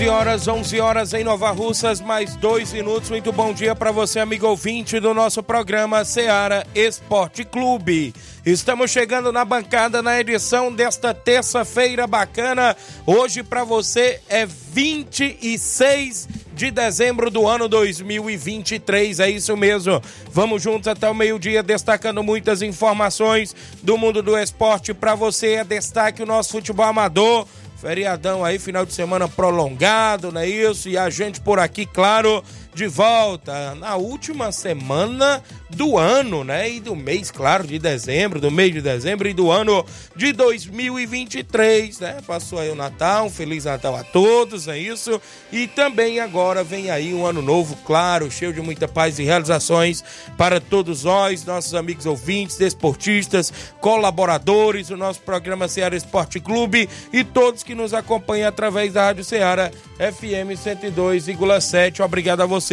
11 0.00 0.08
horas, 0.08 0.48
11 0.48 0.80
horas 0.80 1.12
em 1.12 1.22
Nova 1.22 1.50
Russas, 1.50 2.00
mais 2.00 2.34
dois 2.34 2.72
minutos. 2.72 3.10
Muito 3.10 3.30
bom 3.32 3.52
dia 3.52 3.74
para 3.74 3.92
você, 3.92 4.18
amigo 4.18 4.46
ouvinte 4.46 4.98
do 4.98 5.12
nosso 5.12 5.42
programa 5.42 6.06
Seara 6.06 6.66
Esporte 6.74 7.44
Clube. 7.44 8.14
Estamos 8.46 8.90
chegando 8.90 9.30
na 9.30 9.44
bancada 9.44 10.00
na 10.00 10.18
edição 10.18 10.72
desta 10.72 11.12
terça-feira 11.12 12.06
bacana. 12.06 12.74
Hoje 13.04 13.42
para 13.42 13.62
você 13.62 14.22
é 14.26 14.46
26 14.46 16.28
de 16.54 16.70
dezembro 16.70 17.30
do 17.30 17.46
ano 17.46 17.68
2023. 17.68 19.20
É 19.20 19.28
isso 19.28 19.54
mesmo. 19.54 20.00
Vamos 20.32 20.62
juntos 20.62 20.88
até 20.88 21.10
o 21.10 21.14
meio-dia 21.14 21.62
destacando 21.62 22.22
muitas 22.22 22.62
informações 22.62 23.54
do 23.82 23.98
mundo 23.98 24.22
do 24.22 24.34
esporte 24.38 24.94
para 24.94 25.14
você. 25.14 25.56
É 25.56 25.64
destaque 25.64 26.22
o 26.22 26.26
nosso 26.26 26.52
futebol 26.52 26.86
amador 26.86 27.46
Feriadão 27.80 28.44
aí, 28.44 28.58
final 28.58 28.84
de 28.84 28.92
semana 28.92 29.26
prolongado, 29.26 30.30
não 30.30 30.42
é 30.42 30.46
isso? 30.46 30.86
E 30.86 30.98
a 30.98 31.08
gente 31.08 31.40
por 31.40 31.58
aqui, 31.58 31.86
claro, 31.86 32.44
de 32.80 32.86
volta 32.86 33.74
na 33.74 33.96
última 33.96 34.50
semana 34.50 35.42
do 35.68 35.98
ano, 35.98 36.42
né? 36.42 36.70
E 36.70 36.80
do 36.80 36.96
mês, 36.96 37.30
claro, 37.30 37.66
de 37.66 37.78
dezembro, 37.78 38.40
do 38.40 38.50
mês 38.50 38.72
de 38.72 38.80
dezembro 38.80 39.28
e 39.28 39.34
do 39.34 39.50
ano 39.50 39.84
de 40.16 40.32
2023, 40.32 42.00
né? 42.00 42.16
Passou 42.26 42.58
aí 42.58 42.70
o 42.70 42.74
Natal, 42.74 43.26
um 43.26 43.30
Feliz 43.30 43.66
Natal 43.66 43.94
a 43.94 44.02
todos, 44.02 44.66
é 44.66 44.78
isso. 44.78 45.20
E 45.52 45.66
também 45.66 46.20
agora 46.20 46.64
vem 46.64 46.90
aí 46.90 47.12
um 47.12 47.26
ano 47.26 47.42
novo, 47.42 47.76
claro, 47.84 48.30
cheio 48.30 48.54
de 48.54 48.62
muita 48.62 48.88
paz 48.88 49.18
e 49.18 49.24
realizações 49.24 50.02
para 50.38 50.58
todos 50.58 51.04
nós, 51.04 51.44
nossos 51.44 51.74
amigos 51.74 52.06
ouvintes, 52.06 52.56
desportistas, 52.56 53.52
colaboradores 53.78 54.88
do 54.88 54.96
nosso 54.96 55.20
programa 55.20 55.68
Ceará 55.68 55.94
Esporte 55.94 56.40
Clube 56.40 56.88
e 57.12 57.22
todos 57.24 57.62
que 57.62 57.74
nos 57.74 57.92
acompanham 57.92 58.48
através 58.48 58.94
da 58.94 59.04
Rádio 59.04 59.22
Ceará 59.22 59.70
FM 59.98 60.56
102,7. 60.56 62.02
Obrigado 62.02 62.40
a 62.40 62.46
você 62.46 62.69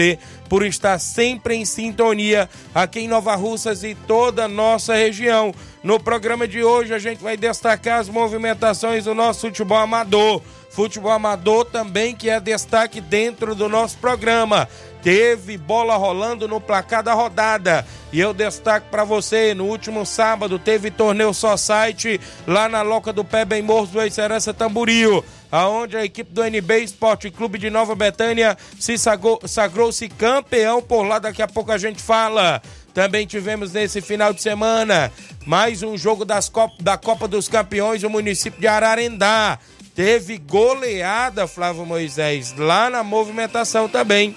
por 0.49 0.65
estar 0.65 0.99
sempre 0.99 1.55
em 1.55 1.65
sintonia 1.65 2.49
aqui 2.73 3.01
em 3.01 3.07
Nova 3.07 3.35
Russas 3.35 3.83
e 3.83 3.95
toda 3.95 4.45
a 4.45 4.47
nossa 4.47 4.95
região. 4.95 5.53
No 5.83 5.99
programa 5.99 6.47
de 6.47 6.63
hoje 6.63 6.93
a 6.93 6.99
gente 6.99 7.21
vai 7.21 7.37
destacar 7.37 7.99
as 7.99 8.09
movimentações 8.09 9.05
do 9.05 9.13
nosso 9.13 9.41
futebol 9.41 9.77
amador. 9.77 10.41
Futebol 10.69 11.11
amador 11.11 11.65
também 11.65 12.15
que 12.15 12.29
é 12.29 12.39
destaque 12.39 13.01
dentro 13.01 13.55
do 13.55 13.67
nosso 13.67 13.97
programa. 13.97 14.67
Teve 15.01 15.57
bola 15.57 15.95
rolando 15.95 16.47
no 16.47 16.59
placar 16.59 17.01
da 17.01 17.13
rodada. 17.13 17.85
E 18.11 18.19
eu 18.19 18.33
destaco 18.33 18.87
para 18.89 19.03
você, 19.03 19.53
no 19.53 19.65
último 19.65 20.05
sábado 20.05 20.59
teve 20.59 20.91
torneio 20.91 21.33
só 21.33 21.57
site 21.57 22.19
lá 22.45 22.67
na 22.69 22.81
Loca 22.81 23.11
do 23.11 23.23
Pé 23.23 23.45
Bem 23.45 23.61
Morro 23.61 23.87
do 23.87 24.01
Excelência 24.01 24.53
Tamburio 24.53 25.23
aonde 25.51 25.97
a 25.97 26.03
equipe 26.03 26.31
do 26.31 26.43
NB 26.43 26.83
Esporte 26.83 27.29
Clube 27.29 27.57
de 27.57 27.69
Nova 27.69 27.95
Betânia 27.95 28.57
se 28.79 28.95
sagrou-se 28.97 30.09
campeão 30.09 30.81
por 30.81 31.03
lá, 31.03 31.19
daqui 31.19 31.41
a 31.41 31.47
pouco 31.47 31.71
a 31.71 31.77
gente 31.77 32.01
fala. 32.01 32.61
Também 32.93 33.27
tivemos 33.27 33.73
nesse 33.73 34.01
final 34.01 34.33
de 34.33 34.41
semana 34.41 35.11
mais 35.45 35.83
um 35.83 35.97
jogo 35.97 36.25
das 36.25 36.51
da 36.79 36.97
Copa 36.97 37.27
dos 37.27 37.47
Campeões, 37.47 38.03
o 38.03 38.09
município 38.09 38.59
de 38.59 38.67
Ararendá. 38.67 39.59
Teve 39.95 40.37
goleada, 40.37 41.47
Flávio 41.47 41.85
Moisés, 41.85 42.53
lá 42.55 42.89
na 42.89 43.03
movimentação 43.03 43.87
também, 43.87 44.35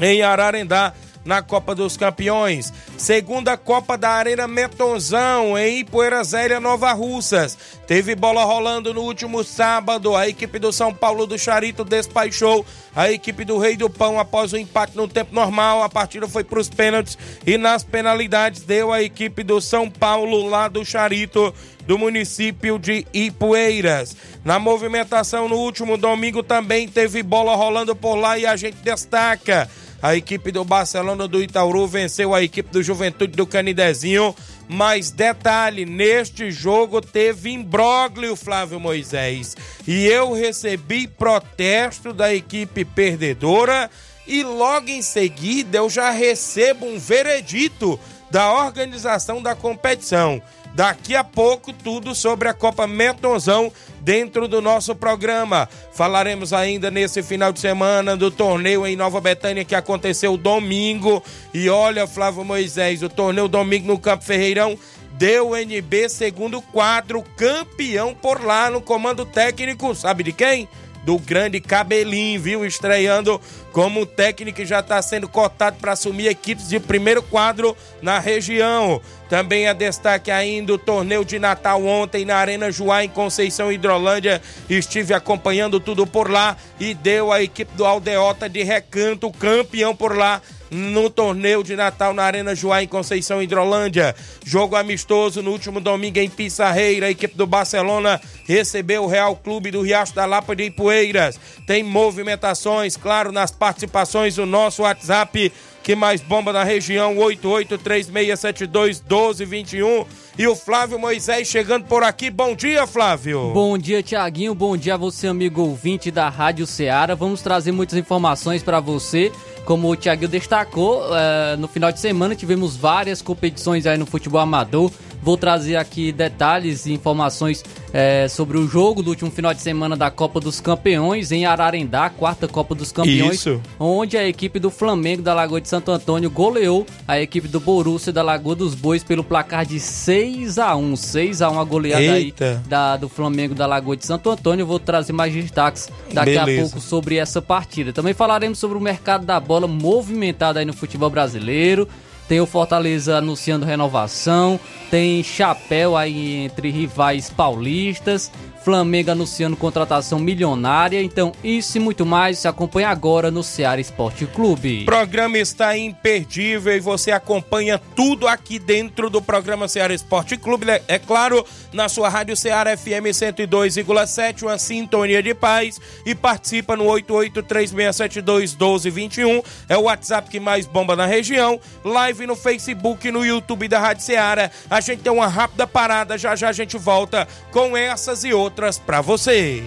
em 0.00 0.22
Ararendá 0.22 0.92
na 1.24 1.42
Copa 1.42 1.74
dos 1.74 1.96
Campeões. 1.96 2.72
Segunda 2.96 3.56
Copa 3.56 3.96
da 3.96 4.10
Arena 4.10 4.46
Metonzão, 4.46 5.56
em 5.56 5.80
Ipueira 5.80 6.22
Zélia, 6.22 6.60
Nova 6.60 6.92
Russas. 6.92 7.56
Teve 7.86 8.14
bola 8.14 8.44
rolando 8.44 8.92
no 8.92 9.02
último 9.02 9.42
sábado. 9.42 10.16
A 10.16 10.28
equipe 10.28 10.58
do 10.58 10.72
São 10.72 10.92
Paulo 10.92 11.26
do 11.26 11.38
Charito 11.38 11.84
despachou 11.84 12.64
a 12.94 13.10
equipe 13.10 13.44
do 13.44 13.58
Rei 13.58 13.76
do 13.76 13.90
Pão 13.90 14.18
após 14.18 14.52
o 14.52 14.56
empate 14.56 14.96
no 14.96 15.08
tempo 15.08 15.34
normal. 15.34 15.82
A 15.82 15.88
partida 15.88 16.28
foi 16.28 16.44
para 16.44 16.60
os 16.60 16.68
pênaltis 16.68 17.18
e 17.46 17.56
nas 17.58 17.82
penalidades 17.82 18.62
deu 18.62 18.92
a 18.92 19.02
equipe 19.02 19.42
do 19.42 19.60
São 19.60 19.90
Paulo 19.90 20.48
lá 20.48 20.68
do 20.68 20.84
Charito 20.84 21.54
do 21.86 21.98
município 21.98 22.78
de 22.78 23.06
Ipueiras. 23.12 24.16
Na 24.44 24.58
movimentação 24.58 25.48
no 25.48 25.56
último 25.56 25.96
domingo 25.96 26.42
também 26.42 26.88
teve 26.88 27.22
bola 27.22 27.54
rolando 27.54 27.94
por 27.94 28.14
lá 28.14 28.38
e 28.38 28.46
a 28.46 28.56
gente 28.56 28.76
destaca 28.78 29.68
a 30.04 30.14
equipe 30.14 30.52
do 30.52 30.66
Barcelona 30.66 31.26
do 31.26 31.42
Itauru 31.42 31.86
venceu 31.86 32.34
a 32.34 32.42
equipe 32.42 32.70
do 32.70 32.82
Juventude 32.82 33.32
do 33.32 33.46
Canidezinho. 33.46 34.36
Mas 34.68 35.10
detalhe, 35.10 35.86
neste 35.86 36.50
jogo 36.50 37.00
teve 37.00 37.48
imbróglio, 37.48 38.36
Flávio 38.36 38.78
Moisés. 38.78 39.56
E 39.88 40.04
eu 40.04 40.34
recebi 40.34 41.08
protesto 41.08 42.12
da 42.12 42.34
equipe 42.34 42.84
perdedora 42.84 43.90
e 44.26 44.42
logo 44.42 44.90
em 44.90 45.00
seguida 45.00 45.78
eu 45.78 45.88
já 45.88 46.10
recebo 46.10 46.84
um 46.84 46.98
veredito 46.98 47.98
da 48.30 48.52
organização 48.52 49.40
da 49.40 49.54
competição. 49.54 50.42
Daqui 50.74 51.16
a 51.16 51.24
pouco, 51.24 51.72
tudo 51.72 52.14
sobre 52.14 52.46
a 52.46 52.52
Copa 52.52 52.86
Metonzão 52.86 53.72
dentro 54.04 54.46
do 54.46 54.60
nosso 54.60 54.94
programa. 54.94 55.68
Falaremos 55.92 56.52
ainda 56.52 56.90
nesse 56.90 57.22
final 57.22 57.52
de 57.52 57.58
semana 57.58 58.16
do 58.16 58.30
torneio 58.30 58.86
em 58.86 58.94
Nova 58.94 59.20
Betânia 59.20 59.64
que 59.64 59.74
aconteceu 59.74 60.36
domingo. 60.36 61.22
E 61.52 61.70
olha, 61.70 62.06
Flávio 62.06 62.44
Moisés, 62.44 63.02
o 63.02 63.08
torneio 63.08 63.48
domingo 63.48 63.88
no 63.88 63.98
Campo 63.98 64.22
Ferreirão 64.22 64.78
deu 65.12 65.56
NB 65.56 66.08
segundo 66.08 66.60
quadro, 66.60 67.24
campeão 67.36 68.14
por 68.14 68.44
lá 68.44 68.68
no 68.68 68.82
comando 68.82 69.24
técnico, 69.24 69.94
sabe 69.94 70.22
de 70.22 70.32
quem? 70.32 70.68
do 71.04 71.18
grande 71.18 71.60
Cabelinho, 71.60 72.40
viu? 72.40 72.64
Estreando 72.64 73.40
como 73.74 74.06
técnico 74.06 74.64
já 74.64 74.78
está 74.78 75.02
sendo 75.02 75.28
cotado 75.28 75.78
para 75.80 75.92
assumir 75.92 76.28
equipes 76.28 76.68
de 76.68 76.78
primeiro 76.78 77.20
quadro 77.20 77.76
na 78.00 78.20
região. 78.20 79.00
Também 79.28 79.66
é 79.66 79.74
destaque 79.74 80.30
ainda 80.30 80.74
o 80.74 80.78
torneio 80.78 81.24
de 81.24 81.40
Natal 81.40 81.84
ontem 81.84 82.24
na 82.24 82.36
Arena 82.36 82.70
Joá, 82.70 83.04
em 83.04 83.08
Conceição 83.08 83.72
Hidrolândia. 83.72 84.40
Estive 84.70 85.12
acompanhando 85.12 85.80
tudo 85.80 86.06
por 86.06 86.30
lá 86.30 86.56
e 86.78 86.94
deu 86.94 87.32
a 87.32 87.42
equipe 87.42 87.74
do 87.76 87.84
Aldeota 87.84 88.48
de 88.48 88.62
Recanto 88.62 89.28
campeão 89.32 89.94
por 89.94 90.16
lá 90.16 90.40
no 90.74 91.08
torneio 91.08 91.62
de 91.62 91.76
Natal 91.76 92.12
na 92.12 92.24
Arena 92.24 92.54
Joá 92.54 92.82
em 92.82 92.88
Conceição 92.88 93.40
Hidrolândia. 93.40 94.14
Jogo 94.44 94.74
amistoso 94.74 95.40
no 95.40 95.52
último 95.52 95.80
domingo 95.80 96.18
em 96.18 96.28
Pissarreira. 96.28 97.06
A 97.06 97.10
equipe 97.10 97.36
do 97.36 97.46
Barcelona 97.46 98.20
recebeu 98.46 99.04
o 99.04 99.06
Real 99.06 99.36
Clube 99.36 99.70
do 99.70 99.82
Riacho 99.82 100.14
da 100.14 100.26
Lapa 100.26 100.56
de 100.56 100.64
Ipueiras. 100.64 101.38
Tem 101.66 101.82
movimentações, 101.82 102.96
claro, 102.96 103.30
nas 103.30 103.52
participações 103.64 104.36
do 104.36 104.44
nosso 104.44 104.82
WhatsApp 104.82 105.50
que 105.82 105.94
mais 105.94 106.20
bomba 106.20 106.52
na 106.52 106.64
região, 106.64 107.16
8836721221. 107.16 110.06
E 110.38 110.46
o 110.46 110.54
Flávio 110.56 110.98
Moisés 110.98 111.48
chegando 111.48 111.84
por 111.84 112.02
aqui. 112.02 112.30
Bom 112.30 112.54
dia, 112.54 112.86
Flávio. 112.86 113.52
Bom 113.52 113.78
dia, 113.78 114.02
Tiaguinho. 114.02 114.54
Bom 114.54 114.76
dia 114.76 114.94
a 114.94 114.98
você, 114.98 115.28
amigo 115.28 115.62
ouvinte 115.62 116.10
da 116.10 116.28
Rádio 116.28 116.66
Ceará. 116.66 117.14
Vamos 117.14 117.40
trazer 117.40 117.72
muitas 117.72 117.98
informações 117.98 118.62
para 118.62 118.80
você. 118.80 119.32
Como 119.64 119.90
o 119.90 119.96
Tiaguinho 119.96 120.30
destacou, 120.30 121.02
uh, 121.02 121.56
no 121.58 121.68
final 121.68 121.90
de 121.90 122.00
semana 122.00 122.34
tivemos 122.34 122.76
várias 122.76 123.22
competições 123.22 123.86
aí 123.86 123.96
no 123.96 124.04
futebol 124.04 124.40
amador 124.40 124.92
Vou 125.24 125.38
trazer 125.38 125.76
aqui 125.76 126.12
detalhes 126.12 126.84
e 126.84 126.92
informações 126.92 127.64
é, 127.94 128.28
sobre 128.28 128.58
o 128.58 128.68
jogo 128.68 129.02
do 129.02 129.08
último 129.08 129.30
final 129.30 129.54
de 129.54 129.62
semana 129.62 129.96
da 129.96 130.10
Copa 130.10 130.38
dos 130.38 130.60
Campeões 130.60 131.32
em 131.32 131.46
Ararendá, 131.46 132.10
quarta 132.10 132.46
Copa 132.46 132.74
dos 132.74 132.92
Campeões, 132.92 133.36
Isso. 133.36 133.58
onde 133.80 134.18
a 134.18 134.28
equipe 134.28 134.58
do 134.58 134.70
Flamengo 134.70 135.22
da 135.22 135.32
Lagoa 135.32 135.62
de 135.62 135.68
Santo 135.68 135.90
Antônio 135.90 136.30
goleou 136.30 136.86
a 137.08 137.18
equipe 137.18 137.48
do 137.48 137.58
Borussia 137.58 138.12
da 138.12 138.22
Lagoa 138.22 138.54
dos 138.54 138.74
Bois 138.74 139.02
pelo 139.02 139.24
placar 139.24 139.64
de 139.64 139.80
6 139.80 140.58
a 140.58 140.76
1 140.76 140.94
6 140.94 141.40
a 141.40 141.50
1 141.50 141.58
a 141.58 141.64
goleada 141.64 142.02
Eita. 142.02 142.44
aí 142.44 142.68
da, 142.68 142.96
do 142.98 143.08
Flamengo 143.08 143.54
da 143.54 143.66
Lagoa 143.66 143.96
de 143.96 144.04
Santo 144.04 144.28
Antônio. 144.28 144.66
Vou 144.66 144.78
trazer 144.78 145.14
mais 145.14 145.32
destaques 145.32 145.88
daqui 146.12 146.36
a 146.36 146.44
Beleza. 146.44 146.70
pouco 146.70 146.80
sobre 146.80 147.16
essa 147.16 147.40
partida. 147.40 147.94
Também 147.94 148.12
falaremos 148.12 148.58
sobre 148.58 148.76
o 148.76 148.80
mercado 148.80 149.24
da 149.24 149.40
bola 149.40 149.66
movimentado 149.66 150.58
aí 150.58 150.66
no 150.66 150.74
futebol 150.74 151.08
brasileiro. 151.08 151.88
Tem 152.28 152.40
o 152.40 152.46
Fortaleza 152.46 153.18
anunciando 153.18 153.66
renovação, 153.66 154.58
tem 154.94 155.24
chapéu 155.24 155.96
aí 155.96 156.36
entre 156.36 156.70
rivais 156.70 157.28
paulistas, 157.28 158.30
Flamengo 158.64 159.10
anunciando 159.10 159.58
contratação 159.58 160.18
milionária. 160.18 161.02
Então, 161.02 161.32
isso 161.44 161.76
e 161.76 161.80
muito 161.80 162.06
mais 162.06 162.38
se 162.38 162.48
acompanha 162.48 162.88
agora 162.88 163.30
no 163.30 163.42
Ceará 163.42 163.78
Esporte 163.78 164.24
Clube. 164.24 164.80
O 164.82 164.86
programa 164.86 165.36
está 165.36 165.76
imperdível 165.76 166.74
e 166.74 166.80
você 166.80 167.10
acompanha 167.10 167.78
tudo 167.94 168.26
aqui 168.26 168.58
dentro 168.58 169.10
do 169.10 169.20
programa 169.20 169.68
Ceará 169.68 169.92
Esporte 169.92 170.38
Clube. 170.38 170.64
né? 170.64 170.80
É 170.88 170.98
claro, 170.98 171.44
na 171.74 171.90
sua 171.90 172.08
Rádio 172.08 172.34
Ceará 172.36 172.74
FM 172.74 173.12
102,7, 173.12 174.44
uma 174.44 174.56
sintonia 174.56 175.22
de 175.22 175.34
paz. 175.34 175.78
E 176.06 176.14
participa 176.14 176.74
no 176.74 176.84
8836721221. 176.84 179.44
É 179.68 179.76
o 179.76 179.82
WhatsApp 179.82 180.30
que 180.30 180.40
mais 180.40 180.66
bomba 180.66 180.96
na 180.96 181.04
região. 181.04 181.60
Live 181.84 182.26
no 182.26 182.34
Facebook 182.34 183.08
e 183.08 183.12
no 183.12 183.26
YouTube 183.26 183.68
da 183.68 183.78
Rádio 183.78 184.04
Ceará. 184.04 184.50
A 184.70 184.80
gente 184.84 185.02
tem 185.02 185.12
uma 185.12 185.26
rápida 185.26 185.66
parada. 185.66 186.16
Já 186.16 186.36
já 186.36 186.50
a 186.50 186.52
gente 186.52 186.76
volta 186.76 187.26
com 187.50 187.76
essas 187.76 188.22
e 188.22 188.32
outras 188.32 188.78
para 188.78 189.00
você. 189.00 189.64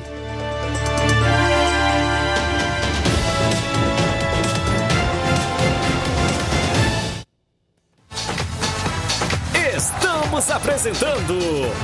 Estamos 9.76 10.52
apresentando 10.52 11.36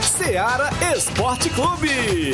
Seara 0.02 0.70
Esporte 0.96 1.50
Clube. 1.50 2.34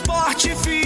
aproveitar. 0.00 0.26
Na 0.26 0.85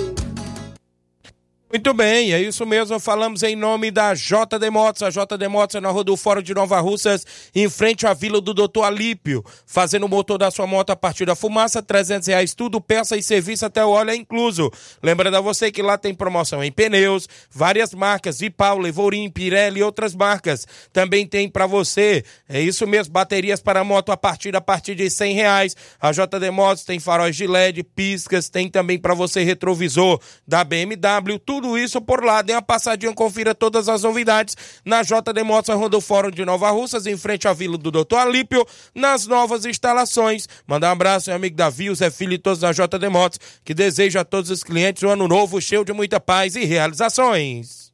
Muito 1.73 1.93
bem, 1.93 2.33
é 2.33 2.41
isso 2.41 2.65
mesmo. 2.65 2.99
Falamos 2.99 3.43
em 3.43 3.55
nome 3.55 3.91
da 3.91 4.13
JD 4.13 4.69
Motos. 4.69 5.03
A 5.03 5.09
JD 5.09 5.47
Motos 5.47 5.77
é 5.77 5.79
na 5.79 5.89
Rua 5.89 6.03
do 6.03 6.17
Fórum 6.17 6.41
de 6.41 6.53
Nova 6.53 6.77
Russas, 6.81 7.25
em 7.55 7.69
frente 7.69 8.05
à 8.05 8.13
Vila 8.13 8.41
do 8.41 8.53
Doutor 8.53 8.83
Alípio. 8.83 9.41
Fazendo 9.65 10.05
o 10.05 10.09
motor 10.09 10.37
da 10.37 10.51
sua 10.51 10.67
moto 10.67 10.89
a 10.89 10.97
partir 10.97 11.25
da 11.25 11.33
fumaça, 11.33 11.81
300 11.81 12.27
reais 12.27 12.53
tudo, 12.53 12.81
peça 12.81 13.15
e 13.15 13.23
serviço 13.23 13.65
até 13.65 13.85
o 13.85 13.89
óleo 13.89 14.09
é 14.09 14.15
incluso. 14.17 14.69
Lembrando 15.01 15.37
a 15.37 15.39
você 15.39 15.71
que 15.71 15.81
lá 15.81 15.97
tem 15.97 16.13
promoção 16.13 16.61
em 16.61 16.73
pneus, 16.73 17.29
várias 17.49 17.93
marcas, 17.93 18.39
de 18.39 18.49
Paulo, 18.49 18.85
Evorim, 18.85 19.29
Pirelli 19.29 19.79
e 19.79 19.83
outras 19.83 20.13
marcas. 20.13 20.67
Também 20.91 21.25
tem 21.25 21.47
para 21.47 21.67
você, 21.67 22.25
é 22.49 22.59
isso 22.59 22.85
mesmo, 22.85 23.13
baterias 23.13 23.61
para 23.61 23.81
moto 23.81 24.11
a 24.11 24.17
partir, 24.17 24.53
a 24.57 24.61
partir 24.61 24.93
de 24.93 25.09
100 25.09 25.35
reais. 25.35 25.77
A 26.01 26.11
JD 26.11 26.51
Motos 26.51 26.83
tem 26.83 26.99
faróis 26.99 27.33
de 27.33 27.47
LED, 27.47 27.81
piscas, 27.81 28.49
tem 28.49 28.69
também 28.69 28.99
para 28.99 29.13
você 29.13 29.41
retrovisor 29.41 30.19
da 30.45 30.65
BMW, 30.65 31.39
tudo 31.39 31.60
isso 31.77 32.01
por 32.01 32.23
lá. 32.23 32.41
Dê 32.41 32.53
uma 32.53 32.61
passadinha, 32.61 33.13
confira 33.13 33.55
todas 33.55 33.89
as 33.89 34.03
novidades 34.03 34.55
na 34.85 35.01
JD 35.01 35.43
Motos, 35.43 35.89
do 35.89 36.01
Fórum 36.01 36.31
de 36.31 36.45
Nova 36.45 36.69
Russas, 36.71 37.05
em 37.05 37.17
frente 37.17 37.47
à 37.47 37.53
Vila 37.53 37.77
do 37.77 37.91
Doutor 37.91 38.17
Alípio, 38.17 38.65
nas 38.93 39.27
novas 39.27 39.65
instalações. 39.65 40.47
Mandar 40.67 40.89
um 40.89 40.91
abraço 40.91 41.29
meu 41.29 41.35
amigo 41.35 41.55
Davi, 41.55 41.89
o 41.89 41.95
Zé 41.95 42.09
Filho 42.09 42.33
e 42.33 42.37
todos 42.37 42.59
da 42.59 42.71
JD 42.71 43.09
Motos, 43.09 43.39
que 43.63 43.73
deseja 43.73 44.21
a 44.21 44.25
todos 44.25 44.49
os 44.49 44.63
clientes 44.63 45.03
um 45.03 45.09
ano 45.09 45.27
novo 45.27 45.61
cheio 45.61 45.85
de 45.85 45.93
muita 45.93 46.19
paz 46.19 46.55
e 46.55 46.65
realizações. 46.65 47.91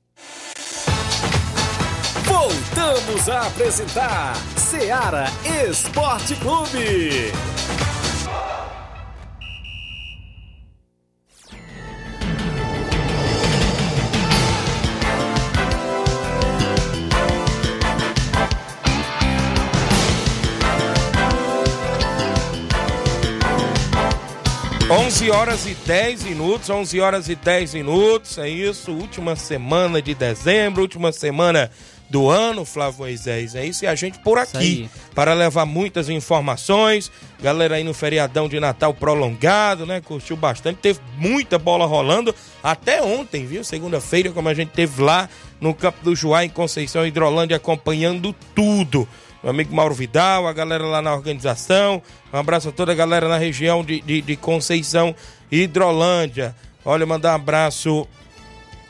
Voltamos 2.26 3.30
a 3.30 3.48
apresentar 3.48 4.36
Seara 4.58 5.26
Esporte 5.70 6.36
Clube. 6.36 7.32
11 24.90 25.32
horas 25.32 25.66
e 25.66 25.74
10 25.74 26.24
minutos, 26.24 26.70
11 26.70 27.02
horas 27.02 27.28
e 27.28 27.36
10 27.36 27.74
minutos, 27.74 28.38
é 28.38 28.48
isso, 28.48 28.94
última 28.94 29.36
semana 29.36 30.02
de 30.02 30.16
dezembro, 30.16 30.82
última 30.82 31.12
semana 31.12 31.70
do 32.10 32.30
ano, 32.30 32.64
Flávio 32.64 33.00
Moisés, 33.00 33.54
é 33.54 33.66
isso, 33.66 33.84
e 33.84 33.88
a 33.88 33.96
gente 33.96 34.18
por 34.20 34.38
aqui, 34.38 34.90
para 35.14 35.34
levar 35.34 35.66
muitas 35.66 36.08
informações, 36.08 37.12
galera 37.44 37.76
aí 37.76 37.84
no 37.84 37.94
feriadão 37.94 38.48
de 38.48 38.62
Natal 38.62 38.94
prolongado, 38.94 39.86
né, 39.86 40.00
curtiu 40.00 40.38
bastante, 40.38 40.78
teve 40.78 41.02
muita 41.18 41.60
bola 41.60 41.86
rolando, 41.86 42.34
até 42.64 43.02
ontem, 43.04 43.46
viu, 43.46 43.66
segunda-feira, 43.66 44.32
como 44.32 44.48
a 44.48 44.54
gente 44.54 44.70
teve 44.70 45.02
lá 45.02 45.28
no 45.60 45.74
Campo 45.74 46.02
do 46.02 46.16
Juá, 46.16 46.46
em 46.46 46.50
Conceição 46.50 47.06
Hidrolândia, 47.06 47.58
acompanhando 47.58 48.34
tudo, 48.56 49.06
meu 49.48 49.52
amigo 49.54 49.74
Mauro 49.74 49.96
Vidal, 49.96 50.46
a 50.46 50.52
galera 50.52 50.86
lá 50.86 51.02
na 51.02 51.14
organização. 51.14 52.02
Um 52.34 52.38
abraço 52.38 52.68
a 52.68 52.72
toda 52.74 52.92
a 52.92 52.96
galera 52.96 53.30
na 53.30 53.38
região 53.38 53.82
de, 53.82 54.02
de, 54.02 54.22
de 54.22 54.36
Conceição 54.36 55.16
Hidrolândia. 55.50 56.54
Olha, 56.84 57.06
mandar 57.06 57.32
um 57.32 57.36
abraço 57.36 58.06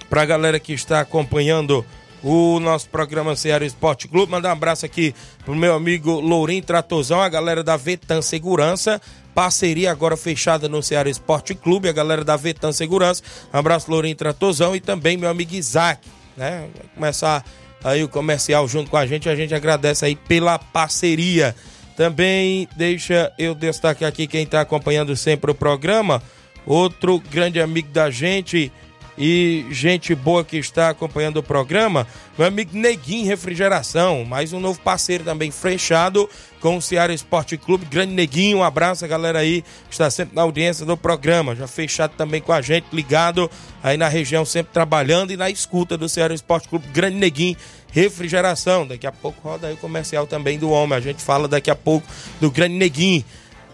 pra 0.09 0.25
galera 0.25 0.59
que 0.59 0.73
está 0.73 0.99
acompanhando 0.99 1.85
o 2.23 2.59
nosso 2.59 2.89
programa 2.89 3.35
Ceará 3.35 3.63
Esporte 3.63 4.07
Clube. 4.07 4.31
Mandar 4.31 4.49
um 4.49 4.53
abraço 4.53 4.83
aqui 4.83 5.13
pro 5.45 5.55
meu 5.55 5.75
amigo 5.75 6.19
Lourinho 6.19 6.63
Tratozão, 6.63 7.21
a 7.21 7.29
galera 7.29 7.63
da 7.63 7.77
Vetan 7.77 8.23
Segurança. 8.23 8.99
Parceria 9.35 9.91
agora 9.91 10.17
fechada 10.17 10.67
no 10.67 10.81
Ceará 10.81 11.07
Esporte 11.07 11.53
Clube, 11.53 11.87
a 11.87 11.93
galera 11.93 12.23
da 12.23 12.35
Vetan 12.35 12.71
Segurança. 12.71 13.21
Um 13.53 13.59
abraço, 13.59 13.91
Lourinho 13.91 14.15
Tratozão, 14.15 14.75
e 14.75 14.79
também 14.79 15.17
meu 15.17 15.29
amigo 15.29 15.53
Isaac, 15.53 16.01
né? 16.35 16.67
Começar 16.95 17.45
aí 17.87 18.03
o 18.03 18.09
comercial 18.09 18.67
junto 18.67 18.91
com 18.91 18.97
a 18.97 19.05
gente. 19.05 19.29
A 19.29 19.35
gente 19.35 19.55
agradece 19.55 20.05
aí 20.05 20.15
pela 20.15 20.59
parceria. 20.59 21.55
Também 21.95 22.67
deixa 22.75 23.31
eu 23.37 23.55
destacar 23.55 24.09
aqui 24.09 24.27
quem 24.27 24.43
está 24.43 24.61
acompanhando 24.61 25.15
sempre 25.15 25.51
o 25.51 25.55
programa. 25.55 26.21
Outro 26.65 27.19
grande 27.19 27.61
amigo 27.61 27.89
da 27.89 28.09
gente 28.11 28.71
e 29.17 29.65
gente 29.71 30.13
boa 30.13 30.43
que 30.43 30.57
está 30.57 30.89
acompanhando 30.89 31.37
o 31.37 31.43
programa, 31.43 32.05
meu 32.37 32.45
amigo 32.45 32.77
Neguinho 32.77 33.25
Refrigeração, 33.25 34.23
mais 34.23 34.53
um 34.53 34.59
novo 34.59 34.79
parceiro 34.79 35.23
também 35.23 35.49
fechado 35.49 36.29
com 36.59 36.77
o 36.77 36.81
Ceará 36.81 37.11
Esporte 37.11 37.57
Clube, 37.57 37.85
grande 37.85 38.13
Neguinho, 38.13 38.59
um 38.59 38.63
abraço 38.63 39.03
a 39.03 39.07
galera 39.07 39.39
aí 39.39 39.63
que 39.87 39.93
está 39.93 40.11
sempre 40.11 40.35
na 40.35 40.43
audiência 40.43 40.85
do 40.85 40.95
programa, 40.95 41.55
já 41.55 41.65
fechado 41.65 42.13
também 42.15 42.41
com 42.41 42.53
a 42.53 42.61
gente, 42.61 42.85
ligado 42.93 43.49
aí 43.81 43.97
na 43.97 44.07
região, 44.07 44.45
sempre 44.45 44.71
trabalhando 44.71 45.31
e 45.31 45.37
na 45.37 45.49
escuta 45.49 45.97
do 45.97 46.07
Ceará 46.07 46.33
Esporte 46.35 46.69
Clube, 46.69 46.87
grande 46.93 47.17
Neguinho 47.17 47.57
Refrigeração, 47.91 48.85
daqui 48.85 49.07
a 49.07 49.11
pouco 49.11 49.41
roda 49.41 49.67
aí 49.67 49.73
o 49.73 49.77
comercial 49.77 50.27
também 50.27 50.59
do 50.59 50.69
homem, 50.69 50.97
a 50.97 51.01
gente 51.01 51.23
fala 51.23 51.47
daqui 51.47 51.71
a 51.71 51.75
pouco 51.75 52.07
do 52.39 52.51
grande 52.51 52.75
Neguinho. 52.75 53.23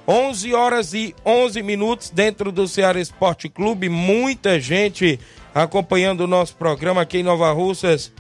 11 0.08 0.54
horas 0.54 0.94
e 0.94 1.16
11 1.26 1.64
minutos 1.64 2.10
dentro 2.10 2.52
do 2.52 2.68
Ceará 2.68 3.00
Esporte 3.00 3.48
Clube. 3.48 3.88
Muita 3.88 4.60
gente 4.60 5.20
acompanhando 5.56 6.22
o 6.22 6.28
nosso 6.28 6.56
programa 6.56 7.02
aqui 7.02 7.20
em 7.20 7.24
Nova 7.24 7.52
Russas 7.54 8.12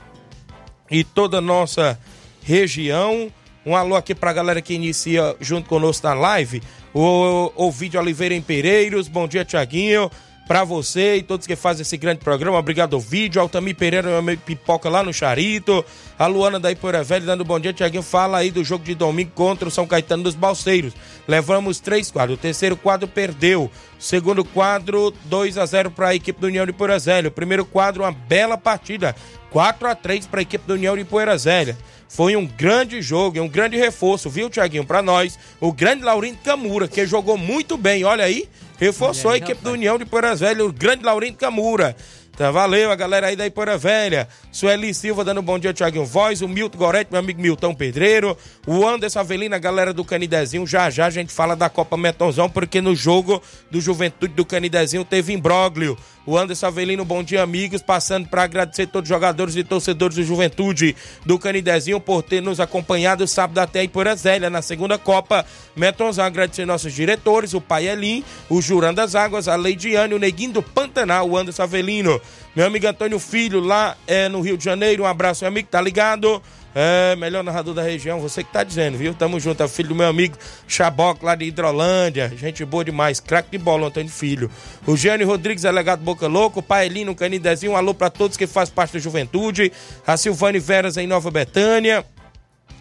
e 0.89 1.03
toda 1.03 1.39
a 1.39 1.41
nossa 1.41 1.99
região. 2.41 3.29
Um 3.65 3.75
alô 3.75 3.95
aqui 3.95 4.15
para 4.15 4.29
a 4.29 4.33
galera 4.33 4.61
que 4.61 4.73
inicia 4.73 5.35
junto 5.41 5.67
conosco 5.67 6.07
na 6.07 6.13
live. 6.13 6.61
O 6.93 7.51
Ovidio 7.55 7.99
Oliveira 7.99 8.33
em 8.33 8.41
Pereiros. 8.41 9.09
Bom 9.09 9.27
dia, 9.27 9.43
Tiaguinho 9.43 10.09
para 10.47 10.63
você 10.63 11.17
e 11.17 11.23
todos 11.23 11.47
que 11.47 11.55
fazem 11.55 11.83
esse 11.83 11.97
grande 11.97 12.19
programa. 12.19 12.57
Obrigado 12.57 12.95
ao 12.95 12.99
vídeo. 12.99 13.41
Altamir 13.41 13.75
Pereira, 13.75 14.09
meu 14.09 14.17
amigo 14.17 14.41
Pipoca 14.45 14.89
lá 14.89 15.03
no 15.03 15.13
Charito. 15.13 15.83
A 16.19 16.27
Luana 16.27 16.59
da 16.59 16.71
Ipoeira 16.71 17.03
Velha 17.03 17.25
dando 17.25 17.45
bom 17.45 17.59
dia. 17.59 17.73
Tiaguinho 17.73 18.03
fala 18.03 18.37
aí 18.37 18.51
do 18.51 18.63
jogo 18.63 18.83
de 18.83 18.93
domingo 18.93 19.31
contra 19.33 19.67
o 19.67 19.71
São 19.71 19.87
Caetano 19.87 20.23
dos 20.23 20.35
Balseiros. 20.35 20.93
Levamos 21.27 21.79
três 21.79 22.11
quadros. 22.11 22.37
O 22.37 22.41
terceiro 22.41 22.75
quadro 22.75 23.07
perdeu. 23.07 23.71
segundo 23.97 24.43
quadro, 24.43 25.13
2 25.25 25.57
a 25.57 25.65
0 25.65 25.91
para 25.91 26.09
a 26.09 26.15
equipe 26.15 26.39
do 26.39 26.47
União 26.47 26.65
de 26.65 26.73
Poeira 26.73 26.99
Velha. 26.99 27.29
O 27.29 27.31
primeiro 27.31 27.65
quadro, 27.65 28.03
uma 28.03 28.11
bela 28.11 28.57
partida. 28.57 29.15
4 29.53 29.87
a 29.87 29.93
3 29.93 30.25
para 30.25 30.39
a 30.39 30.41
equipe 30.41 30.65
do 30.65 30.73
União 30.73 30.97
de 30.97 31.05
Poeira 31.05 31.37
Velha. 31.37 31.77
Foi 32.09 32.35
um 32.35 32.45
grande 32.45 33.03
jogo, 33.03 33.39
um 33.39 33.47
grande 33.47 33.77
reforço, 33.77 34.27
viu, 34.27 34.49
Tiaguinho, 34.49 34.83
para 34.83 35.01
nós. 35.01 35.37
O 35.61 35.71
grande 35.71 36.03
Laurindo 36.03 36.39
Camura, 36.43 36.87
que 36.87 37.05
jogou 37.05 37.37
muito 37.37 37.77
bem, 37.77 38.03
olha 38.03 38.25
aí, 38.25 38.49
reforçou 38.79 39.29
a 39.29 39.37
equipe 39.37 39.63
do 39.63 39.71
União 39.71 39.97
de 39.97 40.05
Poeiras 40.05 40.39
Velha, 40.39 40.65
o 40.65 40.73
grande 40.73 41.03
Laurindo 41.03 41.37
Camura. 41.37 41.95
Tá, 42.35 42.49
valeu 42.49 42.91
a 42.91 42.95
galera 42.95 43.27
aí 43.27 43.35
da 43.35 43.45
Ipoeira 43.45 43.77
Velha. 43.77 44.27
Sueli 44.51 44.91
Silva 44.91 45.23
dando 45.23 45.39
um 45.39 45.43
bom 45.43 45.59
dia, 45.59 45.71
Thiaguinho 45.71 46.03
Voz. 46.03 46.41
O 46.41 46.47
Milton 46.47 46.79
Gorete, 46.79 47.11
meu 47.11 47.19
amigo 47.19 47.39
Milton 47.39 47.75
Pedreiro. 47.75 48.35
O 48.65 48.87
Anderson 48.87 49.19
Avelina, 49.19 49.57
a 49.57 49.59
galera 49.59 49.93
do 49.93 50.03
Canidezinho. 50.03 50.65
Já 50.65 50.89
já 50.89 51.05
a 51.05 51.09
gente 51.11 51.31
fala 51.31 51.55
da 51.55 51.69
Copa 51.69 51.95
Metonzão, 51.95 52.49
porque 52.49 52.81
no 52.81 52.95
jogo 52.95 53.39
do 53.69 53.79
Juventude 53.79 54.33
do 54.33 54.43
Canidezinho 54.43 55.05
teve 55.05 55.31
imbróglio. 55.31 55.95
O 56.25 56.37
Anderson 56.37 56.67
Avelino, 56.67 57.03
bom 57.03 57.21
dia, 57.21 57.43
amigos. 57.43 57.81
Passando 57.81 58.29
para 58.29 58.43
agradecer 58.43 58.87
todos 58.87 59.09
os 59.09 59.13
jogadores 59.13 59.57
e 59.57 59.63
torcedores 59.63 60.15
do 60.15 60.23
Juventude 60.23 60.95
do 61.25 61.37
Canidezinho 61.37 61.99
por 61.99 62.23
ter 62.23 62.41
nos 62.41 62.61
acompanhado 62.61 63.27
sábado 63.27 63.57
até 63.59 63.83
em 63.83 63.89
Porazélia, 63.89 64.49
na 64.49 64.61
segunda 64.61 64.97
Copa. 64.97 65.45
Metonzão, 65.75 66.23
agradecer 66.23 66.65
nossos 66.65 66.93
diretores, 66.93 67.53
o 67.53 67.59
Pai 67.59 67.87
Elim, 67.89 68.23
o 68.49 68.61
Jurando 68.61 68.97
das 68.97 69.15
Águas, 69.15 69.49
a 69.49 69.55
Leidiane, 69.57 70.13
o 70.13 70.19
Neguinho 70.19 70.53
do 70.53 70.63
Pantanal, 70.63 71.29
o 71.29 71.37
Anderson 71.37 71.63
Avelino. 71.63 72.21
Meu 72.55 72.67
amigo 72.67 72.87
Antônio 72.87 73.19
Filho, 73.19 73.59
lá 73.59 73.97
é, 74.07 74.29
no 74.29 74.39
Rio 74.39 74.57
de 74.57 74.63
Janeiro. 74.63 75.03
Um 75.03 75.07
abraço, 75.07 75.43
meu 75.43 75.49
amigo, 75.49 75.67
tá 75.69 75.81
ligado? 75.81 76.41
É, 76.75 77.15
melhor 77.15 77.43
narrador 77.43 77.75
da 77.75 77.83
região, 77.83 78.19
você 78.19 78.43
que 78.43 78.51
tá 78.51 78.63
dizendo, 78.63 78.97
viu? 78.97 79.13
Tamo 79.13 79.39
junto, 79.39 79.61
é 79.61 79.67
filho 79.67 79.89
do 79.89 79.95
meu 79.95 80.07
amigo 80.07 80.35
Chaboc, 80.67 81.21
lá 81.23 81.35
de 81.35 81.45
Hidrolândia. 81.45 82.33
Gente 82.35 82.65
boa 82.65 82.83
demais, 82.83 83.19
craque 83.19 83.51
de 83.51 83.57
bola, 83.59 83.87
Antônio 83.87 84.09
Filho. 84.09 84.49
O 84.87 84.97
Gênio 84.97 85.27
Rodrigues, 85.27 85.61
delegado 85.61 86.01
Boca 86.01 86.27
Louco. 86.27 86.61
O 86.61 86.63
Paelino 86.63 87.13
Canidezinho, 87.13 87.73
um 87.73 87.77
alô 87.77 87.93
pra 87.93 88.09
todos 88.09 88.35
que 88.35 88.47
fazem 88.47 88.73
parte 88.73 88.93
da 88.93 88.99
juventude. 88.99 89.71
A 90.05 90.17
Silvane 90.17 90.59
Veras 90.59 90.97
em 90.97 91.05
Nova 91.05 91.29
Betânia. 91.29 92.03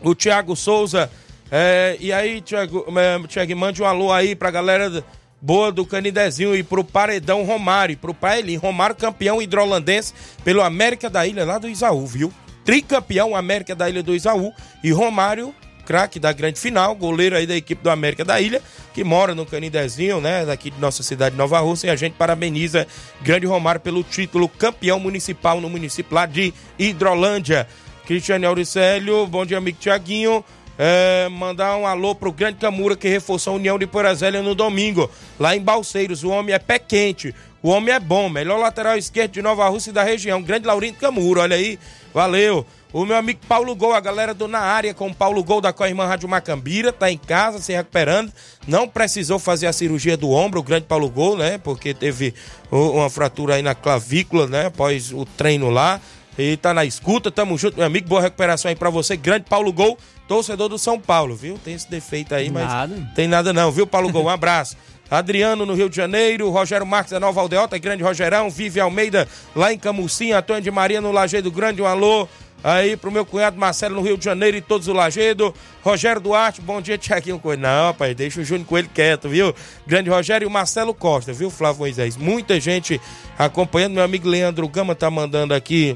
O 0.02 0.14
Tiago 0.14 0.56
Souza. 0.56 1.10
É, 1.50 1.98
e 2.00 2.10
aí, 2.12 2.40
Tiago, 2.40 2.86
é, 2.98 3.54
mande 3.54 3.82
um 3.82 3.86
alô 3.86 4.10
aí 4.10 4.34
pra 4.34 4.50
galera 4.50 5.04
boa 5.38 5.70
do 5.70 5.84
Canidezinho 5.84 6.54
e 6.54 6.62
pro 6.62 6.82
Paredão 6.82 7.42
Romário, 7.42 7.96
pro 7.98 8.14
Paelin. 8.14 8.56
Romário, 8.56 8.96
campeão 8.96 9.42
hidrolandense 9.42 10.14
pelo 10.42 10.62
América 10.62 11.10
da 11.10 11.26
Ilha, 11.26 11.44
lá 11.44 11.58
do 11.58 11.68
Isaú, 11.68 12.06
viu? 12.06 12.32
Tricampeão 12.64 13.34
América 13.34 13.74
da 13.74 13.88
Ilha 13.88 14.02
do 14.02 14.14
Isaú, 14.14 14.52
e 14.82 14.90
Romário, 14.92 15.54
craque 15.84 16.18
da 16.18 16.32
grande 16.32 16.60
final, 16.60 16.94
goleiro 16.94 17.36
aí 17.36 17.46
da 17.46 17.56
equipe 17.56 17.82
do 17.82 17.90
América 17.90 18.24
da 18.24 18.40
Ilha, 18.40 18.62
que 18.94 19.02
mora 19.02 19.34
no 19.34 19.44
Canidezinho, 19.44 20.20
né, 20.20 20.46
daqui 20.46 20.70
de 20.70 20.80
nossa 20.80 21.02
cidade 21.02 21.32
de 21.32 21.38
Nova 21.38 21.58
Rússia, 21.60 21.88
e 21.88 21.90
a 21.90 21.96
gente 21.96 22.14
parabeniza 22.14 22.86
Grande 23.20 23.46
Romário 23.46 23.80
pelo 23.80 24.02
título 24.02 24.48
campeão 24.48 25.00
municipal 25.00 25.60
no 25.60 25.68
município 25.68 26.14
lá 26.14 26.26
de 26.26 26.54
Hidrolândia. 26.78 27.66
Cristiane 28.06 28.44
Auricélio, 28.44 29.26
bom 29.26 29.46
dia, 29.46 29.58
amigo 29.58 29.78
Tiaguinho. 29.78 30.44
É, 30.78 31.28
mandar 31.28 31.76
um 31.76 31.86
alô 31.86 32.14
pro 32.14 32.32
Grande 32.32 32.58
Camura 32.58 32.96
que 32.96 33.06
reforçou 33.06 33.52
a 33.52 33.56
União 33.56 33.78
de 33.78 33.86
Porazélia 33.86 34.42
no 34.42 34.54
domingo, 34.54 35.10
lá 35.38 35.54
em 35.54 35.60
Balseiros. 35.60 36.24
O 36.24 36.30
homem 36.30 36.54
é 36.54 36.58
pé 36.58 36.78
quente, 36.78 37.34
o 37.62 37.68
homem 37.68 37.94
é 37.94 38.00
bom, 38.00 38.28
melhor 38.28 38.58
lateral 38.58 38.96
esquerdo 38.96 39.32
de 39.32 39.42
Nova 39.42 39.68
Rússia 39.68 39.90
e 39.90 39.92
da 39.92 40.02
região. 40.02 40.42
Grande 40.42 40.66
Laurindo 40.66 40.98
Camura, 40.98 41.42
olha 41.42 41.56
aí, 41.56 41.78
valeu. 42.12 42.66
O 42.92 43.06
meu 43.06 43.16
amigo 43.16 43.40
Paulo 43.48 43.74
Gol, 43.74 43.94
a 43.94 44.00
galera 44.00 44.34
do 44.34 44.46
Na 44.46 44.60
Área 44.60 44.92
com 44.92 45.08
o 45.08 45.14
Paulo 45.14 45.42
Gol 45.42 45.62
da 45.62 45.72
Coirmã 45.72 46.04
Rádio 46.04 46.28
Macambira, 46.28 46.92
tá 46.92 47.10
em 47.10 47.16
casa 47.16 47.58
se 47.58 47.72
recuperando. 47.72 48.30
Não 48.66 48.86
precisou 48.86 49.38
fazer 49.38 49.66
a 49.66 49.72
cirurgia 49.72 50.14
do 50.14 50.30
ombro, 50.30 50.60
o 50.60 50.62
grande 50.62 50.84
Paulo 50.84 51.08
Gol, 51.08 51.38
né? 51.38 51.56
Porque 51.56 51.94
teve 51.94 52.34
uma 52.70 53.08
fratura 53.08 53.54
aí 53.54 53.62
na 53.62 53.74
clavícula, 53.74 54.46
né? 54.46 54.66
Após 54.66 55.10
o 55.10 55.24
treino 55.24 55.70
lá. 55.70 56.00
E 56.38 56.56
tá 56.56 56.72
na 56.72 56.84
escuta, 56.84 57.30
tamo 57.30 57.56
junto, 57.56 57.76
meu 57.76 57.86
amigo. 57.86 58.08
Boa 58.08 58.20
recuperação 58.20 58.68
aí 58.68 58.76
pra 58.76 58.90
você, 58.90 59.16
grande 59.16 59.46
Paulo 59.48 59.72
Gol, 59.72 59.98
torcedor 60.28 60.68
do 60.68 60.78
São 60.78 60.98
Paulo, 60.98 61.34
viu? 61.34 61.58
Tem 61.62 61.74
esse 61.74 61.90
defeito 61.90 62.34
aí, 62.34 62.50
mas 62.50 62.66
nada. 62.66 63.10
tem 63.14 63.28
nada 63.28 63.52
não, 63.52 63.70
viu, 63.70 63.86
Paulo 63.86 64.10
Gol? 64.10 64.24
Um 64.24 64.28
abraço. 64.28 64.76
Adriano 65.12 65.66
no 65.66 65.74
Rio 65.74 65.90
de 65.90 65.96
Janeiro, 65.96 66.48
Rogério 66.48 66.86
Marques 66.86 67.12
da 67.12 67.20
Nova 67.20 67.38
Aldeota, 67.38 67.76
grande 67.76 68.02
Rogerão, 68.02 68.48
Vive 68.48 68.80
Almeida 68.80 69.28
lá 69.54 69.70
em 69.70 69.78
Camusim, 69.78 70.32
Antônio 70.32 70.62
de 70.62 70.70
Maria 70.70 71.02
no 71.02 71.12
Lajeado 71.12 71.50
Grande, 71.50 71.82
um 71.82 71.86
alô 71.86 72.26
aí 72.64 72.96
pro 72.96 73.12
meu 73.12 73.26
cunhado 73.26 73.58
Marcelo 73.58 73.96
no 73.96 74.00
Rio 74.00 74.16
de 74.16 74.24
Janeiro 74.24 74.56
e 74.56 74.62
todos 74.62 74.88
o 74.88 74.94
Lagedo. 74.94 75.54
Rogério 75.82 76.18
Duarte, 76.18 76.62
bom 76.62 76.80
dia, 76.80 76.96
Tiaguinho 76.96 77.38
Coelho. 77.38 77.60
Não, 77.60 77.88
rapaz, 77.88 78.16
deixa 78.16 78.40
o 78.40 78.44
Júnior 78.44 78.66
Coelho 78.66 78.88
quieto, 78.88 79.28
viu? 79.28 79.54
Grande 79.86 80.08
Rogério 80.08 80.46
e 80.46 80.48
o 80.48 80.50
Marcelo 80.50 80.94
Costa, 80.94 81.30
viu, 81.30 81.50
Flávio 81.50 81.80
Moisés? 81.80 82.16
Muita 82.16 82.58
gente 82.58 82.98
acompanhando. 83.38 83.92
Meu 83.92 84.04
amigo 84.04 84.26
Leandro 84.26 84.66
Gama 84.66 84.94
tá 84.94 85.10
mandando 85.10 85.52
aqui 85.52 85.94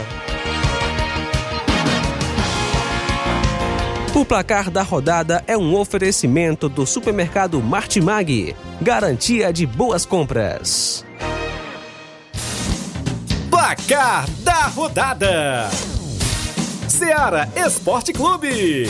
O 4.15 4.25
placar 4.25 4.71
da 4.71 4.83
rodada 4.83 5.45
é 5.47 5.57
um 5.57 5.77
oferecimento 5.77 6.69
do 6.69 6.87
supermercado 6.87 7.61
Martimag. 7.63 8.57
Garantia 8.81 9.53
de 9.53 9.67
boas 9.67 10.07
compras. 10.07 11.05
Placar 13.51 14.29
da 14.41 14.67
rodada: 14.67 15.71
Seara 16.89 17.49
Esporte 17.55 18.13
Clube. 18.13 18.89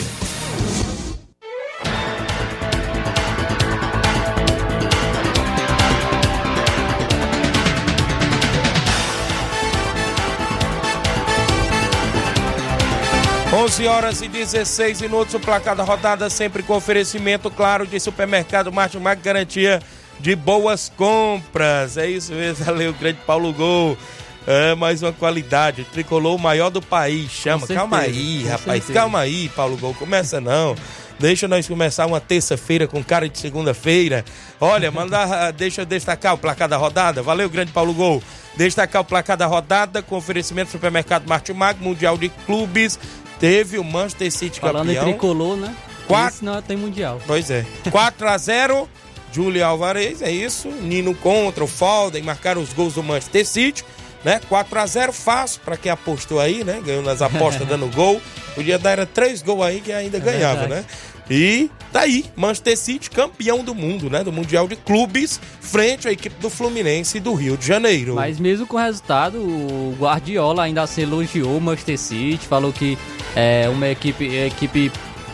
11 13.53 13.87
horas 13.89 14.23
e 14.23 14.29
16 14.29 15.01
minutos, 15.01 15.35
o 15.35 15.41
placar 15.41 15.75
da 15.75 15.83
rodada 15.83 16.31
sempre 16.31 16.63
com 16.63 16.73
oferecimento, 16.73 17.51
claro, 17.51 17.85
de 17.85 17.99
supermercado 17.99 18.71
Martimag, 18.71 19.21
garantia 19.21 19.83
de 20.21 20.37
boas 20.37 20.89
compras. 20.97 21.97
É 21.97 22.09
isso 22.09 22.33
mesmo, 22.33 22.63
valeu, 22.65 22.93
grande 22.93 23.19
Paulo 23.27 23.53
Gol. 23.53 23.99
É, 24.47 24.75
mais 24.77 25.03
uma 25.03 25.13
qualidade, 25.13 25.85
tricolor 25.85 26.37
o 26.37 26.39
maior 26.39 26.71
do 26.71 26.81
país, 26.81 27.31
chama. 27.31 27.67
certeza, 27.67 27.81
calma 27.81 27.99
aí, 27.99 28.45
rapaz, 28.45 28.85
certeza. 28.85 28.93
calma 28.93 29.19
aí, 29.19 29.49
Paulo 29.49 29.77
Gol, 29.77 29.95
começa 29.95 30.41
não. 30.41 30.77
Deixa 31.19 31.47
nós 31.49 31.69
começar 31.69 32.07
uma 32.07 32.21
terça-feira 32.21 32.87
com 32.87 33.05
cara 33.05 33.29
de 33.29 33.39
segunda-feira. 33.39 34.25
Olha, 34.61 34.91
manda, 34.93 35.51
deixa 35.51 35.83
eu 35.83 35.87
destacar 35.87 36.35
o 36.35 36.39
placar 36.39 36.69
da 36.69 36.77
rodada. 36.77 37.21
Valeu, 37.21 37.51
grande 37.51 37.73
Paulo 37.73 37.93
Gol. 37.93 38.23
Destacar 38.57 39.03
o 39.03 39.05
placar 39.05 39.37
da 39.37 39.47
rodada 39.47 40.03
com 40.03 40.17
oferecimento 40.17 40.69
do 40.69 40.73
supermercado 40.73 41.29
Martimag, 41.29 41.79
Mundial 41.83 42.17
de 42.17 42.31
Clubes. 42.47 42.99
Teve 43.41 43.79
o 43.79 43.85
Manchester 43.85 44.31
City 44.31 44.61
Falando 44.61 44.87
campeão. 44.87 45.05
em 45.09 45.11
tricolor, 45.13 45.57
né? 45.57 45.75
Quatro- 46.07 46.35
Isso 46.37 46.45
não 46.45 46.61
tem 46.63 46.77
mundial. 46.77 47.21
Pois 47.27 47.51
é. 47.51 47.65
4 47.91 48.29
a 48.29 48.37
0 48.39 48.89
Júlio 49.33 49.65
Alvarez, 49.65 50.21
é 50.23 50.31
isso. 50.31 50.69
Nino 50.69 51.15
contra 51.15 51.63
o 51.63 51.67
Foden, 51.67 52.23
marcaram 52.23 52.61
os 52.61 52.73
gols 52.73 52.95
do 52.95 53.03
Manchester 53.03 53.47
City, 53.47 53.85
né? 54.25 54.41
4 54.49 54.79
a 54.79 54.87
0 54.87 55.13
fácil 55.13 55.61
para 55.65 55.77
quem 55.77 55.91
apostou 55.93 56.41
aí, 56.41 56.65
né? 56.65 56.83
Ganhou 56.85 57.03
nas 57.03 57.23
apostas 57.23 57.67
dando 57.69 57.87
gol. 57.95 58.21
Podia 58.57 58.77
dar 58.79 58.91
era 58.91 59.07
três 59.07 59.41
gols 59.41 59.65
aí 59.65 59.81
que 59.81 59.93
ainda 59.93 60.19
ganhava, 60.19 60.67
verdade. 60.67 60.81
né? 60.83 60.85
E 61.31 61.71
tá 61.93 62.01
aí, 62.01 62.25
Manchester 62.35 62.77
City 62.77 63.09
campeão 63.09 63.63
do 63.63 63.73
mundo, 63.73 64.11
né? 64.11 64.25
Do 64.25 64.33
Mundial 64.33 64.67
de 64.67 64.75
Clubes, 64.75 65.41
frente 65.61 66.09
à 66.09 66.13
equipe 66.13 66.35
do 66.41 66.51
Fluminense 66.51 67.21
do 67.21 67.35
Rio 67.35 67.57
de 67.57 67.65
Janeiro. 67.65 68.17
Mas 68.17 68.41
mesmo 68.41 68.67
com 68.67 68.77
o 68.77 68.81
resultado, 68.81 69.39
o 69.39 69.95
Guardiola 69.99 70.65
ainda 70.65 70.85
se 70.89 71.03
elogiou 71.03 71.57
o 71.57 71.61
Manchester 71.61 71.99
City, 71.99 72.45
falou 72.47 72.73
que 72.73 72.99
é 73.37 73.69
uma 73.69 73.89
equipe, 73.89 74.25
equipe 74.25 74.91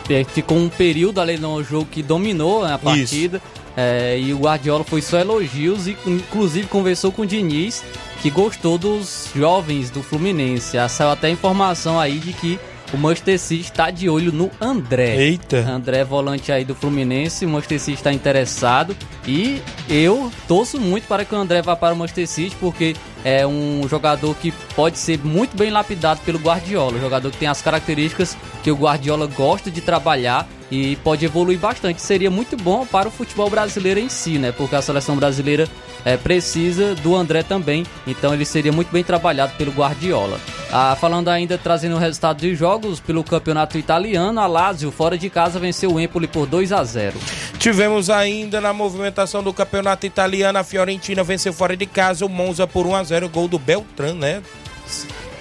é, 0.07 0.23
ficou 0.23 0.57
um 0.57 0.69
período 0.69 1.19
ali 1.19 1.37
no 1.37 1.63
jogo 1.63 1.87
que 1.91 2.03
dominou 2.03 2.63
a 2.63 2.77
partida. 2.77 3.41
é, 3.75 4.19
e 4.19 4.33
o 4.33 4.37
Guardiola 4.37 4.83
foi 4.83 5.01
só 5.01 5.19
elogios 5.19 5.87
e 5.87 5.97
inclusive 6.05 6.67
conversou 6.67 7.11
com 7.11 7.23
o 7.23 7.25
Diniz, 7.25 7.83
que 8.21 8.29
gostou 8.29 8.77
dos 8.77 9.29
jovens 9.35 9.89
do 9.89 10.03
Fluminense. 10.03 10.77
Saiu 10.89 11.09
até 11.09 11.29
informação 11.29 11.99
aí 11.99 12.19
de 12.19 12.33
que 12.33 12.59
o 12.93 12.97
Manchester 12.97 13.39
City 13.39 13.61
está 13.61 13.91
de 13.91 14.09
olho 14.09 14.31
no 14.31 14.49
André. 14.59 15.15
Eita. 15.17 15.57
André, 15.57 16.03
volante 16.03 16.51
aí 16.51 16.63
do 16.63 16.73
Fluminense, 16.73 17.45
o 17.45 17.49
Manchester 17.49 17.79
City 17.79 17.97
está 17.97 18.13
interessado 18.13 18.95
e 19.27 19.61
eu 19.89 20.31
torço 20.47 20.79
muito 20.79 21.07
para 21.07 21.25
que 21.25 21.35
o 21.35 21.37
André 21.37 21.61
vá 21.61 21.75
para 21.75 21.93
o 21.93 21.97
Manchester 21.97 22.27
City 22.27 22.55
porque 22.59 22.95
é 23.23 23.45
um 23.45 23.87
jogador 23.89 24.35
que 24.35 24.51
pode 24.75 24.97
ser 24.97 25.19
muito 25.19 25.57
bem 25.57 25.69
lapidado 25.69 26.21
pelo 26.21 26.39
Guardiola, 26.39 26.97
um 26.97 27.01
jogador 27.01 27.31
que 27.31 27.37
tem 27.37 27.47
as 27.47 27.61
características 27.61 28.37
que 28.63 28.71
o 28.71 28.75
Guardiola 28.75 29.27
gosta 29.27 29.69
de 29.69 29.81
trabalhar 29.81 30.47
e 30.71 30.95
pode 30.97 31.25
evoluir 31.25 31.59
bastante. 31.59 32.01
Seria 32.01 32.29
muito 32.29 32.57
bom 32.57 32.85
para 32.85 33.07
o 33.07 33.11
futebol 33.11 33.49
brasileiro 33.49 33.99
em 33.99 34.09
si, 34.09 34.37
né? 34.37 34.51
Porque 34.51 34.75
a 34.75 34.81
seleção 34.81 35.15
brasileira 35.15 35.67
é, 36.03 36.17
precisa 36.17 36.95
do 36.95 37.15
André 37.15 37.43
também, 37.43 37.85
então 38.05 38.33
ele 38.33 38.45
seria 38.45 38.71
muito 38.71 38.91
bem 38.91 39.03
trabalhado 39.03 39.53
pelo 39.57 39.71
Guardiola. 39.71 40.39
Ah, 40.71 40.97
falando 40.99 41.29
ainda, 41.29 41.57
trazendo 41.57 41.95
o 41.95 41.99
resultado 41.99 42.39
de 42.39 42.53
jogos 42.53 42.99
pelo 42.99 43.23
campeonato 43.23 43.77
italiano, 43.77 44.39
a 44.39 44.47
Lazio 44.47 44.91
fora 44.91 45.17
de 45.17 45.29
casa 45.29 45.59
venceu 45.59 45.93
o 45.93 45.99
Empoli 45.99 46.27
por 46.27 46.45
2 46.45 46.71
a 46.71 46.83
0. 46.83 47.17
Tivemos 47.57 48.09
ainda 48.09 48.59
na 48.59 48.73
movimentação 48.73 49.41
do 49.41 49.53
campeonato 49.53 50.05
italiano, 50.05 50.59
a 50.59 50.63
Fiorentina 50.63 51.23
venceu 51.23 51.53
fora 51.53 51.75
de 51.75 51.85
casa 51.85 52.25
o 52.25 52.29
Monza 52.29 52.67
por 52.67 52.85
1 52.85 52.95
a 52.95 53.03
0 53.03 53.29
gol 53.29 53.47
do 53.47 53.57
Beltran, 53.57 54.13
né? 54.13 54.41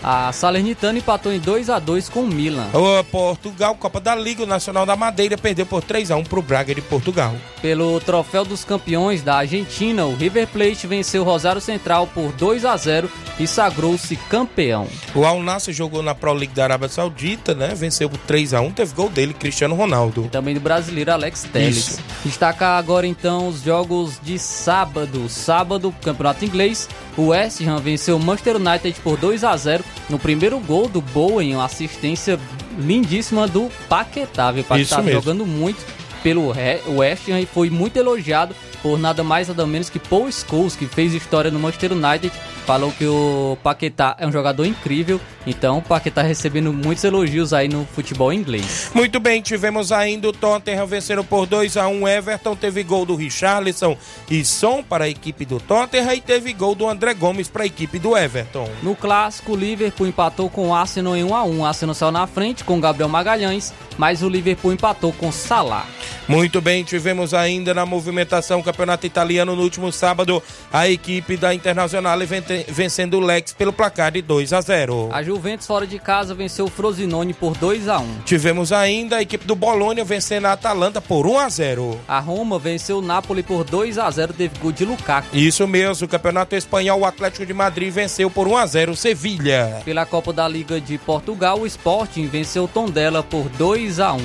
A 0.09 0.31
Salernitana 0.31 1.01
empatou 1.01 1.33
em 1.33 1.41
2 1.41 1.69
a 1.69 1.81
2 1.81 2.09
com 2.09 2.21
o 2.21 2.27
Milan. 2.29 2.69
O 2.73 3.03
Portugal, 3.03 3.75
Copa 3.75 3.99
da 3.99 4.15
Liga, 4.15 4.45
o 4.45 4.47
Nacional 4.47 4.87
da 4.87 4.95
Madeira 4.95 5.37
perdeu 5.37 5.67
por 5.67 5.83
3 5.83 6.13
a 6.13 6.17
1 6.17 6.23
pro 6.23 6.41
Braga 6.41 6.73
de 6.73 6.81
Portugal. 6.81 7.35
Pelo 7.61 7.99
troféu 7.99 8.45
dos 8.45 8.63
campeões 8.63 9.21
da 9.21 9.39
Argentina, 9.39 10.07
o 10.07 10.15
River 10.15 10.47
Plate 10.47 10.87
venceu 10.87 11.23
o 11.23 11.25
Rosário 11.25 11.61
Central 11.61 12.07
por 12.07 12.31
2 12.31 12.65
a 12.65 12.77
0 12.77 13.11
e 13.41 13.49
sagrou-se 13.49 14.15
campeão. 14.15 14.87
O 15.13 15.25
Al 15.25 15.43
Nassr 15.43 15.73
jogou 15.73 16.05
na 16.05 16.15
Pro 16.15 16.33
League 16.33 16.55
da 16.55 16.63
Arábia 16.63 16.89
Saudita, 16.89 17.53
né? 17.53 17.75
Venceu 17.75 18.09
por 18.09 18.19
3 18.19 18.55
a 18.55 18.61
1 18.61 18.71
teve 18.71 18.95
gol 18.95 19.09
dele, 19.09 19.35
Cristiano 19.35 19.75
Ronaldo. 19.75 20.29
Também 20.31 20.55
do 20.55 20.61
brasileiro 20.61 21.11
Alex 21.11 21.49
Telles. 21.53 21.99
Destacar 22.25 22.79
agora 22.79 23.09
então 23.09 23.49
os 23.49 23.61
jogos 23.61 24.21
de 24.23 24.39
sábado. 24.39 25.29
Sábado, 25.29 25.93
Campeonato 26.01 26.45
Inglês, 26.45 26.89
o 27.17 27.29
West 27.29 27.61
Ham 27.63 27.79
venceu 27.79 28.17
o 28.17 28.21
Manchester 28.21 28.57
United 28.57 29.01
por 29.01 29.17
2 29.17 29.43
a 29.45 29.57
0 29.57 29.85
no 30.11 30.19
primeiro 30.19 30.59
gol 30.61 30.89
do 30.89 31.01
Bowen, 31.01 31.55
uma 31.55 31.65
assistência 31.65 32.39
lindíssima 32.79 33.49
do 33.49 33.71
Paquetá. 33.89 34.51
O 34.51 34.65
Paquetá 34.65 35.03
jogando 35.03 35.47
muito 35.47 35.85
pelo 36.23 36.53
West 36.99 37.29
Ham 37.29 37.41
e 37.41 37.47
foi 37.47 37.71
muito 37.71 37.97
elogiado 37.97 38.55
por 38.83 38.99
nada 38.99 39.25
mais 39.25 39.49
nada 39.49 39.67
menos 39.67 39.89
que 39.89 39.99
Paul 39.99 40.31
Scholes, 40.31 40.77
que 40.77 40.87
fez 40.87 41.15
história 41.15 41.51
no 41.51 41.59
Manchester 41.59 41.93
United. 41.93 42.33
Falou 42.67 42.91
que 42.91 43.07
o 43.07 43.57
Paquetá 43.63 44.17
é 44.19 44.27
um 44.27 44.33
jogador 44.33 44.65
incrível, 44.67 45.21
então 45.47 45.79
o 45.79 45.83
Paquetá 45.83 46.23
recebendo 46.23 46.73
muitos 46.73 47.05
elogios 47.05 47.53
aí 47.53 47.69
no 47.69 47.87
futebol 47.87 48.33
inglês. 48.33 48.91
Muito 48.93 49.21
bem, 49.21 49.41
tivemos 49.41 49.93
ainda 49.93 50.29
o 50.29 50.33
Tottenham 50.33 50.85
vencendo 50.85 51.23
por 51.23 51.47
2 51.47 51.77
a 51.77 51.87
1 51.87 52.09
Everton, 52.09 52.57
teve 52.57 52.83
gol 52.83 53.07
do 53.07 53.15
Richarlison 53.15 53.97
e 54.29 54.45
Son 54.45 54.83
para 54.83 55.05
a 55.05 55.09
equipe 55.09 55.45
do 55.45 55.61
Tottenham 55.61 56.13
e 56.15 56.21
teve 56.21 56.53
gol 56.53 56.75
do 56.75 56.89
André 56.89 57.15
Gomes 57.15 57.47
para 57.47 57.63
a 57.63 57.67
equipe 57.67 58.01
do 58.01 58.17
Everton. 58.17 58.69
No 58.83 58.97
clássico, 58.97 59.53
o 59.53 59.57
Liverpool 59.57 60.09
empatou 60.09 60.51
com 60.51 60.71
o 60.71 60.75
Arsenal 60.75 61.17
em 61.17 61.23
1 61.23 61.37
a 61.37 61.45
1. 61.45 61.61
O 61.61 61.65
Arsenal 61.65 61.95
saiu 61.95 62.11
na 62.11 62.27
frente 62.27 62.65
com 62.65 62.81
Gabriel 62.81 63.09
Magalhães, 63.09 63.73
mas 63.97 64.23
o 64.25 64.29
Liverpool 64.29 64.73
empatou 64.73 65.13
com 65.13 65.31
Salah. 65.31 65.87
Muito 66.27 66.61
bem, 66.61 66.83
tivemos 66.83 67.33
ainda 67.33 67.73
na 67.73 67.87
movimentação 67.87 68.61
Campeonato 68.61 69.07
Italiano 69.07 69.55
no 69.55 69.63
último 69.63 69.93
sábado 69.93 70.43
a 70.73 70.89
equipe 70.89 71.37
da 71.37 71.55
Internacional 71.55 72.19
vente- 72.27 72.56
vencendo 72.69 73.19
o 73.19 73.21
Lex 73.21 73.53
pelo 73.53 73.73
placar 73.73 74.13
de 74.13 74.23
2 74.23 74.53
a 74.53 74.61
0. 74.61 75.11
A 75.13 75.23
Juventus 75.23 75.67
fora 75.67 75.87
de 75.87 75.99
casa 75.99 76.35
venceu 76.35 76.67
o 76.67 76.71
Frosinone 76.71 77.35
por 77.35 77.57
2 77.57 77.89
a 77.89 77.99
1. 77.99 78.19
Tivemos 78.25 78.73
ainda 78.73 79.17
a 79.17 79.23
equipe 79.23 79.45
do 79.45 79.55
Bolônia 79.55 80.05
vencendo 80.05 80.47
a 80.47 80.53
Atalanta 80.53 81.01
por 81.01 81.27
1 81.27 81.39
a 81.39 81.49
0. 81.49 82.01
A 82.07 82.21
Roma 82.21 82.59
venceu 82.59 82.99
o 82.99 83.03
Napoli 83.03 83.43
por 83.43 83.65
2 83.65 83.99
a 83.99 84.11
0, 84.11 84.33
teve 84.33 84.59
gol 84.59 84.73
de 84.73 84.85
Lukaku. 84.85 85.37
Isso 85.37 85.67
mesmo, 85.67 86.07
o 86.07 86.09
Campeonato 86.09 86.55
Espanhol, 86.55 87.01
o 87.01 87.05
Atlético 87.05 87.45
de 87.45 87.53
Madrid 87.53 87.93
venceu 87.93 88.31
por 88.31 88.47
1 88.47 88.57
a 88.57 88.67
0 88.67 88.93
o 88.93 88.97
Sevilha. 88.97 89.83
Pela 89.85 90.07
Copa 90.07 90.33
da 90.33 90.47
Liga 90.47 90.81
de 90.81 90.99
Portugal, 90.99 91.61
o 91.61 91.67
Sporting 91.67 92.27
venceu 92.27 92.65
o 92.65 92.69
Tondela 92.69 93.23
por 93.23 93.49
2 93.51 94.01
a 94.01 94.13
1. 94.13 94.21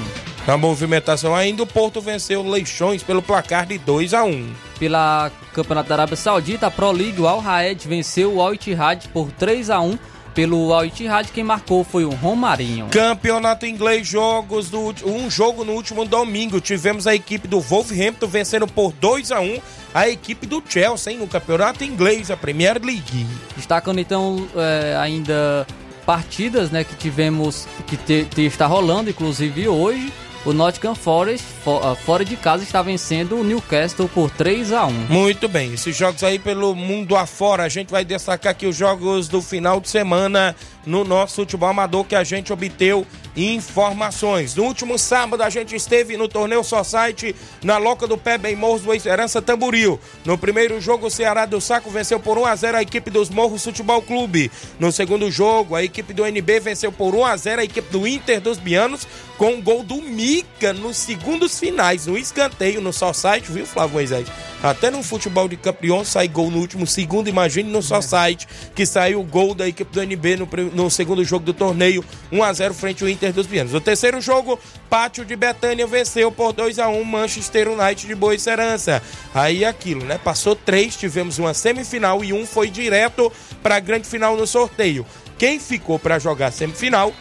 Na 0.47 0.57
movimentação 0.57 1.35
ainda, 1.35 1.61
o 1.63 1.67
Porto 1.67 2.01
venceu 2.01 2.41
Leixões 2.41 3.03
pelo 3.03 3.21
placar 3.21 3.65
de 3.65 3.77
2 3.77 4.13
a 4.13 4.23
1. 4.23 4.53
Pela 4.79 5.31
Campeonato 5.53 5.89
da 5.89 5.95
Arábia 5.95 6.15
Saudita, 6.15 6.67
a 6.67 6.71
Pro 6.71 6.91
League, 6.91 7.21
o 7.21 7.27
Al 7.27 7.39
Raed 7.39 7.87
venceu 7.87 8.33
o 8.35 8.41
Al 8.41 8.53
Ittihad 8.55 9.07
por 9.09 9.31
3 9.31 9.69
a 9.69 9.79
1. 9.79 9.97
Pelo 10.33 10.73
Al 10.73 10.85
Ittihad, 10.85 11.27
quem 11.31 11.43
marcou 11.43 11.83
foi 11.83 12.05
o 12.05 12.09
Romarinho. 12.09 12.87
Campeonato 12.89 13.65
inglês, 13.67 14.07
jogos 14.07 14.69
do 14.69 14.95
um 15.05 15.29
jogo 15.29 15.63
no 15.63 15.73
último 15.73 16.05
domingo. 16.05 16.59
Tivemos 16.59 17.05
a 17.05 17.13
equipe 17.13 17.47
do 17.47 17.59
Wolverhampton 17.59 18.27
vencendo 18.27 18.65
por 18.65 18.91
2 18.93 19.31
a 19.31 19.39
1 19.41 19.59
a 19.93 20.07
equipe 20.09 20.47
do 20.47 20.63
Chelsea 20.67 21.11
hein, 21.13 21.19
no 21.19 21.27
campeonato 21.27 21.83
inglês, 21.83 22.31
a 22.31 22.37
Premier 22.37 22.79
League. 22.81 23.27
Destacando 23.57 23.99
então 23.99 24.47
é, 24.55 24.95
ainda 24.97 25.67
partidas 26.05 26.71
né, 26.71 26.83
que 26.85 26.95
tivemos, 26.95 27.67
que 27.85 27.97
te, 27.97 28.23
te- 28.23 28.45
está 28.45 28.65
rolando, 28.65 29.09
inclusive 29.09 29.67
hoje. 29.67 30.11
O 30.43 30.53
Nottingham 30.53 30.95
Forest, 30.95 31.45
fo- 31.63 31.79
ah, 31.83 31.95
fora 31.95 32.25
de 32.25 32.35
casa, 32.35 32.63
está 32.63 32.81
vencendo 32.81 33.37
o 33.39 33.43
Newcastle 33.43 34.09
por 34.09 34.31
3 34.31 34.71
a 34.73 34.87
1 34.87 34.91
Muito 35.07 35.47
bem, 35.47 35.73
esses 35.75 35.95
jogos 35.95 36.23
aí 36.23 36.39
pelo 36.39 36.73
mundo 36.73 37.15
afora, 37.15 37.61
a 37.63 37.69
gente 37.69 37.91
vai 37.91 38.03
destacar 38.03 38.51
aqui 38.51 38.65
os 38.65 38.75
jogos 38.75 39.27
do 39.27 39.39
final 39.39 39.79
de 39.79 39.87
semana 39.87 40.55
no 40.83 41.03
nosso 41.03 41.35
futebol 41.35 41.69
amador 41.69 42.03
que 42.05 42.15
a 42.15 42.23
gente 42.23 42.51
obteu 42.51 43.05
informações. 43.37 44.55
No 44.55 44.63
último 44.63 44.97
sábado 44.97 45.43
a 45.43 45.49
gente 45.49 45.75
esteve 45.75 46.17
no 46.17 46.27
torneio 46.27 46.63
Society 46.63 47.35
na 47.63 47.77
Loca 47.77 48.07
do 48.07 48.17
Pé 48.17 48.35
Bem 48.39 48.55
Morros 48.55 48.81
do 48.81 48.91
Esperança 48.91 49.41
Tamboril. 49.43 49.99
No 50.25 50.39
primeiro 50.39 50.81
jogo 50.81 51.05
o 51.05 51.11
Ceará 51.11 51.45
do 51.45 51.61
Saco 51.61 51.91
venceu 51.91 52.19
por 52.19 52.35
1 52.39 52.45
a 52.47 52.55
0 52.55 52.77
a 52.77 52.81
equipe 52.81 53.11
dos 53.11 53.29
Morros 53.29 53.63
Futebol 53.63 54.01
Clube. 54.01 54.51
No 54.79 54.91
segundo 54.91 55.29
jogo 55.29 55.75
a 55.75 55.83
equipe 55.83 56.13
do 56.13 56.25
NB 56.25 56.59
venceu 56.59 56.91
por 56.91 57.13
1 57.13 57.25
a 57.25 57.37
0 57.37 57.61
a 57.61 57.63
equipe 57.63 57.91
do 57.91 58.07
Inter 58.07 58.41
dos 58.41 58.57
Bianos 58.57 59.07
com 59.41 59.55
o 59.55 59.61
gol 59.63 59.81
do 59.81 59.99
Mica 59.99 60.71
nos 60.71 60.97
segundos 60.97 61.57
finais, 61.57 62.05
no 62.05 62.15
escanteio 62.15 62.79
no 62.79 62.93
Society, 62.93 63.51
viu 63.51 63.65
Flávio 63.65 63.93
Moisés? 63.95 64.27
Até 64.61 64.91
no 64.91 65.01
futebol 65.01 65.47
de 65.47 65.57
campeão 65.57 66.05
sai 66.05 66.27
gol 66.27 66.51
no 66.51 66.59
último 66.59 66.85
segundo, 66.85 67.27
imagine 67.27 67.67
no 67.67 67.81
Society 67.81 68.47
que 68.75 68.85
saiu 68.85 69.19
o 69.19 69.23
gol 69.23 69.55
da 69.55 69.67
equipe 69.67 69.91
do 69.91 69.99
NB 69.99 70.35
no, 70.35 70.47
no 70.71 70.91
segundo 70.91 71.23
jogo 71.23 71.43
do 71.43 71.55
torneio, 71.55 72.05
1 72.31 72.43
a 72.43 72.53
0 72.53 72.73
frente 72.75 73.01
ao 73.03 73.09
Inter 73.09 73.33
dos 73.33 73.47
Bianos. 73.47 73.73
No 73.73 73.81
terceiro 73.81 74.21
jogo, 74.21 74.59
Pátio 74.87 75.25
de 75.25 75.35
Betânia 75.35 75.87
venceu 75.87 76.31
por 76.31 76.53
2 76.53 76.77
a 76.77 76.87
1 76.89 77.03
Manchester 77.03 77.67
United 77.69 78.05
de 78.05 78.13
Boa 78.13 78.37
Serança. 78.37 79.01
Aí 79.33 79.65
aquilo, 79.65 80.05
né? 80.05 80.19
Passou 80.23 80.55
três, 80.55 80.95
tivemos 80.95 81.39
uma 81.39 81.55
semifinal 81.55 82.23
e 82.23 82.31
um 82.31 82.45
foi 82.45 82.69
direto 82.69 83.33
para 83.63 83.77
a 83.77 83.79
grande 83.79 84.07
final 84.07 84.37
no 84.37 84.45
sorteio. 84.45 85.03
Quem 85.39 85.59
ficou 85.59 85.97
para 85.97 86.19
jogar 86.19 86.51
semifinal 86.51 87.11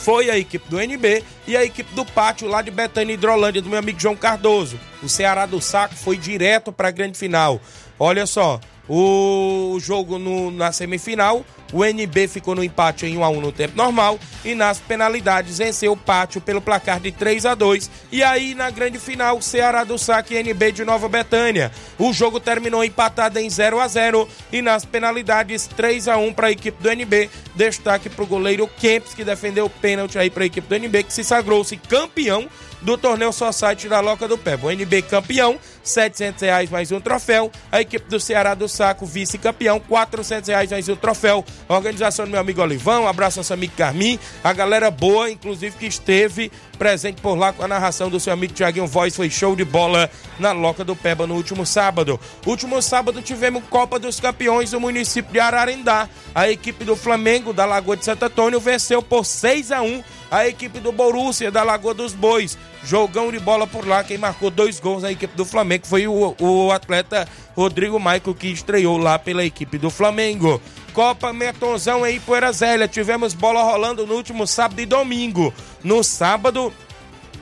foi 0.00 0.30
a 0.30 0.38
equipe 0.38 0.68
do 0.68 0.80
NB 0.80 1.22
e 1.46 1.56
a 1.56 1.64
equipe 1.64 1.94
do 1.94 2.04
Pátio 2.04 2.48
lá 2.48 2.62
de 2.62 2.70
Betânia 2.70 3.12
Hidrolândia, 3.14 3.62
do 3.62 3.68
meu 3.68 3.78
amigo 3.78 4.00
João 4.00 4.16
Cardoso. 4.16 4.80
O 5.02 5.08
Ceará 5.08 5.46
do 5.46 5.60
Saco 5.60 5.94
foi 5.94 6.16
direto 6.16 6.72
para 6.72 6.88
a 6.88 6.90
grande 6.90 7.18
final. 7.18 7.60
Olha 7.98 8.26
só, 8.26 8.58
o 8.88 9.78
jogo 9.78 10.18
no, 10.18 10.50
na 10.50 10.72
semifinal, 10.72 11.44
o 11.72 11.84
NB 11.84 12.28
ficou 12.28 12.54
no 12.54 12.64
empate 12.64 13.06
em 13.06 13.16
1 13.16 13.24
a 13.24 13.28
1 13.28 13.40
no 13.40 13.52
tempo 13.52 13.76
normal 13.76 14.18
e 14.44 14.54
nas 14.54 14.78
penalidades 14.78 15.58
venceu 15.58 15.92
o 15.92 15.96
Pátio 15.96 16.40
pelo 16.40 16.60
placar 16.60 17.00
de 17.00 17.12
3 17.12 17.46
a 17.46 17.54
2. 17.54 17.90
E 18.10 18.22
aí 18.22 18.54
na 18.54 18.70
grande 18.70 18.98
final, 18.98 19.40
Ceará 19.40 19.84
do 19.84 19.98
Saque 19.98 20.34
e 20.34 20.38
NB 20.38 20.72
de 20.72 20.84
Nova 20.84 21.08
Betânia. 21.08 21.70
O 21.98 22.12
jogo 22.12 22.40
terminou 22.40 22.84
empatado 22.84 23.38
em 23.38 23.48
0 23.48 23.80
a 23.80 23.88
0 23.88 24.28
e 24.52 24.62
nas 24.62 24.84
penalidades 24.84 25.66
3 25.66 26.08
a 26.08 26.16
1 26.16 26.32
para 26.32 26.48
a 26.48 26.52
equipe 26.52 26.82
do 26.82 26.90
NB. 26.90 27.30
Destaque 27.54 28.08
para 28.08 28.24
o 28.24 28.26
goleiro 28.26 28.68
Kempis 28.80 29.14
que 29.14 29.24
defendeu 29.24 29.66
o 29.66 29.70
pênalti 29.70 30.18
aí 30.18 30.30
para 30.30 30.44
a 30.44 30.46
equipe 30.46 30.68
do 30.68 30.74
NB 30.74 31.04
que 31.04 31.12
se 31.12 31.24
sagrou-se 31.24 31.76
campeão 31.76 32.48
do 32.82 32.96
torneio 32.96 33.32
Society 33.32 33.88
da 33.88 34.00
Loca 34.00 34.26
do 34.26 34.38
Pé. 34.38 34.58
O 34.60 34.70
NB 34.70 35.02
campeão, 35.02 35.58
700 35.82 36.42
reais 36.42 36.70
mais 36.70 36.90
um 36.92 37.00
troféu. 37.00 37.50
A 37.70 37.80
equipe 37.80 38.08
do 38.08 38.18
Ceará 38.18 38.54
do 38.54 38.68
Saco, 38.68 39.06
vice-campeão, 39.06 39.80
400 39.80 40.48
reais 40.48 40.70
mais 40.70 40.88
um 40.88 40.96
troféu. 40.96 41.44
A 41.68 41.74
organização 41.74 42.24
do 42.24 42.30
meu 42.30 42.40
amigo 42.40 42.60
Olivão, 42.60 43.04
um 43.04 43.08
abraço 43.08 43.40
ao 43.40 43.44
seu 43.44 43.54
amigo 43.54 43.74
Carmim, 43.76 44.18
a 44.42 44.52
galera 44.52 44.90
boa, 44.90 45.30
inclusive 45.30 45.76
que 45.76 45.86
esteve 45.86 46.50
presente 46.78 47.20
por 47.20 47.34
lá 47.34 47.52
com 47.52 47.62
a 47.62 47.68
narração 47.68 48.08
do 48.08 48.18
seu 48.18 48.32
amigo 48.32 48.54
Tiaguinho 48.54 48.86
Voz, 48.86 49.14
foi 49.14 49.28
show 49.28 49.54
de 49.54 49.64
bola 49.64 50.10
na 50.38 50.52
Loca 50.52 50.82
do 50.82 50.96
Peba 50.96 51.26
no 51.26 51.34
último 51.34 51.66
sábado. 51.66 52.18
Último 52.46 52.80
sábado 52.80 53.20
tivemos 53.20 53.62
Copa 53.68 53.98
dos 53.98 54.18
Campeões 54.18 54.70
do 54.70 54.80
município 54.80 55.32
de 55.32 55.38
Ararendá. 55.38 56.08
A 56.34 56.48
equipe 56.50 56.84
do 56.84 56.96
Flamengo 56.96 57.52
da 57.52 57.66
Lagoa 57.66 57.96
de 57.96 58.04
Santo 58.04 58.24
Antônio 58.24 58.58
venceu 58.58 59.02
por 59.02 59.24
6 59.26 59.72
a 59.72 59.82
1 59.82 60.02
a 60.30 60.46
equipe 60.46 60.78
do 60.78 60.92
Borussia 60.92 61.50
da 61.50 61.62
Lagoa 61.62 61.92
dos 61.92 62.12
Bois. 62.12 62.56
Jogão 62.84 63.30
de 63.30 63.38
bola 63.38 63.66
por 63.66 63.86
lá. 63.86 64.04
Quem 64.04 64.16
marcou 64.16 64.50
dois 64.50 64.78
gols 64.78 65.02
na 65.02 65.12
equipe 65.12 65.36
do 65.36 65.44
Flamengo 65.44 65.86
foi 65.86 66.06
o, 66.06 66.34
o 66.38 66.72
atleta 66.72 67.28
Rodrigo 67.56 67.98
Maico, 67.98 68.34
que 68.34 68.48
estreou 68.48 68.96
lá 68.96 69.18
pela 69.18 69.44
equipe 69.44 69.76
do 69.76 69.90
Flamengo. 69.90 70.60
Copa 70.92 71.32
Metonzão 71.32 72.06
em 72.06 72.20
Poeira 72.20 72.52
Zélia. 72.52 72.88
Tivemos 72.88 73.34
bola 73.34 73.62
rolando 73.62 74.06
no 74.06 74.14
último 74.14 74.46
sábado 74.46 74.80
e 74.80 74.86
domingo. 74.86 75.52
No 75.82 76.02
sábado, 76.02 76.72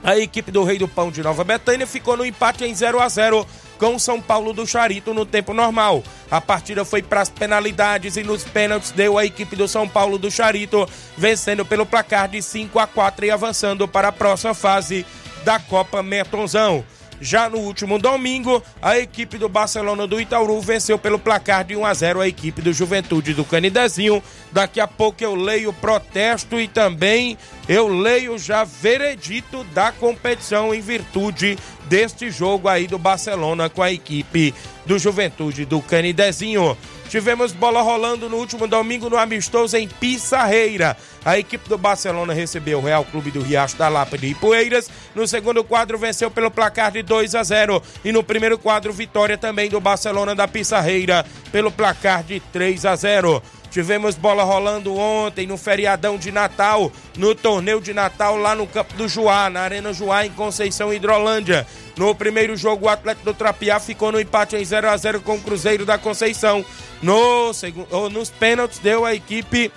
a 0.03 0.19
equipe 0.19 0.51
do 0.51 0.65
Rei 0.65 0.79
do 0.79 0.89
Pão 0.89 1.11
de 1.11 1.23
Nova 1.23 1.45
Betânia 1.45 1.87
ficou 1.87 2.17
no 2.17 2.25
empate 2.25 2.65
em 2.65 2.75
0 2.75 3.01
a 3.01 3.09
0 3.09 3.47
com 3.79 3.95
o 3.95 4.01
São 4.01 4.21
Paulo 4.21 4.53
do 4.53 4.67
Charito 4.67 5.15
no 5.15 5.25
tempo 5.25 5.55
normal. 5.55 6.03
A 6.31 6.41
partida 6.41 6.85
foi 6.85 7.03
para 7.03 7.21
as 7.21 7.29
penalidades 7.29 8.17
e 8.17 8.23
nos 8.23 8.45
pênaltis 8.45 8.91
deu 8.91 9.17
a 9.17 9.25
equipe 9.25 9.57
do 9.57 9.69
São 9.69 9.89
Paulo 9.89 10.19
do 10.19 10.31
Charito 10.31 10.89
vencendo 11.17 11.65
pelo 11.65 11.87
placar 11.87 12.29
de 12.29 12.43
5 12.43 12.79
a 12.79 12.87
4 12.87 13.27
e 13.27 13.31
avançando 13.31 13.87
para 13.87 14.09
a 14.09 14.13
próxima 14.13 14.53
fase 14.53 15.07
da 15.45 15.59
Copa 15.59 16.03
Metonzão. 16.03 16.85
Já 17.21 17.49
no 17.49 17.59
último 17.59 17.99
domingo, 17.99 18.63
a 18.81 18.99
equipe 18.99 19.39
do 19.39 19.49
Barcelona 19.49 20.07
do 20.07 20.21
Itaúru 20.21 20.61
venceu 20.61 20.97
pelo 20.99 21.19
placar 21.19 21.65
de 21.65 21.75
1 21.75 21.85
a 21.85 21.95
0 21.95 22.21
a 22.21 22.29
equipe 22.29 22.63
do 22.63 22.73
Juventude 22.73 23.35
do 23.35 23.45
Canidezinho. 23.45 24.23
Daqui 24.53 24.81
a 24.81 24.87
pouco 24.87 25.23
eu 25.23 25.35
leio 25.35 25.73
protesto 25.73 26.61
e 26.61 26.69
também 26.69 27.37
eu 27.69 27.87
leio 27.87 28.39
já 28.39 28.65
veredito 28.65 29.63
da 29.75 29.93
competição 29.93 30.75
em 30.75 30.81
virtude 30.81 31.59
deste 31.85 32.31
jogo 32.31 32.67
aí 32.69 32.87
do 32.87 32.99
Barcelona 32.99 33.69
com 33.69 33.83
a 33.83 33.93
equipe 33.93 34.55
do 34.87 34.99
Juventude 34.99 35.67
do 35.67 35.83
Canidezinho. 35.83 36.77
Tivemos 37.09 37.53
bola 37.53 37.81
rolando 37.81 38.29
no 38.29 38.37
último 38.37 38.67
domingo 38.67 39.09
no 39.09 39.17
amistoso 39.17 39.77
em 39.77 39.89
Pissarreira. 39.89 40.95
A 41.25 41.39
equipe 41.39 41.67
do 41.67 41.79
Barcelona 41.79 42.35
recebeu 42.35 42.79
o 42.79 42.83
Real 42.83 43.05
Clube 43.05 43.31
do 43.31 43.41
Riacho 43.41 43.77
da 43.77 43.89
Lapa 43.89 44.19
de 44.19 44.27
Ipueiras. 44.29 44.91
No 45.15 45.27
segundo 45.27 45.65
quadro 45.65 45.99
venceu 45.99 46.31
pelo 46.31 46.51
placar 46.51 46.93
de 46.93 47.03
2 47.03 47.35
a 47.35 47.43
0 47.43 47.83
e 48.05 48.13
no 48.13 48.23
primeiro 48.23 48.59
quadro 48.59 48.93
vitória 48.93 49.39
também 49.39 49.71
do 49.71 49.81
Barcelona 49.81 50.35
da 50.35 50.47
Pissarreira 50.47 51.25
pelo 51.51 51.73
placar 51.73 52.23
de 52.23 52.41
3 52.41 52.85
a 52.85 52.95
0. 52.95 53.43
Tivemos 53.71 54.15
bola 54.15 54.43
rolando 54.43 54.97
ontem 54.97 55.47
no 55.47 55.57
feriadão 55.57 56.17
de 56.17 56.33
Natal, 56.33 56.91
no 57.17 57.35
torneio 57.35 57.81
de 57.81 57.93
Natal 57.93 58.37
lá 58.37 58.55
no 58.55 58.67
Campo 58.67 58.95
do 58.95 59.09
Juá, 59.09 59.51
na 59.51 59.61
Arena 59.61 59.93
Juá, 59.93 60.25
em 60.25 60.31
Conceição 60.31 60.93
Hidrolândia. 60.93 61.67
No 61.97 62.15
primeiro 62.15 62.57
jogo, 62.57 62.87
o 62.87 62.89
Atlético 62.89 63.27
do 63.27 63.35
Trapiá 63.35 63.79
ficou 63.79 64.11
no 64.11 64.21
empate 64.21 64.57
em 64.57 64.65
0 64.65 64.89
a 64.89 64.97
0 64.97 65.21
com 65.21 65.35
o 65.35 65.41
Cruzeiro 65.41 65.85
da 65.85 65.99
Conceição. 65.99 66.65
No 67.03 67.53
segundo, 67.53 68.09
nos 68.09 68.31
pênaltis 68.31 68.79
deu 68.79 69.05
a 69.05 69.15
equipe 69.15 69.71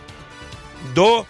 do 0.93 1.25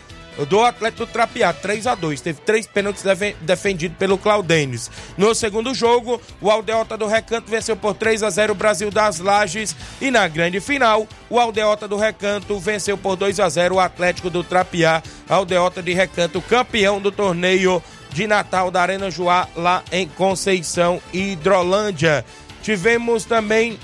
do 0.48 0.62
Atlético 0.62 1.06
Trapiá, 1.06 1.54
3 1.54 1.88
a 1.88 1.96
2 1.96 2.22
Teve 2.22 2.42
três 2.42 2.66
pênaltis 2.66 3.04
defendidos 3.42 3.98
pelo 3.98 4.18
Claudênis. 4.18 4.90
No 5.18 5.36
segundo 5.36 5.74
jogo, 5.74 6.22
o 6.40 6.50
Aldeota 6.50 6.98
do 6.98 7.06
Recanto 7.06 7.50
venceu 7.50 7.76
por 7.76 7.94
3 7.94 8.24
a 8.24 8.30
0 8.30 8.54
o 8.54 8.56
Brasil 8.56 8.90
das 8.90 9.20
Lages. 9.20 9.76
E 10.00 10.10
na 10.10 10.28
grande 10.28 10.60
final, 10.60 11.08
o 11.30 11.40
Aldeota 11.40 11.88
do 11.88 11.98
Recanto 11.98 12.60
venceu 12.60 12.98
por 12.98 13.16
2 13.16 13.40
a 13.40 13.50
0 13.50 13.76
o 13.76 13.80
Atlético 13.80 14.30
do 14.30 14.44
Trapiá. 14.44 15.04
Aldeota 15.30 15.82
de 15.82 15.94
Recanto, 15.94 16.42
campeão 16.42 17.00
do 17.00 17.12
torneio 17.12 17.84
de 18.12 18.28
Natal 18.28 18.70
da 18.70 18.82
Arena 18.82 19.10
Joá, 19.10 19.48
lá 19.56 19.84
em 19.92 20.08
Conceição, 20.08 21.02
Hidrolândia. 21.14 22.26
Tivemos 22.62 23.26
também 23.26 23.80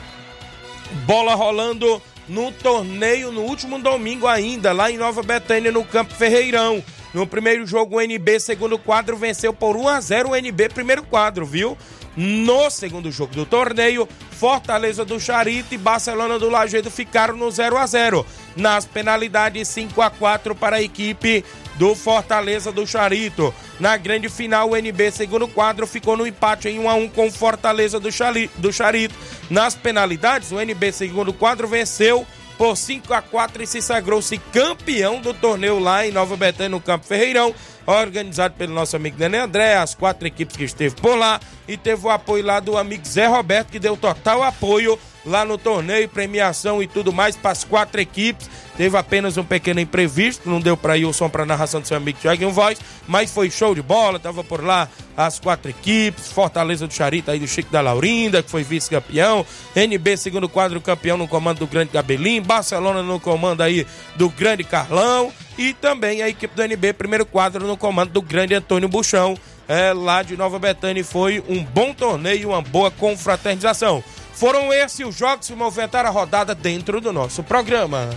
bola 1.06 1.36
rolando 1.36 2.02
no 2.28 2.52
torneio 2.52 3.32
no 3.32 3.42
último 3.42 3.80
domingo 3.80 4.28
ainda, 4.28 4.72
lá 4.72 4.92
em 4.92 4.98
Nova 4.98 5.24
Betânia, 5.24 5.72
no 5.72 5.84
Campo 5.84 6.14
Ferreirão. 6.14 6.84
No 7.14 7.26
primeiro 7.26 7.66
jogo, 7.66 7.96
o 7.96 8.02
NB, 8.02 8.40
segundo 8.40 8.78
quadro, 8.78 9.16
venceu 9.16 9.54
por 9.54 9.76
1 9.76 9.88
a 9.88 10.02
0 10.02 10.30
o 10.30 10.36
NB, 10.36 10.70
primeiro 10.70 11.04
quadro, 11.04 11.46
viu? 11.46 11.78
No 12.16 12.70
segundo 12.70 13.12
jogo 13.12 13.34
do 13.34 13.46
torneio, 13.46 14.08
Fortaleza 14.32 15.06
do 15.06 15.20
Charito 15.20 15.74
e 15.74 15.78
Barcelona 15.78 16.38
do 16.38 16.50
Lajeado 16.50 16.90
ficaram 16.92 17.36
no 17.36 17.50
0 17.50 17.78
a 17.78 17.86
0 17.86 18.26
Nas 18.56 18.86
penalidades, 18.86 19.68
5 19.68 20.02
a 20.02 20.10
4 20.10 20.56
para 20.56 20.78
a 20.78 20.82
equipe 20.82 21.46
do 21.78 21.96
Fortaleza 21.96 22.72
do 22.72 22.86
Charito. 22.86 23.54
Na 23.80 23.96
grande 23.98 24.30
final, 24.30 24.70
o 24.70 24.76
NB, 24.76 25.12
segundo 25.12 25.48
quadro, 25.48 25.88
ficou 25.88 26.18
no 26.18 26.28
empate 26.28 26.70
em 26.70 26.80
1 26.80 26.90
a 26.90 26.94
1 26.96 27.10
com 27.10 27.28
o 27.28 27.32
Fortaleza 27.32 28.00
do, 28.00 28.12
Chali, 28.12 28.50
do 28.58 28.74
Charito. 28.74 29.16
Nas 29.50 29.76
penalidades, 29.76 30.52
o 30.52 30.60
NB, 30.60 30.92
segundo 30.92 31.32
quadro, 31.32 31.68
venceu 31.68 32.26
por 32.58 32.76
5 32.76 33.14
a 33.14 33.22
4 33.22 33.64
e 33.64 33.68
se 33.68 33.82
sagrou-se 33.82 34.38
campeão 34.52 35.22
do 35.22 35.34
torneio 35.34 35.78
lá 35.78 36.06
em 36.06 36.12
Nova 36.12 36.36
Betânia, 36.36 36.70
no 36.70 36.82
Campo 36.82 37.06
Ferreirão, 37.06 37.54
organizado 37.86 38.56
pelo 38.56 38.74
nosso 38.74 38.96
amigo 38.96 39.18
Nenê 39.20 39.38
André, 39.38 39.76
as 39.76 39.94
quatro 39.94 40.28
equipes 40.28 40.58
que 40.58 40.64
esteve 40.64 40.96
por 40.96 41.16
lá, 41.16 41.40
e 41.68 41.78
teve 41.78 42.06
o 42.06 42.10
apoio 42.10 42.44
lá 42.44 42.60
do 42.60 42.78
amigo 42.78 43.06
Zé 43.06 43.28
Roberto, 43.28 43.70
que 43.70 43.80
deu 43.80 43.96
total 43.96 44.42
apoio 44.42 44.98
lá 45.28 45.44
no 45.44 45.58
torneio, 45.58 46.08
premiação 46.08 46.82
e 46.82 46.88
tudo 46.88 47.12
mais 47.12 47.36
para 47.36 47.52
as 47.52 47.64
quatro 47.64 48.00
equipes. 48.00 48.50
Teve 48.78 48.96
apenas 48.96 49.38
um 49.38 49.44
pequeno 49.44 49.80
imprevisto, 49.80 50.50
não 50.50 50.62
deu 50.62 50.78
para 50.78 50.98
ir 50.98 51.06
o 51.06 51.12
som 51.14 51.30
para 51.30 51.46
narração 51.46 51.82
do 51.82 51.88
seu 51.88 51.98
amigo 51.98 52.20
Thiaguinho 52.20 52.52
Voz, 52.52 52.80
mas 53.08 53.32
foi 53.32 53.50
show 53.50 53.74
de 53.74 53.82
bola, 53.82 54.20
tava 54.20 54.44
por 54.44 54.64
lá 54.64 54.88
as 55.16 55.40
quatro 55.40 55.70
equipes, 55.70 56.32
Fortaleza 56.32 56.88
do 56.88 56.94
Charita 56.94 57.32
aí 57.32 57.40
do 57.40 57.48
Chico 57.48 57.72
da 57.72 57.82
Laurinda, 57.82 58.44
que 58.44 58.52
foi 58.52 58.64
vice-campeão, 58.64 59.46
NB 59.76 60.18
segundo 60.18 60.48
quadro 60.48 60.80
campeão 60.80 61.18
no 61.18 61.28
comando 61.28 61.60
do 61.60 61.68
grande 61.68 61.92
Gabelim, 61.92 62.42
Barcelona 62.42 63.02
no 63.02 63.20
comando 63.20 63.62
aí 63.62 63.86
do 64.16 64.30
grande 64.30 64.64
Carlão 64.64 65.34
e 65.58 65.74
também 65.74 66.22
a 66.22 66.30
equipe 66.30 66.56
do 66.56 66.64
NB 66.64 66.94
primeiro 66.94 67.26
quadro 67.26 67.66
no 67.66 67.76
comando 67.76 68.12
do 68.12 68.22
grande 68.22 68.54
Antônio 68.54 68.88
Buchão, 68.88 69.36
é, 69.68 69.92
lá 69.92 70.22
de 70.22 70.38
Nova 70.38 70.60
Betânia, 70.60 71.04
foi 71.04 71.44
um 71.50 71.64
bom 71.64 71.94
torneio, 71.94 72.50
uma 72.50 72.62
boa 72.62 72.92
confraternização. 72.92 74.04
Foram 74.38 74.72
esses 74.72 75.04
os 75.04 75.16
jogos 75.16 75.48
que 75.48 75.56
movimentaram 75.56 76.10
a 76.10 76.12
rodada 76.12 76.54
dentro 76.54 77.02
do 77.02 77.12
nosso 77.12 77.42
programa. 77.42 78.08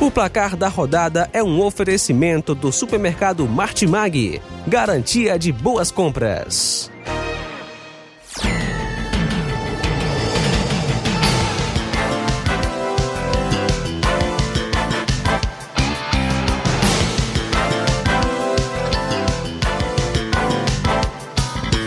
O 0.00 0.12
placar 0.12 0.56
da 0.56 0.68
rodada 0.68 1.28
é 1.32 1.42
um 1.42 1.60
oferecimento 1.60 2.54
do 2.54 2.70
supermercado 2.70 3.48
Martimag, 3.48 4.40
garantia 4.64 5.36
de 5.36 5.50
boas 5.50 5.90
compras. 5.90 6.88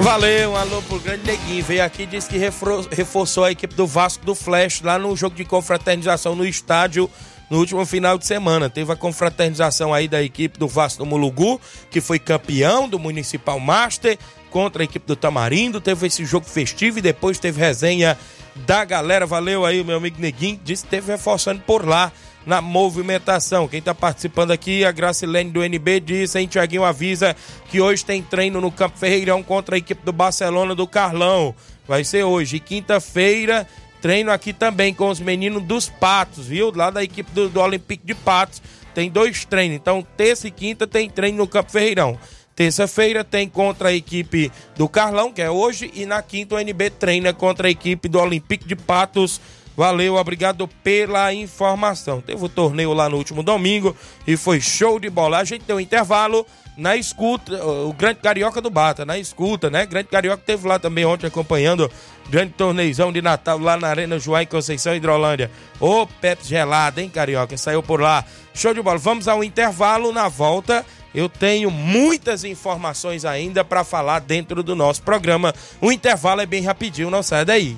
Valeu, 0.01 0.51
um 0.51 0.55
alô 0.55 0.81
pro 0.81 0.99
grande 0.99 1.23
neguinho. 1.25 1.63
Veio 1.63 1.83
aqui 1.83 2.03
e 2.03 2.05
disse 2.07 2.27
que 2.27 2.37
reforçou 2.37 3.43
a 3.43 3.51
equipe 3.51 3.75
do 3.75 3.85
Vasco 3.85 4.25
do 4.25 4.33
Flash 4.33 4.81
lá 4.81 4.97
no 4.97 5.15
jogo 5.15 5.35
de 5.35 5.45
confraternização 5.45 6.35
no 6.35 6.43
estádio 6.43 7.07
no 7.51 7.59
último 7.59 7.85
final 7.85 8.17
de 8.17 8.25
semana. 8.25 8.67
Teve 8.67 8.91
a 8.91 8.95
confraternização 8.95 9.93
aí 9.93 10.07
da 10.07 10.23
equipe 10.23 10.57
do 10.57 10.67
Vasco 10.67 11.03
do 11.03 11.05
Mulugu, 11.05 11.61
que 11.91 12.01
foi 12.01 12.17
campeão 12.17 12.89
do 12.89 12.97
Municipal 12.97 13.59
Master. 13.59 14.17
contra 14.49 14.83
a 14.83 14.85
equipe 14.85 15.05
do 15.05 15.15
Tamarindo. 15.15 15.79
Teve 15.79 16.07
esse 16.07 16.25
jogo 16.25 16.45
festivo 16.45 16.99
e 16.99 17.01
depois 17.01 17.39
teve 17.39 17.59
resenha 17.59 18.17
da 18.55 18.83
galera. 18.83 19.25
Valeu 19.25 19.65
aí, 19.65 19.83
meu 19.83 19.97
amigo 19.97 20.19
Neguinho. 20.19 20.59
Disse 20.63 20.83
que 20.83 20.89
teve 20.89 21.11
reforçando 21.11 21.61
por 21.61 21.87
lá 21.87 22.11
na 22.45 22.61
movimentação. 22.61 23.67
Quem 23.67 23.79
está 23.79 23.93
participando 23.93 24.51
aqui, 24.51 24.83
a 24.83 24.91
Gracilene 24.91 25.51
do 25.51 25.63
NB, 25.63 25.99
disse, 25.99 26.39
hein, 26.39 26.47
Tiaguinho 26.47 26.83
avisa 26.83 27.35
que 27.69 27.79
hoje 27.79 28.03
tem 28.03 28.21
treino 28.21 28.59
no 28.59 28.71
Campo 28.71 28.97
Ferreirão 28.97 29.43
contra 29.43 29.75
a 29.75 29.77
equipe 29.77 30.03
do 30.03 30.11
Barcelona 30.11 30.73
do 30.75 30.87
Carlão. 30.87 31.55
Vai 31.87 32.03
ser 32.03 32.23
hoje. 32.23 32.59
Quinta-feira, 32.59 33.67
treino 34.01 34.31
aqui 34.31 34.53
também 34.53 34.93
com 34.93 35.09
os 35.09 35.19
meninos 35.19 35.63
dos 35.63 35.89
Patos, 35.89 36.47
viu? 36.47 36.71
Lá 36.75 36.89
da 36.89 37.03
equipe 37.03 37.31
do, 37.31 37.49
do 37.49 37.59
Olympique 37.59 38.05
de 38.05 38.15
Patos. 38.15 38.61
Tem 38.93 39.09
dois 39.09 39.45
treinos. 39.45 39.77
Então, 39.77 40.05
terça 40.17 40.47
e 40.47 40.51
quinta 40.51 40.85
tem 40.85 41.09
treino 41.09 41.37
no 41.37 41.47
Campo 41.47 41.71
Ferreirão. 41.71 42.17
Terça-feira 42.55 43.23
tem 43.23 43.47
contra 43.47 43.89
a 43.89 43.93
equipe 43.93 44.51
do 44.75 44.87
Carlão, 44.87 45.31
que 45.31 45.41
é 45.41 45.49
hoje, 45.49 45.89
e 45.93 46.05
na 46.05 46.21
quinta 46.21 46.55
o 46.55 46.59
NB 46.59 46.89
treina 46.91 47.33
contra 47.33 47.67
a 47.67 47.71
equipe 47.71 48.09
do 48.09 48.19
Olympique 48.19 48.67
de 48.67 48.75
Patos. 48.75 49.39
Valeu, 49.75 50.15
obrigado 50.15 50.67
pela 50.83 51.33
informação. 51.33 52.21
Teve 52.21 52.43
o 52.43 52.49
torneio 52.49 52.93
lá 52.93 53.09
no 53.09 53.17
último 53.17 53.41
domingo 53.41 53.95
e 54.27 54.35
foi 54.35 54.59
show 54.59 54.99
de 54.99 55.09
bola. 55.09 55.39
A 55.39 55.43
gente 55.43 55.63
tem 55.63 55.75
um 55.75 55.79
intervalo 55.79 56.45
na 56.77 56.95
escuta, 56.95 57.63
o 57.65 57.93
Grande 57.93 58.19
Carioca 58.19 58.61
do 58.61 58.69
Bata, 58.69 59.05
na 59.05 59.17
escuta, 59.17 59.69
né? 59.69 59.85
Grande 59.85 60.07
Carioca 60.07 60.41
teve 60.45 60.67
lá 60.67 60.79
também 60.79 61.05
ontem 61.05 61.27
acompanhando 61.27 61.91
grande 62.29 62.53
torneizão 62.53 63.11
de 63.11 63.21
Natal 63.21 63.59
lá 63.59 63.77
na 63.77 63.89
Arena 63.89 64.17
Joá 64.17 64.41
em 64.41 64.47
Conceição 64.47 64.95
Hidrolândia. 64.95 65.51
Ô, 65.79 66.07
Pepe 66.07 66.47
gelado, 66.47 67.01
hein, 67.01 67.09
Carioca? 67.09 67.57
Saiu 67.57 67.83
por 67.83 67.99
lá. 67.99 68.23
Show 68.53 68.73
de 68.73 68.81
bola. 68.81 68.97
Vamos 68.97 69.27
ao 69.27 69.43
intervalo 69.43 70.11
na 70.13 70.29
volta. 70.29 70.85
Eu 71.13 71.27
tenho 71.27 71.69
muitas 71.69 72.45
informações 72.45 73.25
ainda 73.25 73.65
para 73.65 73.83
falar 73.83 74.19
dentro 74.19 74.63
do 74.63 74.75
nosso 74.75 75.03
programa. 75.03 75.53
O 75.81 75.91
intervalo 75.91 76.39
é 76.39 76.45
bem 76.45 76.63
rapidinho, 76.63 77.09
não 77.09 77.21
sai 77.21 77.43
daí. 77.43 77.77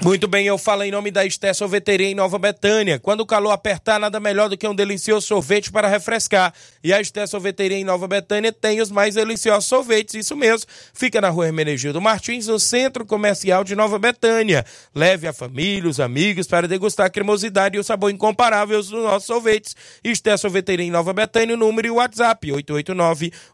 Muito 0.00 0.28
bem, 0.28 0.46
eu 0.46 0.56
falo 0.56 0.84
em 0.84 0.92
nome 0.92 1.10
da 1.10 1.26
Esté 1.26 1.52
Sorveteria 1.52 2.06
em 2.06 2.14
Nova 2.14 2.38
Betânia. 2.38 3.00
Quando 3.00 3.22
o 3.22 3.26
calor 3.26 3.50
apertar, 3.50 3.98
nada 3.98 4.20
melhor 4.20 4.48
do 4.48 4.56
que 4.56 4.64
um 4.66 4.74
delicioso 4.74 5.26
sorvete 5.26 5.72
para 5.72 5.88
refrescar. 5.88 6.54
E 6.84 6.92
a 6.92 7.00
Esté 7.00 7.26
Sorveteria 7.26 7.76
em 7.76 7.82
Nova 7.82 8.06
Betânia 8.06 8.52
tem 8.52 8.80
os 8.80 8.92
mais 8.92 9.16
deliciosos 9.16 9.64
sorvetes, 9.64 10.14
isso 10.14 10.36
mesmo. 10.36 10.68
Fica 10.94 11.20
na 11.20 11.30
rua 11.30 11.48
Hermenegildo 11.48 12.00
Martins, 12.00 12.46
no 12.46 12.60
Centro 12.60 13.04
Comercial 13.04 13.64
de 13.64 13.74
Nova 13.74 13.98
Betânia. 13.98 14.64
Leve 14.94 15.26
a 15.26 15.32
família, 15.32 15.90
os 15.90 15.98
amigos 15.98 16.46
para 16.46 16.68
degustar 16.68 17.06
a 17.06 17.10
cremosidade 17.10 17.76
e 17.76 17.80
o 17.80 17.84
sabor 17.84 18.12
incomparável 18.12 18.78
dos 18.78 18.92
nossos 18.92 19.26
sorvetes. 19.26 19.74
Esté 20.04 20.36
Sorveteria 20.36 20.86
em 20.86 20.92
Nova 20.92 21.12
Betânia, 21.12 21.56
o 21.56 21.58
número 21.58 21.88
e 21.88 21.90
o 21.90 21.96
WhatsApp, 21.96 22.52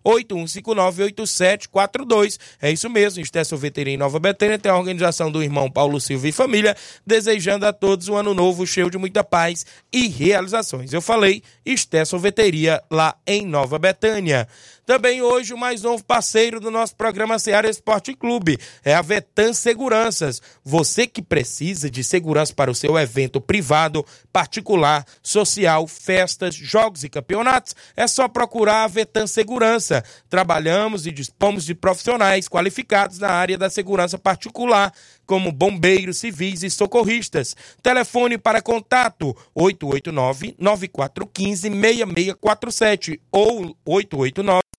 889-8159-8742. 0.05 2.39
É 2.61 2.71
isso 2.71 2.91
mesmo, 2.91 3.23
Esté 3.23 3.43
Sorveteria 3.45 3.95
em 3.95 3.97
Nova 3.97 4.21
Betânia 4.21 4.59
tem 4.59 4.71
a 4.71 4.77
organização 4.77 5.33
do 5.33 5.43
irmão 5.43 5.71
Paulo 5.71 5.99
Silva 5.99 6.29
e 6.29 6.35
família, 6.45 6.77
desejando 7.07 7.67
a 7.67 7.73
todos 7.73 8.09
um 8.09 8.17
ano 8.17 8.35
novo 8.35 8.67
cheio 8.67 8.91
de 8.91 8.99
muita 8.99 9.25
paz 9.25 9.65
e 9.93 10.09
realizações. 10.09 10.93
Eu 10.93 11.01
falei, 11.01 11.43
Esté 11.65 12.05
Sorveteria 12.05 12.83
lá 12.91 13.17
em 13.27 13.47
Nova 13.47 13.79
Betânia. 13.79 14.47
Também 14.87 15.23
hoje 15.23 15.55
o 15.55 15.59
mais 15.59 15.81
novo 15.81 16.05
parceiro 16.05 16.61
do 16.61 16.71
nosso 16.71 16.95
programa 16.95 17.39
Seara 17.39 17.71
Esporte 17.71 18.13
Clube 18.13 18.59
é 18.85 18.95
a 18.95 19.01
Vetan 19.01 19.55
Seguranças. 19.55 20.43
Você 20.63 21.07
que 21.07 21.23
precisa 21.23 21.91
de 21.91 22.05
segurança 22.05 22.53
para 22.53 22.71
o 22.71 22.75
seu 22.75 22.99
evento 22.99 23.41
privado, 23.41 24.05
particular, 24.31 25.07
social, 25.23 25.87
festas, 25.87 26.55
jogos 26.55 27.03
e 27.03 27.09
campeonatos, 27.09 27.75
é 27.97 28.07
só 28.07 28.29
procurar 28.29 28.85
a 28.85 28.89
Vetan 28.89 29.27
Segurança. 29.27 30.05
Trabalhamos 30.29 31.07
e 31.07 31.11
dispomos 31.11 31.65
de 31.65 31.75
profissionais 31.75 32.47
qualificados 32.47 33.19
na 33.19 33.31
área 33.31 33.57
da 33.57 33.71
segurança 33.71 34.19
particular, 34.19 34.93
como 35.25 35.51
bombeiros, 35.51 36.19
civis 36.19 36.63
e 36.63 36.69
socorristas. 36.69 37.57
Telefone 37.83 38.37
para 38.37 38.61
contato 38.61 39.35
889 39.55 40.57
9415 40.59 41.63
6647 41.71 43.21
ou 43.33 43.75
889 43.87 44.74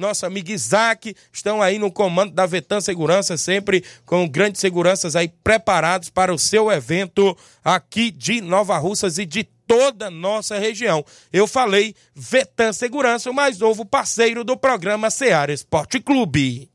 nosso 0.00 0.26
amigo 0.26 0.50
Isaac, 0.50 1.14
estão 1.32 1.62
aí 1.62 1.78
no 1.78 1.92
comando 1.92 2.32
da 2.32 2.46
Vetan 2.46 2.80
Segurança, 2.80 3.36
sempre 3.36 3.84
com 4.04 4.28
grandes 4.28 4.60
seguranças 4.60 5.14
aí 5.14 5.28
preparados 5.44 6.10
para 6.10 6.34
o 6.34 6.38
seu 6.38 6.72
evento 6.72 7.36
aqui 7.62 8.10
de 8.10 8.40
Nova 8.40 8.76
Russas 8.78 9.18
e 9.18 9.26
de 9.26 9.44
toda 9.66 10.06
a 10.06 10.10
nossa 10.10 10.58
região. 10.58 11.04
Eu 11.32 11.46
falei 11.46 11.94
Vetan 12.14 12.72
Segurança, 12.72 13.30
o 13.30 13.34
mais 13.34 13.58
novo 13.58 13.84
parceiro 13.84 14.42
do 14.42 14.56
programa 14.56 15.10
Seara 15.10 15.52
Esporte 15.52 16.00
Clube. 16.00 16.68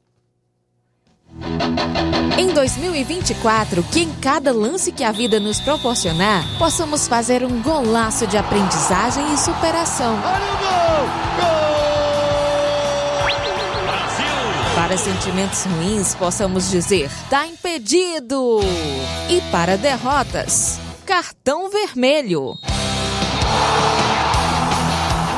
Em 2.38 2.48
2024, 2.54 3.84
que 3.84 4.02
em 4.02 4.14
cada 4.16 4.54
lance 4.54 4.92
que 4.92 5.04
a 5.04 5.12
vida 5.12 5.40
nos 5.40 5.60
proporcionar, 5.60 6.44
possamos 6.58 7.08
fazer 7.08 7.44
um 7.44 7.62
golaço 7.62 8.28
de 8.28 8.38
aprendizagem 8.38 9.34
e 9.34 9.38
superação. 9.38 10.16
Para 14.86 14.98
sentimentos 14.98 15.64
ruins, 15.64 16.14
possamos 16.14 16.70
dizer: 16.70 17.10
tá 17.28 17.48
impedido! 17.48 18.60
E 19.28 19.42
para 19.50 19.80
derrotas, 19.80 20.80
cartão 21.04 21.72
vermelho. 21.72 22.54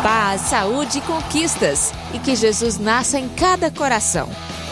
Paz, 0.03 0.41
saúde 0.41 0.97
e 0.97 1.01
conquistas, 1.01 1.93
e 2.13 2.19
que 2.19 2.35
Jesus 2.35 2.77
nasça 2.77 3.17
em 3.17 3.29
cada 3.29 3.71
coração. 3.71 4.27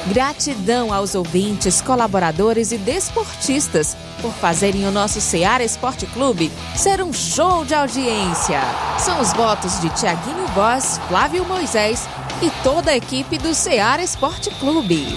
Gratidão 0.08 0.94
aos 0.94 1.16
ouvintes, 1.16 1.80
colaboradores 1.80 2.74
e 2.74 2.78
desportistas 2.78 3.96
por 4.22 4.34
fazerem 4.34 4.86
o 4.86 4.92
nosso 4.92 5.22
Seara 5.22 5.64
Esporte 5.64 6.06
Clube 6.08 6.52
ser 6.76 7.02
um 7.02 7.14
show 7.14 7.64
de 7.64 7.74
audiência. 7.74 8.60
São 9.00 9.22
os 9.22 9.32
votos 9.32 9.80
de 9.80 9.90
Tiaguinho 9.92 10.46
Voz, 10.48 11.00
Flávio 11.08 11.46
Moisés 11.46 12.06
e 12.41 12.50
toda 12.63 12.91
a 12.91 12.98
equipe 12.98 13.38
do 13.38 13.54
Seara 13.54 14.02
Esporte 14.02 14.50
Clube. 14.60 15.08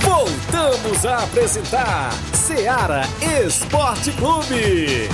Voltamos 0.00 1.06
a 1.06 1.24
apresentar 1.24 2.12
Seara 2.34 3.02
Esporte 3.46 4.12
Clube. 4.12 5.08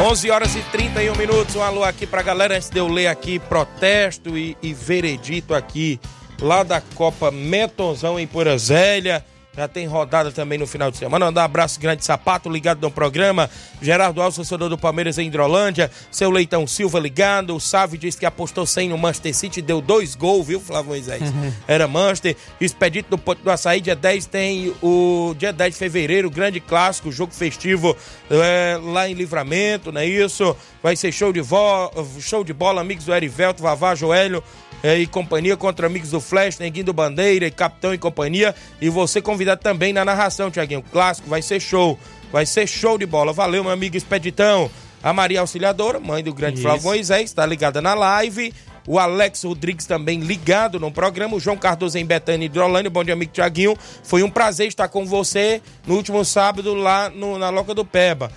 11 0.00 0.30
horas 0.30 0.54
e 0.54 0.60
31 0.60 1.16
minutos. 1.16 1.56
Um 1.56 1.62
alô 1.62 1.82
aqui 1.82 2.06
pra 2.06 2.20
galera. 2.20 2.56
Antes 2.56 2.68
de 2.68 2.78
eu 2.78 2.88
ler 2.88 3.06
aqui 3.06 3.38
protesto 3.38 4.36
e, 4.36 4.56
e 4.62 4.74
veredito 4.74 5.54
aqui 5.54 5.98
lá 6.44 6.62
da 6.62 6.80
Copa 6.80 7.30
Metonzão 7.30 8.20
em 8.20 8.26
Pura 8.26 8.56
Zélia. 8.58 9.24
Já 9.56 9.68
tem 9.68 9.86
rodada 9.86 10.32
também 10.32 10.58
no 10.58 10.66
final 10.66 10.90
de 10.90 10.96
semana. 10.96 11.26
Mandar 11.26 11.42
um 11.42 11.44
abraço 11.44 11.78
grande 11.78 12.04
sapato 12.04 12.50
ligado 12.50 12.80
no 12.80 12.90
programa. 12.90 13.48
Gerardo 13.80 14.20
Alves, 14.20 14.34
torcedor 14.34 14.68
do 14.68 14.76
Palmeiras 14.76 15.16
em 15.16 15.28
Hidrolândia. 15.28 15.90
Seu 16.10 16.28
Leitão 16.28 16.66
Silva 16.66 16.98
ligado. 16.98 17.54
O 17.54 17.60
Sávio 17.60 17.96
disse 17.96 18.18
que 18.18 18.26
apostou 18.26 18.66
100 18.66 18.88
no 18.88 18.98
Manchester 18.98 19.32
City. 19.32 19.62
Deu 19.62 19.80
dois 19.80 20.16
gols, 20.16 20.48
viu, 20.48 20.58
Flávio 20.58 20.88
Moisés? 20.88 21.22
Era 21.68 21.86
Manchester. 21.86 22.36
Expedito 22.60 23.10
do 23.10 23.16
Ponto 23.16 23.42
do 23.42 23.50
Açaí. 23.50 23.80
Dia 23.80 23.94
10 23.94 24.26
tem 24.26 24.74
o 24.82 25.36
dia 25.38 25.52
10 25.52 25.72
de 25.72 25.78
fevereiro, 25.78 26.28
grande 26.28 26.58
clássico, 26.58 27.12
jogo 27.12 27.32
festivo 27.32 27.96
é, 28.28 28.76
lá 28.82 29.08
em 29.08 29.14
Livramento, 29.14 29.92
não 29.92 30.00
é 30.00 30.06
isso? 30.06 30.56
Vai 30.82 30.96
ser 30.96 31.12
show 31.12 31.32
de, 31.32 31.40
vo... 31.40 31.92
show 32.20 32.42
de 32.42 32.52
bola, 32.52 32.80
amigos 32.80 33.04
do 33.04 33.14
Erivelto, 33.14 33.62
Vavá, 33.62 33.94
Joelho 33.94 34.42
é, 34.84 34.98
e 34.98 35.06
companhia 35.06 35.56
contra 35.56 35.86
amigos 35.86 36.10
do 36.10 36.20
Flash, 36.20 36.58
Neguinho 36.58 36.84
do 36.84 36.92
Bandeira, 36.92 37.46
e 37.46 37.50
Capitão 37.50 37.94
e 37.94 37.98
companhia. 37.98 38.54
E 38.82 38.90
você 38.90 39.22
convidado 39.22 39.62
também 39.62 39.94
na 39.94 40.04
narração, 40.04 40.50
Tiaguinho. 40.50 40.84
Clássico, 40.92 41.26
vai 41.28 41.40
ser 41.40 41.58
show. 41.58 41.98
Vai 42.30 42.44
ser 42.44 42.66
show 42.66 42.98
de 42.98 43.06
bola. 43.06 43.32
Valeu, 43.32 43.64
meu 43.64 43.72
amigo 43.72 43.96
Expeditão. 43.96 44.70
A 45.02 45.10
Maria 45.12 45.40
Auxiliadora, 45.40 45.98
mãe 45.98 46.22
do 46.22 46.34
grande 46.34 46.54
Isso. 46.56 46.62
Flávio 46.64 46.82
Moisés, 46.84 47.24
está 47.30 47.46
ligada 47.46 47.80
na 47.80 47.94
live. 47.94 48.52
O 48.86 48.98
Alex 48.98 49.42
Rodrigues 49.44 49.86
também 49.86 50.20
ligado 50.20 50.78
no 50.78 50.90
programa. 50.90 51.34
O 51.36 51.40
João 51.40 51.56
Cardoso 51.56 51.96
em 51.96 52.04
Betânia 52.04 52.44
Hidrolândia. 52.44 52.90
Bom 52.90 53.02
dia, 53.02 53.14
amigo 53.14 53.32
Tiaguinho. 53.32 53.76
Foi 54.02 54.22
um 54.22 54.28
prazer 54.30 54.68
estar 54.68 54.88
com 54.88 55.06
você 55.06 55.62
no 55.86 55.94
último 55.96 56.22
sábado 56.26 56.74
lá 56.74 57.08
no- 57.08 57.38
na 57.38 57.48
Loca 57.48 57.72
do 57.74 57.84
Peba. 57.86 58.30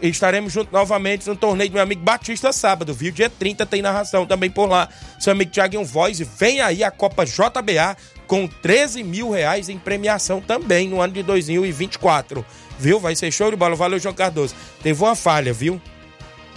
Estaremos 0.00 0.54
juntos 0.54 0.72
novamente 0.72 1.28
no 1.28 1.36
torneio 1.36 1.68
do 1.68 1.74
meu 1.74 1.82
amigo 1.82 2.02
Batista 2.02 2.50
sábado, 2.50 2.94
viu? 2.94 3.12
Dia 3.12 3.28
30 3.28 3.66
tem 3.66 3.82
narração 3.82 4.24
também 4.24 4.50
por 4.50 4.66
lá. 4.66 4.88
Seu 5.20 5.32
amigo 5.32 5.50
Tiaguinho 5.50 5.84
Voz. 5.84 6.18
E 6.18 6.24
vem 6.24 6.62
aí 6.62 6.82
a 6.82 6.90
Copa 6.90 7.26
JBA 7.26 7.94
com 8.26 8.46
13 8.46 9.02
mil 9.02 9.30
reais 9.30 9.68
em 9.68 9.78
premiação 9.78 10.40
também 10.40 10.88
no 10.88 11.00
ano 11.00 11.12
de 11.12 11.22
2024. 11.22 12.44
Viu? 12.78 12.98
Vai 12.98 13.14
ser 13.14 13.30
show 13.30 13.50
de 13.50 13.56
bola. 13.56 13.76
Valeu, 13.76 13.98
João 13.98 14.14
Cardoso. 14.14 14.54
Teve 14.82 15.02
uma 15.02 15.14
falha, 15.14 15.52
viu? 15.52 15.80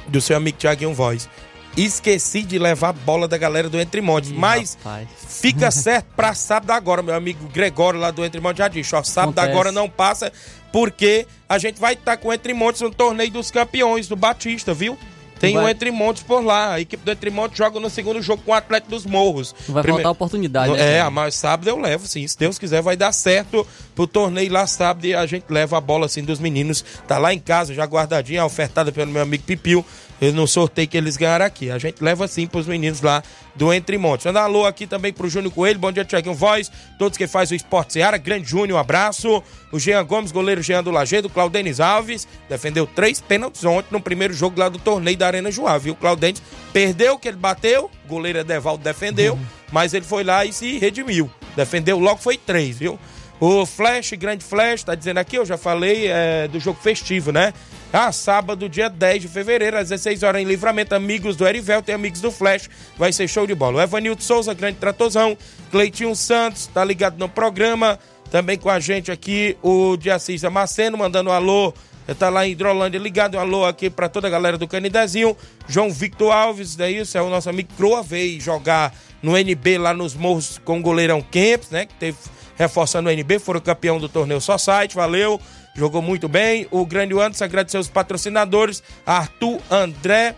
Do 0.08 0.22
seu 0.22 0.38
amigo 0.38 0.58
Tiaguinho 0.58 0.94
Voz. 0.94 1.30
Esqueci 1.78 2.44
de 2.44 2.60
levar 2.60 2.90
a 2.90 2.94
bola 2.94 3.28
da 3.28 3.38
galera 3.38 3.70
do 3.70 3.80
Entre 3.80 4.02
Montes, 4.02 4.32
mas 4.32 4.76
rapaz. 4.84 5.08
fica 5.28 5.70
certo 5.72 6.08
pra 6.16 6.34
sábado 6.34 6.72
agora. 6.72 7.02
Meu 7.02 7.16
amigo 7.16 7.48
Gregório 7.50 8.00
lá 8.00 8.12
do 8.12 8.26
Entre 8.26 8.42
Montes 8.42 8.58
já 8.58 8.68
disse, 8.68 8.96
ó, 8.96 9.04
sábado 9.04 9.38
Acontece. 9.38 9.52
agora 9.52 9.72
não 9.72 9.90
passa, 9.90 10.32
porque 10.72 11.26
a 11.48 11.58
gente 11.58 11.80
vai 11.80 11.94
estar 11.94 12.18
com 12.18 12.30
o 12.30 12.34
Entre 12.34 12.54
Montes 12.54 12.82
no 12.82 12.92
torneio 12.92 13.32
dos 13.32 13.50
campeões 13.52 14.08
do 14.08 14.16
Batista, 14.16 14.74
viu? 14.74 14.98
Tem 15.40 15.56
Vai- 15.56 15.66
o 15.66 15.70
Entre 15.70 15.90
Montes 15.92 16.22
por 16.24 16.44
lá. 16.44 16.74
A 16.74 16.82
equipe 16.82 17.04
do 17.04 17.12
Entre 17.12 17.30
Montes 17.30 17.58
joga 17.58 17.80
no 17.80 17.90
segundo 17.90 18.22
jogo 18.22 18.44
com 18.46 18.52
o 18.52 18.54
Atlético 18.54 18.92
dos 18.92 19.06
Morros. 19.06 19.56
Vai 19.68 19.82
Primeiro- 19.82 19.94
faltar 20.04 20.12
oportunidade, 20.12 20.74
né? 20.74 20.98
é, 20.98 21.10
mas 21.10 21.36
sábado 21.36 21.68
eu 21.70 21.80
levo, 21.80 22.08
sim. 22.08 22.28
Se 22.28 22.38
Deus 22.38 22.60
quiser, 22.60 22.82
vai 22.82 22.96
dar 22.98 23.12
certo 23.12 23.66
pro 23.96 24.06
torneio 24.06 24.52
lá 24.52 24.68
sábado 24.68 25.06
e 25.06 25.16
a 25.16 25.26
gente 25.26 25.46
leva 25.50 25.78
a 25.78 25.82
bola 25.82 26.06
assim 26.08 26.24
dos 26.24 26.40
meninos. 26.40 26.84
Tá 27.08 27.18
lá 27.18 27.34
em 27.34 27.40
casa, 27.40 27.74
já 27.74 27.86
guardadinha, 27.86 28.44
ofertada 28.46 28.92
pelo 28.92 29.12
meu 29.12 29.22
amigo 29.22 29.44
Pipil. 29.44 29.86
Eu 30.22 30.34
no 30.34 30.46
sorteio 30.46 30.86
que 30.88 30.98
eles 30.98 31.16
ganharam 31.16 31.46
aqui. 31.46 31.72
A 31.72 31.78
gente 31.78 32.04
leva 32.04 32.28
sim 32.28 32.46
pros 32.46 32.68
meninos 32.68 33.00
lá 33.02 33.24
do 33.60 33.74
Entre 33.74 33.98
Montes. 33.98 34.26
Manda 34.26 34.40
um 34.40 34.44
alô 34.44 34.66
aqui 34.66 34.88
também 34.88 35.12
pro 35.12 35.30
Júnior 35.30 35.54
Coelho. 35.54 35.78
Bom 35.78 35.92
dia, 35.92 36.06
Tiaguinho 36.06 36.34
Voz. 36.34 36.72
Todos 36.98 37.18
que 37.18 37.28
faz 37.28 37.52
o 37.52 37.56
Esporte 37.56 37.92
Seara. 37.92 38.18
Grande 38.18 38.50
Júnior, 38.50 38.78
um 38.78 38.80
abraço. 38.80 39.44
O 39.70 39.78
Jean 39.78 40.02
Gomes, 40.06 40.32
goleiro 40.32 40.62
Jean 40.62 40.82
do 40.82 40.90
Lagedo. 40.90 41.30
Claudenis 41.30 41.82
Alves. 41.82 42.26
Defendeu 42.48 42.88
três 42.88 43.20
pênaltis 43.20 43.66
ontem 43.66 43.90
no 43.92 44.00
primeiro 44.00 44.34
jogo 44.34 44.58
lá 44.58 44.70
do 44.70 44.80
torneio 44.80 45.18
da 45.18 45.28
Arena 45.28 45.52
Joá, 45.52 45.78
viu? 45.78 45.94
Claudenis 45.94 46.42
perdeu 46.72 47.20
que 47.20 47.28
ele 47.28 47.36
bateu. 47.36 47.92
O 48.06 48.08
goleiro 48.08 48.40
Edevaldo 48.40 48.82
defendeu. 48.82 49.38
Mas 49.74 49.94
ele 49.94 50.06
foi 50.06 50.24
lá 50.24 50.46
e 50.46 50.54
se 50.54 50.80
redimiu. 50.80 51.30
Defendeu 51.54 52.00
logo, 52.00 52.22
foi 52.22 52.38
três, 52.38 52.78
viu? 52.78 52.98
O 53.42 53.66
Flash, 53.66 54.14
grande 54.14 54.44
Flash, 54.44 54.84
tá 54.84 54.96
dizendo 54.96 55.18
aqui, 55.18 55.38
eu 55.38 55.46
já 55.46 55.58
falei 55.58 56.08
é, 56.08 56.48
do 56.48 56.60
jogo 56.60 56.80
festivo, 56.82 57.32
né? 57.32 57.54
Ah, 57.92 58.12
sábado, 58.12 58.70
dia 58.70 58.88
10 58.88 59.24
de 59.24 59.28
fevereiro, 59.28 59.76
às 59.76 59.90
16 59.90 60.22
horas 60.22 60.40
em 60.40 60.46
livramento, 60.46 60.94
amigos 60.94 61.36
do 61.36 61.48
Erivel, 61.48 61.82
tem 61.82 61.96
amigos 61.96 62.22
do 62.22 62.32
Flash, 62.32 62.70
vai 62.96 63.12
ser 63.12 63.28
show 63.28 63.48
de 63.48 63.56
bola. 63.56 63.80
O 63.80 63.82
Evanildo 63.82 64.22
Souza, 64.22 64.54
grande 64.54 64.78
tratozão, 64.78 65.36
Cleitinho 65.72 66.16
Santos, 66.16 66.68
tá 66.68 66.86
ligado 66.86 67.18
no 67.18 67.28
programa, 67.28 67.98
também 68.30 68.60
com 68.60 68.70
a 68.70 68.80
gente 68.80 69.12
aqui, 69.12 69.58
o 69.64 69.98
de 69.98 70.12
Assis 70.12 70.42
Damasceno, 70.42 71.00
mandando 71.00 71.32
um 71.32 71.34
alô, 71.34 71.74
tá 72.20 72.30
lá 72.30 72.46
em 72.46 72.52
Hidrolândia, 72.52 73.00
ligado, 73.00 73.38
um 73.38 73.40
alô 73.40 73.66
aqui 73.66 73.90
pra 73.90 74.08
toda 74.08 74.28
a 74.28 74.30
galera 74.30 74.56
do 74.56 74.68
Canidezinho, 74.68 75.36
João 75.68 75.90
Victor 75.90 76.32
Alves, 76.32 76.80
é 76.80 76.92
isso, 76.92 77.18
é 77.18 77.22
o 77.24 77.30
nosso 77.30 77.50
amigo 77.50 77.70
Croa, 77.76 78.04
veio 78.04 78.40
jogar 78.40 78.94
no 79.20 79.36
NB 79.36 79.80
lá 79.80 79.96
nos 79.96 80.14
morros 80.14 80.62
com 80.64 80.78
o 80.78 80.82
goleirão 80.82 81.24
Kempis, 81.24 81.72
né, 81.72 81.88
que 81.88 81.96
teve 81.96 82.18
reforçando 82.56 83.10
o 83.10 83.12
NB, 83.12 83.40
foram 83.40 83.62
campeão 83.62 83.98
do 84.00 84.08
torneio 84.08 84.42
Só 84.42 84.58
Site, 84.58 84.94
valeu, 84.94 85.42
jogou 85.76 86.02
muito 86.02 86.28
bem. 86.28 86.68
O 86.72 86.86
grande 86.86 87.14
Anderson 87.14 87.46
agradecer 87.46 87.78
os 87.78 87.88
patrocinadores, 87.88 88.84
Arthur 89.06 89.60
André, 89.70 90.36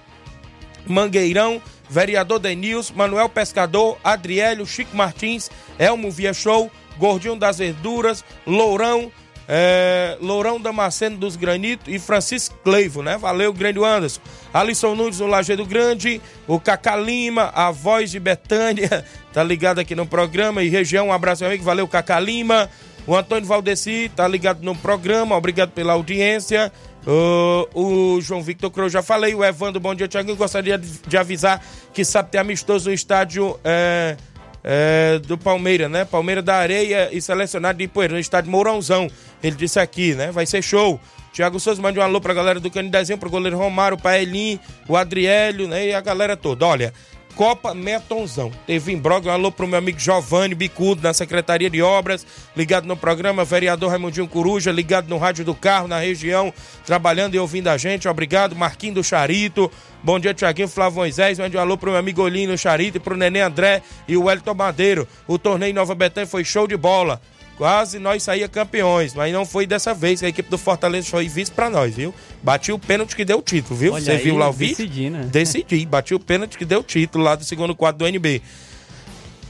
Mangueirão, 0.86 1.62
vereador 1.90 2.40
Denils, 2.40 2.92
Manuel 2.92 3.30
Pescador, 3.30 3.98
Adriélio, 4.04 4.66
Chico 4.66 4.96
Martins, 4.96 5.50
Elmo 5.78 6.10
Via 6.10 6.34
Show, 6.34 6.72
Gordinho 6.98 7.36
das 7.36 7.58
Verduras, 7.58 8.24
Lourão, 8.46 9.12
é, 9.48 10.18
Lourão 10.22 10.62
Damasceno 10.62 11.18
dos 11.18 11.36
Granitos 11.36 11.94
e 11.94 12.00
Francisco 12.00 12.58
Cleivo, 12.64 13.04
né? 13.04 13.18
Valeu, 13.18 13.52
grande 13.52 13.84
Anderson. 13.84 14.22
Alisson 14.54 14.96
Nunes, 14.96 15.18
do 15.18 15.28
Lajeado 15.28 15.66
Grande, 15.66 16.22
o 16.48 16.60
Cacá 16.60 16.96
Lima, 16.96 17.52
a 17.54 17.70
voz 17.72 18.12
de 18.12 18.20
Betânia, 18.20 19.04
tá 19.34 19.44
ligado 19.44 19.80
aqui 19.80 19.94
no 19.96 20.06
programa 20.06 20.64
e 20.64 20.70
região. 20.70 21.08
Um 21.08 21.14
abraço, 21.14 21.44
meu 21.44 21.50
amigo. 21.50 21.66
Valeu, 21.66 21.88
Cacá 21.88 22.20
Lima. 22.20 22.70
O 23.08 23.16
Antônio 23.16 23.48
Valdeci 23.48 24.12
tá 24.16 24.28
ligado 24.28 24.62
no 24.62 24.76
programa, 24.76 25.36
obrigado 25.36 25.72
pela 25.72 25.94
audiência. 25.94 26.72
Uh, 27.06 28.16
o 28.18 28.22
João 28.22 28.44
Victor 28.44 28.70
Cruz, 28.70 28.94
já 28.94 29.02
falei. 29.02 29.34
O 29.34 29.44
Evandro, 29.44 29.80
bom 29.80 29.96
dia, 29.96 30.08
Tiaguinho. 30.08 30.38
Gostaria 30.38 30.78
de, 30.78 31.18
avisar 31.18 31.64
que 31.94 32.06
sabe 32.06 32.30
ter 32.30 32.38
amistoso 32.38 32.90
no 32.90 32.94
estádio 32.94 33.60
é, 33.64 34.16
é, 34.64 35.20
do 35.20 35.38
Palmeiras, 35.38 35.90
né? 35.90 36.06
Palmeiras 36.06 36.44
da 36.44 36.56
Areia 36.56 37.10
e 37.12 37.20
selecionado 37.20 37.80
de 37.80 37.86
Ipoeira, 37.86 38.14
no 38.14 38.20
estádio 38.20 38.52
Mourãozão. 38.52 39.10
Ele 39.42 39.56
disse 39.56 39.80
aqui, 39.80 40.14
né? 40.14 40.32
Vai 40.32 40.46
ser 40.46 40.62
show. 40.62 41.00
Tiago 41.34 41.60
Souza, 41.60 41.82
mande 41.82 41.98
um 41.98 42.02
alô 42.02 42.20
pra 42.20 42.34
galera 42.34 42.60
do 42.60 42.70
Canidezinho, 42.70 43.18
pro 43.18 43.30
goleiro 43.30 43.58
Romário, 43.58 43.98
o 43.98 44.02
Paelinho, 44.02 44.60
o 44.88 44.98
Adriélio, 44.98 45.68
né? 45.68 45.88
E 45.88 45.94
a 45.94 46.02
galera 46.02 46.36
toda. 46.36 46.68
Olha, 46.68 46.94
Copa 47.36 47.74
Metonzão. 47.74 48.52
Teve 48.68 48.92
imbróglio, 48.92 49.32
alô 49.32 49.52
pro 49.52 49.68
meu 49.68 49.80
amigo 49.80 50.00
Giovanni 50.00 50.54
Bicudo, 50.54 51.02
na 51.02 51.14
Secretaria 51.14 51.70
de 51.70 51.82
Obras, 51.82 52.26
ligado 52.56 52.86
no 52.86 52.96
programa, 52.96 53.44
vereador 53.44 53.90
Raimundinho 53.90 54.28
Coruja, 54.28 54.72
ligado 54.72 55.08
no 55.08 55.18
rádio 55.18 55.44
do 55.44 55.56
carro, 55.56 55.88
na 55.88 56.00
região, 56.00 56.54
trabalhando 56.86 57.36
e 57.36 57.40
ouvindo 57.40 57.68
a 57.68 57.78
gente. 57.78 58.08
Obrigado, 58.08 58.56
Marquinho 58.56 58.96
do 58.96 59.04
Charito. 59.04 59.72
Bom 60.04 60.20
dia, 60.20 60.34
Tiaguinho 60.34 60.68
Flávio 60.68 60.98
Moisés. 60.98 61.40
Mande 61.40 61.58
um 61.58 61.60
alô 61.60 61.78
pro 61.78 61.92
meu 61.92 62.00
amigo 62.00 62.22
Olinho 62.22 62.52
no 62.52 62.58
Charito 62.58 62.98
e 62.98 63.00
pro 63.00 63.18
Nenê 63.18 63.42
André 63.42 63.82
e 64.08 64.18
o 64.18 64.24
Wellington 64.24 64.54
Madeiro. 64.54 65.08
O 65.28 65.38
torneio 65.38 65.74
Nova 65.74 65.96
Betânia 65.96 66.28
foi 66.28 66.44
show 66.44 66.68
de 66.68 66.76
bola. 66.76 67.22
Quase 67.62 68.00
nós 68.00 68.24
saía 68.24 68.50
campeões, 68.50 69.14
mas 69.14 69.32
não 69.32 69.46
foi 69.46 69.68
dessa 69.68 69.94
vez. 69.94 70.24
A 70.24 70.28
equipe 70.28 70.50
do 70.50 70.58
Fortaleza 70.58 71.08
foi 71.08 71.30
vice 71.30 71.52
pra 71.52 71.70
nós, 71.70 71.94
viu? 71.96 72.12
Bati 72.42 72.72
o 72.72 72.80
pênalti 72.80 73.16
que 73.16 73.24
deu 73.24 73.38
o 73.38 73.42
título, 73.44 73.76
viu? 73.78 73.94
Olha 73.94 74.04
Você 74.04 74.12
aí, 74.14 74.18
viu 74.18 74.36
lá 74.36 74.50
o 74.50 74.52
vídeo? 74.52 74.78
decidi, 74.78 75.12
né? 75.12 75.28
Decidi. 75.32 75.86
Bati 75.86 76.16
o 76.16 76.20
pênalti 76.20 76.58
que 76.58 76.66
deu 76.66 76.80
o 76.80 76.84
título 76.84 77.24
lá 77.24 77.36
do 77.36 77.44
segundo 77.44 77.76
quadro 77.76 78.00
do 78.00 78.08
NB. 78.08 78.42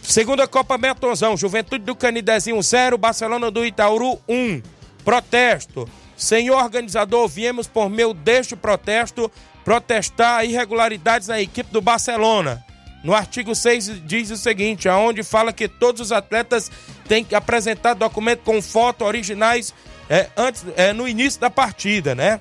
Segunda 0.04 0.46
Copa 0.46 0.78
Metonzão, 0.78 1.38
Juventude 1.38 1.86
do 1.86 1.96
Canidezinho 1.96 2.62
0, 2.62 2.98
Barcelona 2.98 3.50
do 3.50 3.66
Itaúru 3.66 4.20
1. 4.28 4.62
Protesto. 5.06 5.88
Senhor 6.18 6.62
organizador, 6.62 7.30
viemos 7.30 7.66
por 7.66 7.90
meio 7.90 8.14
deste 8.14 8.58
protesto 8.58 9.32
protestar 9.64 10.44
irregularidades 10.44 11.30
na 11.30 11.40
equipe 11.40 11.72
do 11.72 11.80
Barcelona. 11.80 12.62
No 13.04 13.16
artigo 13.16 13.56
6 13.56 14.06
diz 14.06 14.30
o 14.30 14.38
seguinte, 14.38 14.88
aonde 14.88 15.24
fala 15.24 15.52
que 15.52 15.68
todos 15.68 16.02
os 16.02 16.12
atletas 16.12 16.72
têm 17.08 17.24
que 17.24 17.34
apresentar 17.34 17.96
documento 17.96 18.42
com 18.42 18.62
foto 18.62 19.04
originais 19.04 19.74
é, 20.10 20.28
antes, 20.38 20.66
é, 20.76 20.94
no 20.94 21.08
início 21.08 21.40
da 21.42 21.50
partida, 21.50 22.14
né? 22.14 22.40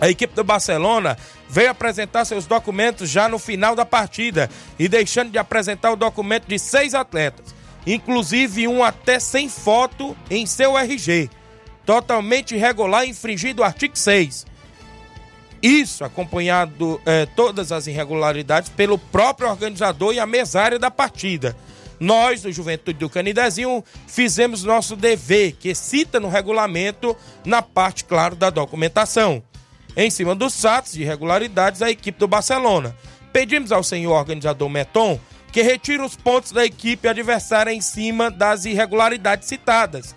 A 0.00 0.08
equipe 0.08 0.34
do 0.34 0.44
Barcelona 0.44 1.16
veio 1.48 1.70
apresentar 1.70 2.24
seus 2.24 2.46
documentos 2.46 3.10
já 3.10 3.28
no 3.28 3.38
final 3.38 3.74
da 3.74 3.84
partida 3.84 4.48
e 4.78 4.88
deixando 4.88 5.30
de 5.30 5.38
apresentar 5.38 5.92
o 5.92 5.96
documento 5.96 6.46
de 6.46 6.58
seis 6.58 6.94
atletas, 6.94 7.54
inclusive 7.86 8.68
um 8.68 8.82
até 8.82 9.18
sem 9.18 9.48
foto 9.48 10.16
em 10.30 10.46
seu 10.46 10.78
RG, 10.78 11.30
totalmente 11.84 12.54
irregular 12.54 13.06
infringindo 13.06 13.62
o 13.62 13.64
artigo 13.64 13.96
6. 13.96 14.46
Isso 15.62 16.04
acompanhado 16.04 17.00
eh, 17.04 17.26
todas 17.34 17.72
as 17.72 17.86
irregularidades 17.86 18.68
pelo 18.68 18.98
próprio 18.98 19.48
organizador 19.48 20.14
e 20.14 20.20
a 20.20 20.26
mesária 20.26 20.78
da 20.78 20.90
partida. 20.90 21.56
Nós, 21.98 22.42
do 22.42 22.52
Juventude 22.52 22.98
do 22.98 23.10
Canidezinho, 23.10 23.82
fizemos 24.06 24.62
nosso 24.62 24.94
dever, 24.94 25.52
que 25.52 25.74
cita 25.74 26.20
no 26.20 26.28
regulamento, 26.28 27.16
na 27.44 27.60
parte, 27.60 28.04
claro, 28.04 28.36
da 28.36 28.50
documentação. 28.50 29.42
Em 29.96 30.10
cima 30.10 30.34
dos 30.34 30.60
fatos 30.60 30.92
de 30.92 31.02
irregularidades, 31.02 31.82
a 31.82 31.90
equipe 31.90 32.18
do 32.18 32.28
Barcelona. 32.28 32.94
Pedimos 33.32 33.72
ao 33.72 33.82
senhor 33.82 34.12
organizador 34.12 34.68
Meton 34.68 35.18
que 35.50 35.62
retire 35.62 36.02
os 36.02 36.14
pontos 36.14 36.52
da 36.52 36.64
equipe 36.64 37.08
adversária 37.08 37.72
em 37.72 37.80
cima 37.80 38.30
das 38.30 38.64
irregularidades 38.64 39.48
citadas. 39.48 40.14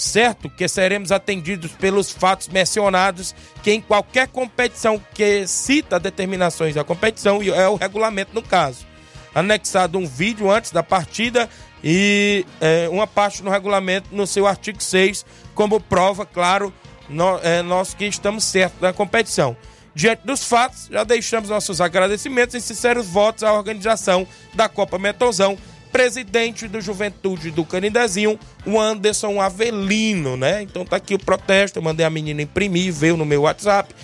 Certo 0.00 0.48
que 0.48 0.66
seremos 0.66 1.12
atendidos 1.12 1.72
pelos 1.72 2.10
fatos 2.10 2.48
mencionados, 2.48 3.34
que 3.62 3.70
em 3.70 3.82
qualquer 3.82 4.28
competição 4.28 4.98
que 5.12 5.46
cita 5.46 6.00
determinações 6.00 6.74
da 6.74 6.82
competição, 6.82 7.42
é 7.42 7.68
o 7.68 7.74
regulamento 7.74 8.30
no 8.32 8.40
caso. 8.40 8.86
Anexado 9.34 9.98
um 9.98 10.06
vídeo 10.06 10.50
antes 10.50 10.70
da 10.70 10.82
partida 10.82 11.50
e 11.84 12.46
é, 12.62 12.88
uma 12.88 13.06
parte 13.06 13.42
no 13.42 13.50
regulamento 13.50 14.08
no 14.10 14.26
seu 14.26 14.46
artigo 14.46 14.82
6, 14.82 15.26
como 15.54 15.78
prova, 15.78 16.24
claro, 16.24 16.72
no, 17.06 17.38
é, 17.42 17.60
nós 17.60 17.92
que 17.92 18.06
estamos 18.06 18.44
certos 18.44 18.80
na 18.80 18.94
competição. 18.94 19.54
Diante 19.94 20.26
dos 20.26 20.42
fatos, 20.42 20.88
já 20.90 21.04
deixamos 21.04 21.50
nossos 21.50 21.78
agradecimentos 21.78 22.54
e 22.54 22.60
sinceros 22.62 23.06
votos 23.06 23.42
à 23.42 23.52
organização 23.52 24.26
da 24.54 24.66
Copa 24.66 24.98
Metonzão, 24.98 25.58
presidente 25.92 26.68
do 26.68 26.80
Juventude 26.80 27.50
do 27.50 27.64
Canidezinho, 27.64 28.38
o 28.64 28.80
Anderson 28.80 29.40
Avelino, 29.40 30.36
né? 30.36 30.62
Então 30.62 30.84
tá 30.84 30.96
aqui 30.96 31.14
o 31.14 31.18
protesto, 31.18 31.78
eu 31.78 31.82
mandei 31.82 32.06
a 32.06 32.10
menina 32.10 32.42
imprimir, 32.42 32.92
veio 32.92 33.16
no 33.16 33.24
meu 33.24 33.42
WhatsApp 33.42 33.94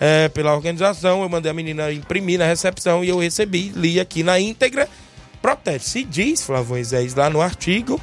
é, 0.00 0.28
pela 0.28 0.54
organização, 0.54 1.22
eu 1.22 1.28
mandei 1.28 1.50
a 1.50 1.54
menina 1.54 1.92
imprimir 1.92 2.38
na 2.38 2.46
recepção 2.46 3.02
e 3.02 3.08
eu 3.08 3.18
recebi, 3.18 3.72
li 3.74 3.98
aqui 3.98 4.22
na 4.22 4.38
íntegra, 4.38 4.88
protesto. 5.40 5.88
Se 5.90 6.04
diz, 6.04 6.42
Flávio 6.42 6.70
Moisés, 6.70 7.14
lá 7.14 7.30
no 7.30 7.40
artigo, 7.40 8.00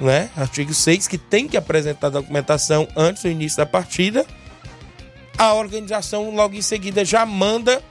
né? 0.00 0.30
Artigo 0.36 0.72
6, 0.72 1.08
que 1.08 1.18
tem 1.18 1.46
que 1.46 1.56
apresentar 1.56 2.08
a 2.08 2.10
documentação 2.10 2.88
antes 2.96 3.22
do 3.22 3.28
início 3.28 3.58
da 3.58 3.66
partida, 3.66 4.24
a 5.36 5.52
organização 5.54 6.34
logo 6.34 6.54
em 6.54 6.62
seguida 6.62 7.04
já 7.04 7.26
manda 7.26 7.82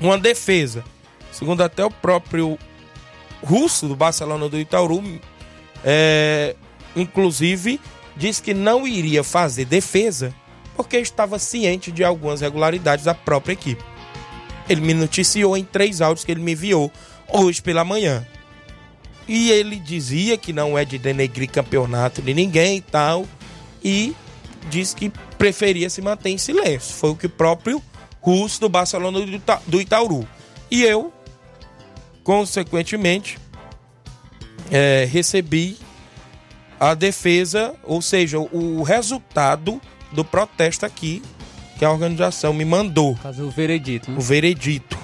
uma 0.00 0.18
defesa. 0.18 0.84
Segundo 1.32 1.62
até 1.62 1.84
o 1.84 1.90
próprio 1.90 2.58
russo 3.42 3.88
do 3.88 3.96
Barcelona 3.96 4.48
do 4.48 4.58
Itaúru, 4.58 5.02
é, 5.84 6.56
inclusive 6.94 7.80
disse 8.16 8.42
que 8.42 8.54
não 8.54 8.86
iria 8.86 9.22
fazer 9.22 9.64
defesa 9.64 10.34
porque 10.76 10.98
estava 10.98 11.38
ciente 11.38 11.90
de 11.90 12.04
algumas 12.04 12.40
regularidades 12.40 13.04
da 13.04 13.14
própria 13.14 13.54
equipe. 13.54 13.82
Ele 14.68 14.80
me 14.80 14.94
noticiou 14.94 15.56
em 15.56 15.64
três 15.64 16.00
áudios 16.00 16.24
que 16.24 16.32
ele 16.32 16.42
me 16.42 16.52
enviou 16.52 16.90
hoje 17.28 17.62
pela 17.62 17.84
manhã. 17.84 18.26
E 19.28 19.50
ele 19.50 19.76
dizia 19.76 20.36
que 20.36 20.52
não 20.52 20.76
é 20.76 20.84
de 20.84 20.98
denegrir 20.98 21.50
campeonato 21.50 22.20
de 22.20 22.34
ninguém 22.34 22.76
e 22.76 22.80
tal. 22.80 23.26
E 23.82 24.14
disse 24.68 24.94
que 24.94 25.10
preferia 25.38 25.88
se 25.88 26.02
manter 26.02 26.30
em 26.30 26.38
silêncio. 26.38 26.94
Foi 26.94 27.10
o 27.10 27.16
que 27.16 27.26
o 27.26 27.30
próprio 27.30 27.82
Russo 28.20 28.60
do 28.60 28.68
Barcelona 28.68 29.18
do 29.66 29.80
Itaúru. 29.80 30.28
E 30.70 30.82
eu, 30.82 31.12
consequentemente, 32.26 33.38
é, 34.68 35.06
recebi 35.08 35.78
a 36.80 36.92
defesa, 36.92 37.72
ou 37.84 38.02
seja, 38.02 38.36
o 38.40 38.82
resultado 38.82 39.80
do 40.10 40.24
protesto 40.24 40.84
aqui 40.84 41.22
que 41.78 41.84
a 41.84 41.90
organização 41.92 42.52
me 42.52 42.64
mandou. 42.64 43.14
Caso 43.22 43.44
o 43.44 43.50
veredito. 43.50 44.10
Né? 44.10 44.18
O 44.18 44.20
veredito. 44.20 44.98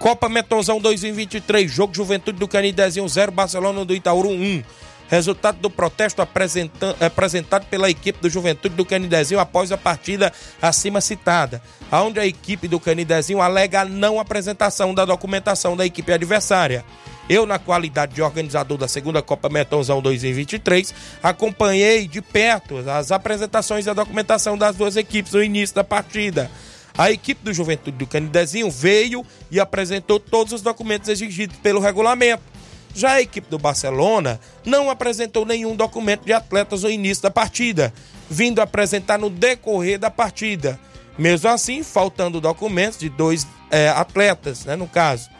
Copa 0.00 0.28
Metonzão 0.28 0.80
2023, 0.80 1.70
jogo 1.70 1.94
Juventude 1.94 2.40
do 2.40 2.48
Canidezinho 2.48 3.08
0, 3.08 3.30
Barcelona 3.30 3.84
do 3.84 3.94
Itaúru 3.94 4.30
1. 4.30 4.64
Resultado 5.08 5.58
do 5.58 5.70
protesto 5.70 6.20
apresentado 6.20 7.64
pela 7.66 7.88
equipe 7.88 8.20
do 8.20 8.28
Juventude 8.28 8.74
do 8.74 8.84
Canidezinho 8.84 9.40
após 9.40 9.72
a 9.72 9.78
partida 9.78 10.30
acima 10.60 11.00
citada, 11.00 11.62
onde 11.90 12.20
a 12.20 12.26
equipe 12.26 12.68
do 12.68 12.78
Canidezinho 12.78 13.40
alega 13.40 13.80
a 13.80 13.84
não 13.86 14.20
apresentação 14.20 14.92
da 14.92 15.06
documentação 15.06 15.74
da 15.74 15.86
equipe 15.86 16.12
adversária. 16.12 16.84
Eu, 17.26 17.46
na 17.46 17.58
qualidade 17.58 18.14
de 18.14 18.22
organizador 18.22 18.76
da 18.76 18.86
segunda 18.86 19.22
Copa 19.22 19.48
Metonzão 19.48 20.02
2023, 20.02 20.94
acompanhei 21.22 22.06
de 22.06 22.20
perto 22.20 22.78
as 22.90 23.10
apresentações 23.10 23.86
e 23.86 23.90
a 23.90 23.94
documentação 23.94 24.58
das 24.58 24.76
duas 24.76 24.94
equipes 24.96 25.32
no 25.32 25.42
início 25.42 25.74
da 25.74 25.84
partida. 25.84 26.50
A 26.96 27.10
equipe 27.10 27.42
do 27.42 27.52
Juventude 27.52 27.96
do 27.96 28.06
Canidezinho 28.06 28.70
veio 28.70 29.24
e 29.50 29.58
apresentou 29.58 30.20
todos 30.20 30.52
os 30.52 30.60
documentos 30.60 31.08
exigidos 31.08 31.56
pelo 31.58 31.80
regulamento 31.80 32.57
já 32.98 33.12
a 33.12 33.22
equipe 33.22 33.48
do 33.48 33.58
Barcelona 33.58 34.40
não 34.64 34.90
apresentou 34.90 35.46
nenhum 35.46 35.76
documento 35.76 36.24
de 36.24 36.32
atletas 36.32 36.82
no 36.82 36.90
início 36.90 37.22
da 37.22 37.30
partida, 37.30 37.92
vindo 38.28 38.60
apresentar 38.60 39.18
no 39.18 39.30
decorrer 39.30 39.98
da 39.98 40.10
partida. 40.10 40.78
Mesmo 41.16 41.48
assim, 41.48 41.82
faltando 41.82 42.40
documentos 42.40 42.98
de 42.98 43.08
dois 43.08 43.46
é, 43.70 43.88
atletas, 43.88 44.64
né, 44.64 44.76
no 44.76 44.88
caso. 44.88 45.30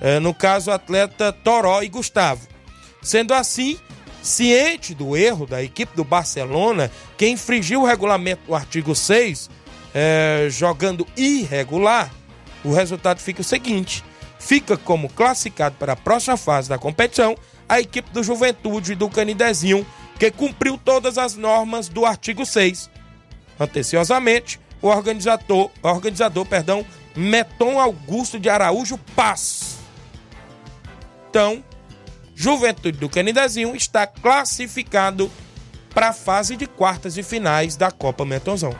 É, 0.00 0.18
no 0.18 0.32
caso, 0.32 0.70
o 0.70 0.74
atleta 0.74 1.32
Toró 1.32 1.82
e 1.82 1.88
Gustavo. 1.88 2.46
Sendo 3.02 3.34
assim, 3.34 3.78
ciente 4.22 4.94
do 4.94 5.16
erro 5.16 5.46
da 5.46 5.62
equipe 5.62 5.96
do 5.96 6.04
Barcelona, 6.04 6.90
que 7.16 7.28
infringiu 7.28 7.82
o 7.82 7.86
regulamento 7.86 8.42
do 8.46 8.54
artigo 8.54 8.94
6, 8.94 9.50
é, 9.94 10.46
jogando 10.50 11.06
irregular, 11.16 12.12
o 12.64 12.72
resultado 12.72 13.18
fica 13.18 13.40
o 13.40 13.44
seguinte: 13.44 14.04
fica 14.42 14.76
como 14.76 15.08
classificado 15.08 15.76
para 15.78 15.92
a 15.92 15.96
próxima 15.96 16.36
fase 16.36 16.68
da 16.68 16.76
competição 16.76 17.36
a 17.68 17.80
equipe 17.80 18.10
do 18.10 18.22
Juventude 18.22 18.94
do 18.94 19.08
Canidezinho, 19.08 19.86
que 20.18 20.30
cumpriu 20.30 20.76
todas 20.76 21.16
as 21.16 21.36
normas 21.36 21.88
do 21.88 22.04
artigo 22.04 22.44
6. 22.44 22.90
Anteciosamente, 23.58 24.60
o 24.82 24.88
organizador, 24.88 25.70
organizador 25.82 26.44
perdão, 26.44 26.84
Meton 27.16 27.80
Augusto 27.80 28.38
de 28.38 28.50
Araújo 28.50 28.98
Paz. 29.16 29.78
Então, 31.30 31.64
Juventude 32.34 32.98
do 32.98 33.08
Canidezinho 33.08 33.74
está 33.74 34.06
classificado 34.06 35.30
para 35.94 36.08
a 36.08 36.12
fase 36.12 36.56
de 36.56 36.66
quartas 36.66 37.16
e 37.16 37.22
finais 37.22 37.76
da 37.76 37.90
Copa 37.90 38.24
Metonzão. 38.24 38.76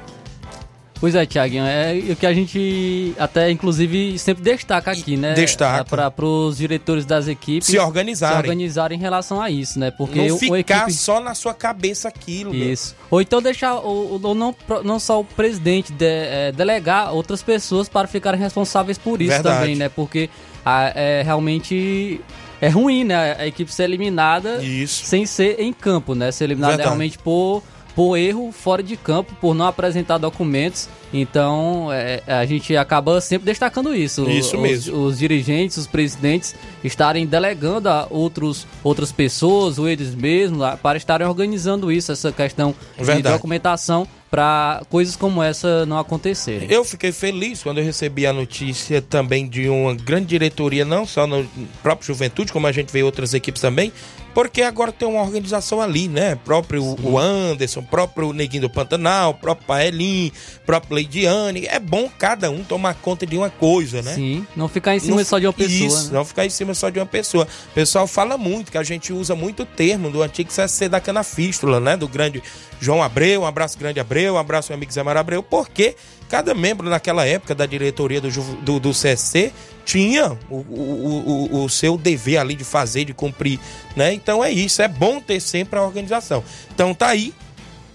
Pois 1.02 1.16
é, 1.16 1.26
Tiaguinho, 1.26 1.64
é 1.64 2.00
o 2.12 2.14
que 2.14 2.24
a 2.24 2.32
gente 2.32 3.12
até, 3.18 3.50
inclusive, 3.50 4.16
sempre 4.20 4.40
destaca 4.40 4.92
aqui, 4.92 5.16
né? 5.16 5.34
Destaca. 5.34 5.84
Para 5.84 6.24
os 6.24 6.58
diretores 6.58 7.04
das 7.04 7.26
equipes 7.26 7.66
se 7.66 7.76
organizarem. 7.76 8.36
se 8.36 8.40
organizarem 8.42 8.96
em 8.96 9.00
relação 9.00 9.42
a 9.42 9.50
isso, 9.50 9.80
né? 9.80 9.90
Porque 9.90 10.28
não 10.28 10.38
ficar 10.38 10.82
equipe... 10.82 10.92
só 10.92 11.18
na 11.18 11.34
sua 11.34 11.54
cabeça 11.54 12.06
aquilo. 12.06 12.54
Isso. 12.54 12.94
Ou 13.10 13.20
então 13.20 13.42
deixar, 13.42 13.80
ou, 13.80 14.20
ou 14.22 14.32
não, 14.32 14.54
não 14.84 15.00
só 15.00 15.18
o 15.18 15.24
presidente, 15.24 15.92
de, 15.92 16.06
é, 16.06 16.52
delegar 16.52 17.12
outras 17.12 17.42
pessoas 17.42 17.88
para 17.88 18.06
ficarem 18.06 18.38
responsáveis 18.38 18.96
por 18.96 19.20
isso 19.20 19.32
Verdade. 19.32 19.58
também, 19.58 19.74
né? 19.74 19.88
Porque 19.88 20.30
a, 20.64 20.92
é, 20.94 21.22
realmente 21.24 22.20
é 22.60 22.68
ruim, 22.68 23.02
né? 23.02 23.34
A 23.40 23.46
equipe 23.48 23.72
ser 23.74 23.82
eliminada 23.82 24.62
Isso. 24.62 25.04
sem 25.04 25.26
ser 25.26 25.58
em 25.58 25.72
campo, 25.72 26.14
né? 26.14 26.30
Ser 26.30 26.44
eliminada 26.44 26.76
Verdade. 26.76 26.90
realmente 26.90 27.18
por 27.18 27.60
por 27.94 28.16
erro 28.16 28.52
fora 28.52 28.82
de 28.82 28.96
campo, 28.96 29.34
por 29.40 29.54
não 29.54 29.66
apresentar 29.66 30.18
documentos. 30.18 30.88
Então 31.12 31.92
é, 31.92 32.22
a 32.26 32.44
gente 32.46 32.74
acaba 32.76 33.20
sempre 33.20 33.46
destacando 33.46 33.94
isso. 33.94 34.28
Isso 34.30 34.56
os, 34.56 34.62
mesmo. 34.62 35.04
Os 35.04 35.18
dirigentes, 35.18 35.76
os 35.76 35.86
presidentes 35.86 36.54
estarem 36.82 37.26
delegando 37.26 37.88
a 37.88 38.06
outros, 38.08 38.66
outras 38.82 39.12
pessoas, 39.12 39.78
ou 39.78 39.88
eles 39.88 40.14
mesmos, 40.14 40.66
para 40.82 40.96
estarem 40.96 41.26
organizando 41.26 41.92
isso, 41.92 42.12
essa 42.12 42.32
questão 42.32 42.74
de 42.98 43.04
Verdade. 43.04 43.36
documentação, 43.36 44.06
para 44.30 44.82
coisas 44.88 45.14
como 45.14 45.42
essa 45.42 45.84
não 45.84 45.98
acontecerem. 45.98 46.66
Eu 46.70 46.82
fiquei 46.86 47.12
feliz 47.12 47.62
quando 47.62 47.78
eu 47.78 47.84
recebi 47.84 48.26
a 48.26 48.32
notícia 48.32 49.02
também 49.02 49.46
de 49.46 49.68
uma 49.68 49.94
grande 49.94 50.24
diretoria, 50.28 50.86
não 50.86 51.04
só 51.04 51.26
no 51.26 51.46
próprio 51.82 52.06
Juventude, 52.06 52.50
como 52.50 52.66
a 52.66 52.72
gente 52.72 52.90
vê 52.90 53.02
outras 53.02 53.34
equipes 53.34 53.60
também, 53.60 53.92
porque 54.34 54.62
agora 54.62 54.90
tem 54.90 55.06
uma 55.06 55.22
organização 55.22 55.80
ali, 55.80 56.08
né? 56.08 56.34
Próprio 56.44 56.96
o 57.02 57.18
Anderson, 57.18 57.82
próprio 57.82 58.32
Neguinho 58.32 58.62
do 58.62 58.70
Pantanal, 58.70 59.34
próprio 59.34 59.66
Paelim, 59.66 60.32
próprio 60.64 60.94
Leidiane. 60.94 61.66
É 61.66 61.78
bom 61.78 62.08
cada 62.18 62.50
um 62.50 62.64
tomar 62.64 62.94
conta 62.94 63.26
de 63.26 63.36
uma 63.36 63.50
coisa, 63.50 64.02
né? 64.02 64.14
Sim, 64.14 64.46
não 64.56 64.68
ficar 64.68 64.96
em 64.96 64.98
cima 64.98 65.16
Não- 65.16 65.24
só 65.24 65.38
de 65.38 65.46
uma 65.46 65.52
pessoa. 65.52 65.86
Isso, 65.86 66.04
né? 66.06 66.10
não 66.12 66.24
ficar 66.24 66.46
em 66.46 66.50
cima 66.50 66.74
só 66.74 66.88
de 66.88 66.98
uma 66.98 67.06
pessoa. 67.06 67.46
O 67.70 67.74
pessoal 67.74 68.06
fala 68.06 68.38
muito, 68.38 68.72
que 68.72 68.78
a 68.78 68.82
gente 68.82 69.12
usa 69.12 69.34
muito 69.34 69.64
o 69.64 69.66
termo 69.66 70.10
do 70.10 70.22
antigo 70.22 70.50
CSC 70.50 70.88
da 70.88 71.00
Canafístula, 71.00 71.78
né? 71.80 71.96
Do 71.96 72.08
grande 72.08 72.42
João 72.80 73.02
Abreu, 73.02 73.42
um 73.42 73.46
abraço 73.46 73.78
grande 73.78 74.00
Abreu, 74.00 74.34
um 74.34 74.38
abraço 74.38 74.70
meu 74.70 74.76
amigo 74.76 74.92
Zé 74.92 75.02
Mara 75.02 75.20
Abreu, 75.20 75.42
porque 75.42 75.94
cada 76.28 76.54
membro 76.54 76.88
naquela 76.88 77.26
época 77.26 77.54
da 77.54 77.66
diretoria 77.66 78.20
do, 78.20 78.30
do, 78.30 78.80
do 78.80 78.90
CSC 78.90 79.52
tinha 79.84 80.38
o, 80.48 80.56
o, 80.56 81.48
o, 81.52 81.64
o 81.64 81.68
seu 81.68 81.96
dever 81.96 82.38
ali 82.38 82.54
de 82.54 82.64
fazer, 82.64 83.04
de 83.04 83.14
cumprir, 83.14 83.58
né? 83.96 84.12
Então 84.12 84.42
é 84.42 84.50
isso, 84.50 84.82
é 84.82 84.88
bom 84.88 85.20
ter 85.20 85.40
sempre 85.40 85.78
a 85.78 85.82
organização. 85.82 86.42
Então 86.74 86.94
tá 86.94 87.08
aí, 87.08 87.34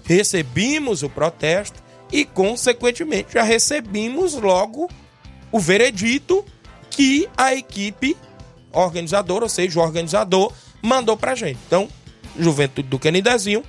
recebemos 0.04 1.02
o 1.02 1.10
protesto 1.10 1.82
e, 2.12 2.24
consequentemente, 2.24 3.34
já 3.34 3.42
recebemos 3.42 4.34
logo 4.34 4.88
o 5.52 5.60
veredito 5.60 6.44
que 6.90 7.28
a 7.36 7.54
equipe 7.54 8.16
organizadora, 8.72 9.44
ou 9.44 9.48
seja, 9.48 9.78
o 9.78 9.82
organizador, 9.82 10.52
mandou 10.82 11.16
pra 11.16 11.34
gente. 11.34 11.58
Então, 11.66 11.88
Juventude 12.38 12.88
do 12.88 12.98
Canidezinho 12.98 13.62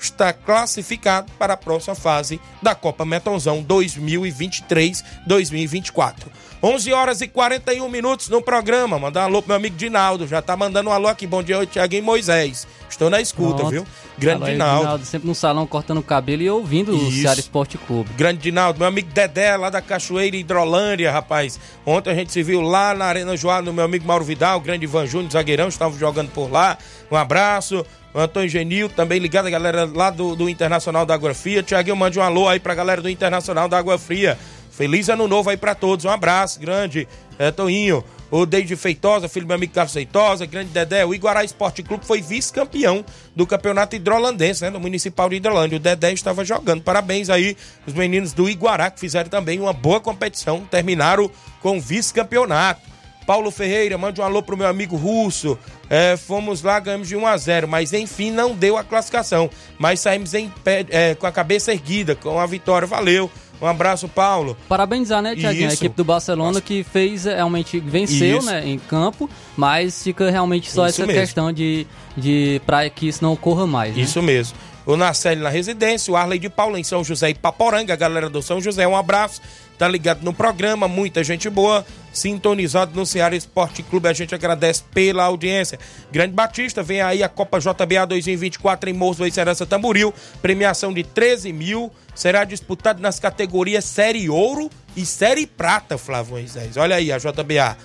está 0.00 0.32
classificado 0.32 1.30
para 1.38 1.54
a 1.54 1.56
próxima 1.56 1.94
fase 1.94 2.40
da 2.62 2.74
Copa 2.74 3.04
Metonzão 3.04 3.64
2023-2024. 3.64 6.14
11 6.62 6.92
horas 6.92 7.20
e 7.20 7.28
41 7.28 7.88
minutos 7.88 8.28
no 8.28 8.42
programa. 8.42 8.98
Mandar 8.98 9.22
um 9.22 9.24
alô 9.24 9.42
pro 9.42 9.48
meu 9.50 9.56
amigo 9.56 9.76
Dinaldo. 9.76 10.26
Já 10.26 10.40
tá 10.40 10.56
mandando 10.56 10.90
um 10.90 10.92
alô 10.92 11.06
aqui. 11.06 11.26
Bom 11.26 11.42
dia, 11.42 11.64
Tiaguinho 11.66 12.02
Moisés. 12.02 12.66
Estou 12.88 13.10
na 13.10 13.20
escuta, 13.20 13.58
Pronto. 13.58 13.70
viu? 13.70 13.86
Grande 14.16 14.44
Alô 14.44 14.52
Dinaldo. 14.52 14.80
Dinaldo, 14.80 15.04
Sempre 15.04 15.28
no 15.28 15.34
salão 15.34 15.66
cortando 15.66 15.98
o 15.98 16.02
cabelo 16.02 16.42
e 16.42 16.48
ouvindo 16.48 16.92
o 16.92 17.08
Isso. 17.08 17.22
Ceará 17.22 17.38
Esporte 17.38 17.76
Clube. 17.76 18.10
Grande 18.16 18.40
Dinaldo, 18.40 18.78
meu 18.78 18.88
amigo 18.88 19.10
Dedé, 19.12 19.54
lá 19.56 19.68
da 19.68 19.82
Cachoeira 19.82 20.36
Hidrolândia, 20.36 21.12
rapaz. 21.12 21.60
Ontem 21.84 22.10
a 22.10 22.14
gente 22.14 22.32
se 22.32 22.42
viu 22.42 22.62
lá 22.62 22.94
na 22.94 23.04
Arena 23.04 23.36
Joá, 23.36 23.60
no 23.60 23.72
meu 23.72 23.84
amigo 23.84 24.06
Mauro 24.06 24.24
Vidal, 24.24 24.58
grande 24.60 24.84
Ivan 24.84 25.06
Júnior, 25.06 25.30
zagueirão, 25.30 25.68
estavam 25.68 25.98
jogando 25.98 26.30
por 26.30 26.50
lá. 26.50 26.78
Um 27.10 27.16
abraço. 27.16 27.84
Antônio 28.20 28.48
Genil, 28.48 28.88
também 28.88 29.18
ligado 29.18 29.46
a 29.46 29.50
galera 29.50 29.84
lá 29.84 30.10
do, 30.10 30.34
do 30.34 30.48
Internacional 30.48 31.04
da 31.04 31.14
Água 31.14 31.34
Fria. 31.34 31.62
Tiaguinho, 31.62 31.96
mande 31.96 32.18
um 32.18 32.22
alô 32.22 32.48
aí 32.48 32.58
pra 32.58 32.74
galera 32.74 33.02
do 33.02 33.10
Internacional 33.10 33.68
da 33.68 33.78
Água 33.78 33.98
Fria. 33.98 34.38
Feliz 34.70 35.08
ano 35.08 35.28
novo 35.28 35.50
aí 35.50 35.56
pra 35.56 35.74
todos. 35.74 36.04
Um 36.04 36.10
abraço 36.10 36.58
grande, 36.58 37.06
é, 37.38 37.50
Toinho. 37.50 38.02
O 38.30 38.44
Deide 38.44 38.74
Feitosa, 38.74 39.28
filho 39.28 39.46
do 39.46 39.48
meu 39.48 39.54
amigo 39.54 39.72
Carlos 39.72 39.92
Feitosa, 39.92 40.44
grande 40.46 40.70
Dedé. 40.70 41.04
O 41.04 41.14
Iguará 41.14 41.44
Esporte 41.44 41.82
Clube 41.82 42.04
foi 42.04 42.20
vice-campeão 42.20 43.04
do 43.36 43.46
campeonato 43.46 43.94
hidrolandense, 43.94 44.62
né? 44.62 44.70
Do 44.70 44.80
Municipal 44.80 45.28
de 45.28 45.36
Hidrolândia. 45.36 45.76
O 45.76 45.80
Dedé 45.80 46.12
estava 46.12 46.44
jogando. 46.44 46.82
Parabéns 46.82 47.30
aí, 47.30 47.56
os 47.86 47.94
meninos 47.94 48.32
do 48.32 48.48
Iguará, 48.50 48.90
que 48.90 48.98
fizeram 48.98 49.30
também 49.30 49.60
uma 49.60 49.72
boa 49.72 50.00
competição. 50.00 50.66
Terminaram 50.68 51.30
com 51.60 51.80
vice-campeonato. 51.80 52.80
Paulo 53.26 53.50
Ferreira, 53.50 53.98
mande 53.98 54.20
um 54.20 54.24
alô 54.24 54.42
pro 54.42 54.56
meu 54.56 54.68
amigo 54.68 54.96
Russo. 54.96 55.58
É, 55.88 56.16
fomos 56.16 56.62
lá, 56.62 56.78
ganhamos 56.80 57.08
de 57.08 57.16
1 57.16 57.26
a 57.26 57.36
0 57.36 57.68
mas 57.68 57.92
enfim 57.92 58.30
não 58.30 58.54
deu 58.54 58.76
a 58.76 58.84
classificação. 58.84 59.48
Mas 59.78 60.00
saímos 60.00 60.34
em 60.34 60.48
pé, 60.64 60.84
é, 60.90 61.14
com 61.14 61.26
a 61.26 61.32
cabeça 61.32 61.72
erguida, 61.72 62.14
com 62.14 62.38
a 62.38 62.46
vitória. 62.46 62.86
Valeu. 62.86 63.30
Um 63.60 63.66
abraço, 63.66 64.06
Paulo. 64.06 64.56
Parabenizar, 64.68 65.22
né, 65.22 65.34
Tiaguinho? 65.34 65.70
A 65.70 65.72
equipe 65.72 65.96
do 65.96 66.04
Barcelona 66.04 66.60
que 66.60 66.84
fez, 66.84 67.24
é, 67.26 67.36
realmente, 67.36 67.80
venceu, 67.80 68.38
Isso. 68.38 68.46
né, 68.46 68.66
em 68.66 68.78
campo, 68.78 69.30
mas 69.56 70.02
fica 70.02 70.30
realmente 70.30 70.70
só 70.70 70.86
Isso 70.86 71.00
essa 71.02 71.06
mesmo. 71.06 71.22
questão 71.22 71.52
de, 71.52 71.86
de 72.16 72.60
para 72.66 72.88
que 72.90 73.08
isso 73.08 73.24
não 73.24 73.32
ocorra 73.32 73.66
mais, 73.66 73.96
né? 73.96 74.02
Isso 74.02 74.22
mesmo. 74.22 74.56
O 74.86 74.96
Narcélio 74.96 75.42
na 75.42 75.50
residência, 75.50 76.12
o 76.12 76.16
Arley 76.16 76.38
de 76.38 76.48
Paula 76.48 76.78
em 76.78 76.84
São 76.84 77.02
José 77.02 77.30
e 77.30 77.34
Paporanga, 77.34 77.92
a 77.92 77.96
galera 77.96 78.30
do 78.30 78.40
São 78.40 78.60
José, 78.60 78.86
um 78.86 78.96
abraço. 78.96 79.42
Tá 79.76 79.88
ligado 79.88 80.22
no 80.22 80.32
programa, 80.32 80.86
muita 80.86 81.24
gente 81.24 81.50
boa, 81.50 81.84
sintonizado 82.12 82.92
no 82.94 83.04
Ceará 83.04 83.34
Esporte 83.34 83.82
Clube. 83.82 84.08
A 84.08 84.12
gente 84.12 84.34
agradece 84.34 84.84
pela 84.94 85.24
audiência. 85.24 85.78
Grande 86.10 86.32
Batista, 86.32 86.84
vem 86.84 87.02
aí 87.02 87.22
a 87.22 87.28
Copa 87.28 87.58
JBA 87.58 88.06
2024 88.06 88.88
em 88.88 88.92
Morros 88.92 89.18
do 89.18 89.30
Serança 89.30 89.66
Tamboril. 89.66 90.14
Premiação 90.40 90.94
de 90.94 91.02
13 91.02 91.52
mil. 91.52 91.92
Será 92.14 92.44
disputado 92.44 93.02
nas 93.02 93.18
categorias 93.18 93.84
Série 93.84 94.30
Ouro 94.30 94.70
e 94.96 95.04
Série 95.04 95.46
Prata, 95.46 95.98
Flávio 95.98 96.34
Moisés. 96.34 96.76
Olha 96.76 96.96
aí 96.96 97.12
a 97.12 97.18
JBA. 97.18 97.76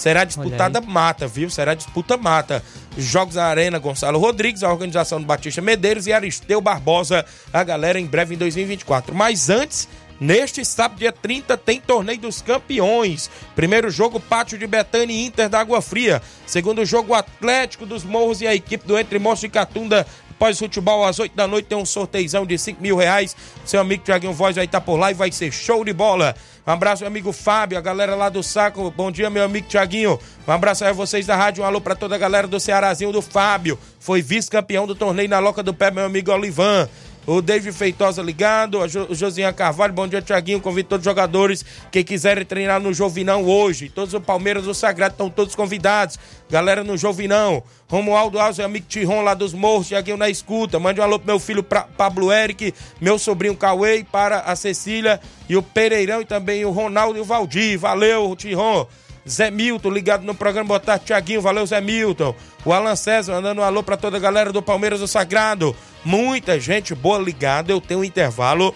Será 0.00 0.24
disputada 0.24 0.80
mata, 0.80 1.28
viu? 1.28 1.50
Será 1.50 1.74
disputa 1.74 2.16
mata. 2.16 2.64
Jogos 2.96 3.34
na 3.34 3.44
Arena 3.44 3.78
Gonçalo 3.78 4.18
Rodrigues, 4.18 4.62
a 4.62 4.72
organização 4.72 5.20
do 5.20 5.26
Batista 5.26 5.60
Medeiros 5.60 6.06
e 6.06 6.12
Aristeu 6.12 6.58
Barbosa, 6.58 7.22
a 7.52 7.62
galera 7.62 8.00
em 8.00 8.06
breve 8.06 8.34
em 8.34 8.38
2024. 8.38 9.14
Mas 9.14 9.50
antes, 9.50 9.86
neste 10.18 10.64
sábado, 10.64 11.00
dia 11.00 11.12
30, 11.12 11.54
tem 11.58 11.82
Torneio 11.82 12.18
dos 12.18 12.40
Campeões. 12.40 13.30
Primeiro 13.54 13.90
jogo, 13.90 14.18
Pátio 14.18 14.56
de 14.56 14.66
Betânia 14.66 15.12
e 15.12 15.26
Inter 15.26 15.50
da 15.50 15.60
Água 15.60 15.82
Fria. 15.82 16.22
Segundo 16.46 16.82
jogo, 16.86 17.12
Atlético 17.12 17.84
dos 17.84 18.02
Morros 18.02 18.40
e 18.40 18.46
a 18.46 18.54
equipe 18.54 18.86
do 18.86 18.98
Entre 18.98 19.18
Monstros 19.18 19.42
de 19.42 19.48
Catunda. 19.50 20.06
Após 20.30 20.56
o 20.56 20.60
futebol, 20.60 21.04
às 21.04 21.18
8 21.18 21.36
da 21.36 21.46
noite, 21.46 21.66
tem 21.66 21.76
um 21.76 21.84
sorteizão 21.84 22.46
de 22.46 22.56
5 22.56 22.80
mil 22.80 22.96
reais. 22.96 23.36
Seu 23.66 23.78
amigo 23.78 24.02
Tiaguinho 24.02 24.32
Voz 24.32 24.56
vai 24.56 24.64
estar 24.64 24.80
por 24.80 24.96
lá 24.96 25.10
e 25.10 25.14
vai 25.14 25.30
ser 25.30 25.52
show 25.52 25.84
de 25.84 25.92
bola. 25.92 26.34
Um 26.66 26.72
abraço, 26.72 27.02
meu 27.02 27.08
amigo 27.08 27.32
Fábio, 27.32 27.78
a 27.78 27.80
galera 27.80 28.14
lá 28.14 28.28
do 28.28 28.42
Saco. 28.42 28.90
Bom 28.90 29.10
dia, 29.10 29.30
meu 29.30 29.42
amigo 29.42 29.66
Tiaguinho. 29.66 30.18
Um 30.46 30.52
abraço 30.52 30.84
aí 30.84 30.90
a 30.90 30.92
vocês 30.92 31.26
da 31.26 31.34
rádio. 31.34 31.64
Um 31.64 31.66
alô 31.66 31.80
pra 31.80 31.94
toda 31.94 32.14
a 32.14 32.18
galera 32.18 32.46
do 32.46 32.60
Cearazinho 32.60 33.12
do 33.12 33.22
Fábio. 33.22 33.78
Foi 33.98 34.20
vice-campeão 34.20 34.86
do 34.86 34.94
torneio 34.94 35.28
na 35.28 35.38
Loca 35.38 35.62
do 35.62 35.72
Pé, 35.72 35.90
meu 35.90 36.04
amigo 36.04 36.30
Olivan. 36.30 36.88
O 37.26 37.40
David 37.42 37.72
Feitosa 37.76 38.22
ligado, 38.22 38.80
a 38.82 38.88
Jo- 38.88 39.06
o 39.08 39.14
Josinha 39.14 39.52
Carvalho, 39.52 39.92
bom 39.92 40.08
dia, 40.08 40.20
Tiaguinho. 40.22 40.60
Convido 40.60 40.88
todos 40.88 41.02
os 41.06 41.10
jogadores 41.10 41.64
que 41.92 42.02
quiserem 42.02 42.44
treinar 42.44 42.80
no 42.80 42.92
Jovinão 42.92 43.44
hoje. 43.44 43.88
Todos 43.88 44.14
os 44.14 44.22
Palmeiras 44.24 44.64
do 44.64 44.74
Sagrado 44.74 45.12
estão 45.12 45.30
todos 45.30 45.54
convidados. 45.54 46.18
Galera 46.50 46.82
no 46.82 46.96
Jovinão. 46.96 47.62
Romualdo 47.88 48.38
Alves, 48.40 48.58
amigo 48.58 48.86
Tiron 48.88 49.20
lá 49.22 49.34
dos 49.34 49.52
Morros, 49.52 49.88
Tiaguinho 49.88 50.16
na 50.16 50.28
escuta. 50.30 50.80
Mande 50.80 51.00
um 51.00 51.04
alô 51.04 51.18
pro 51.18 51.26
meu 51.26 51.38
filho 51.38 51.62
pra- 51.62 51.82
Pablo 51.82 52.32
Eric, 52.32 52.74
meu 53.00 53.16
sobrinho 53.18 53.54
Cauê, 53.56 54.04
para 54.10 54.40
a 54.40 54.56
Cecília 54.56 55.20
e 55.48 55.56
o 55.56 55.62
Pereirão 55.62 56.22
e 56.22 56.24
também 56.24 56.64
o 56.64 56.70
Ronaldo 56.70 57.16
e 57.18 57.20
o 57.20 57.24
Valdir. 57.24 57.78
Valeu, 57.78 58.34
Tiron. 58.34 58.86
Zé 59.30 59.50
Milton 59.50 59.90
ligado 59.90 60.24
no 60.24 60.34
programa. 60.34 60.68
Boa 60.68 60.80
tarde, 60.80 61.04
Tiaguinho. 61.06 61.40
Valeu, 61.40 61.64
Zé 61.66 61.80
Milton. 61.80 62.34
O 62.64 62.72
Alan 62.72 62.96
César 62.96 63.32
mandando 63.34 63.60
um 63.60 63.64
alô 63.64 63.82
pra 63.82 63.96
toda 63.96 64.16
a 64.16 64.20
galera 64.20 64.52
do 64.52 64.60
Palmeiras 64.62 65.00
do 65.00 65.08
Sagrado. 65.08 65.74
Muita 66.04 66.58
gente 66.58 66.94
boa 66.94 67.18
ligada. 67.18 67.72
Eu 67.72 67.80
tenho 67.80 68.00
um 68.00 68.04
intervalo. 68.04 68.74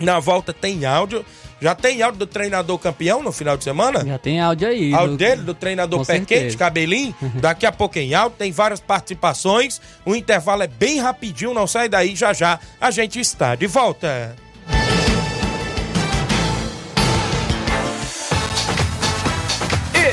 Na 0.00 0.18
volta 0.18 0.52
tem 0.52 0.84
áudio. 0.84 1.24
Já 1.58 1.74
tem 1.74 2.02
áudio 2.02 2.18
do 2.18 2.26
treinador 2.26 2.78
campeão 2.78 3.22
no 3.22 3.32
final 3.32 3.56
de 3.56 3.64
semana? 3.64 4.04
Já 4.04 4.18
tem 4.18 4.38
áudio 4.40 4.68
aí. 4.68 4.92
Áudio 4.92 5.10
do- 5.12 5.16
dele, 5.16 5.42
do 5.42 5.54
treinador 5.54 6.04
pé 6.04 6.20
quente, 6.20 6.56
cabelinho. 6.56 7.14
Daqui 7.40 7.64
a 7.64 7.72
pouco 7.72 7.98
em 7.98 8.14
áudio, 8.14 8.36
tem 8.38 8.52
várias 8.52 8.78
participações. 8.78 9.80
O 10.04 10.14
intervalo 10.14 10.62
é 10.62 10.66
bem 10.66 11.00
rapidinho, 11.00 11.54
não 11.54 11.66
sai 11.66 11.88
daí, 11.88 12.14
já 12.14 12.34
já 12.34 12.60
a 12.78 12.90
gente 12.90 13.18
está 13.18 13.54
de 13.54 13.66
volta. 13.66 14.36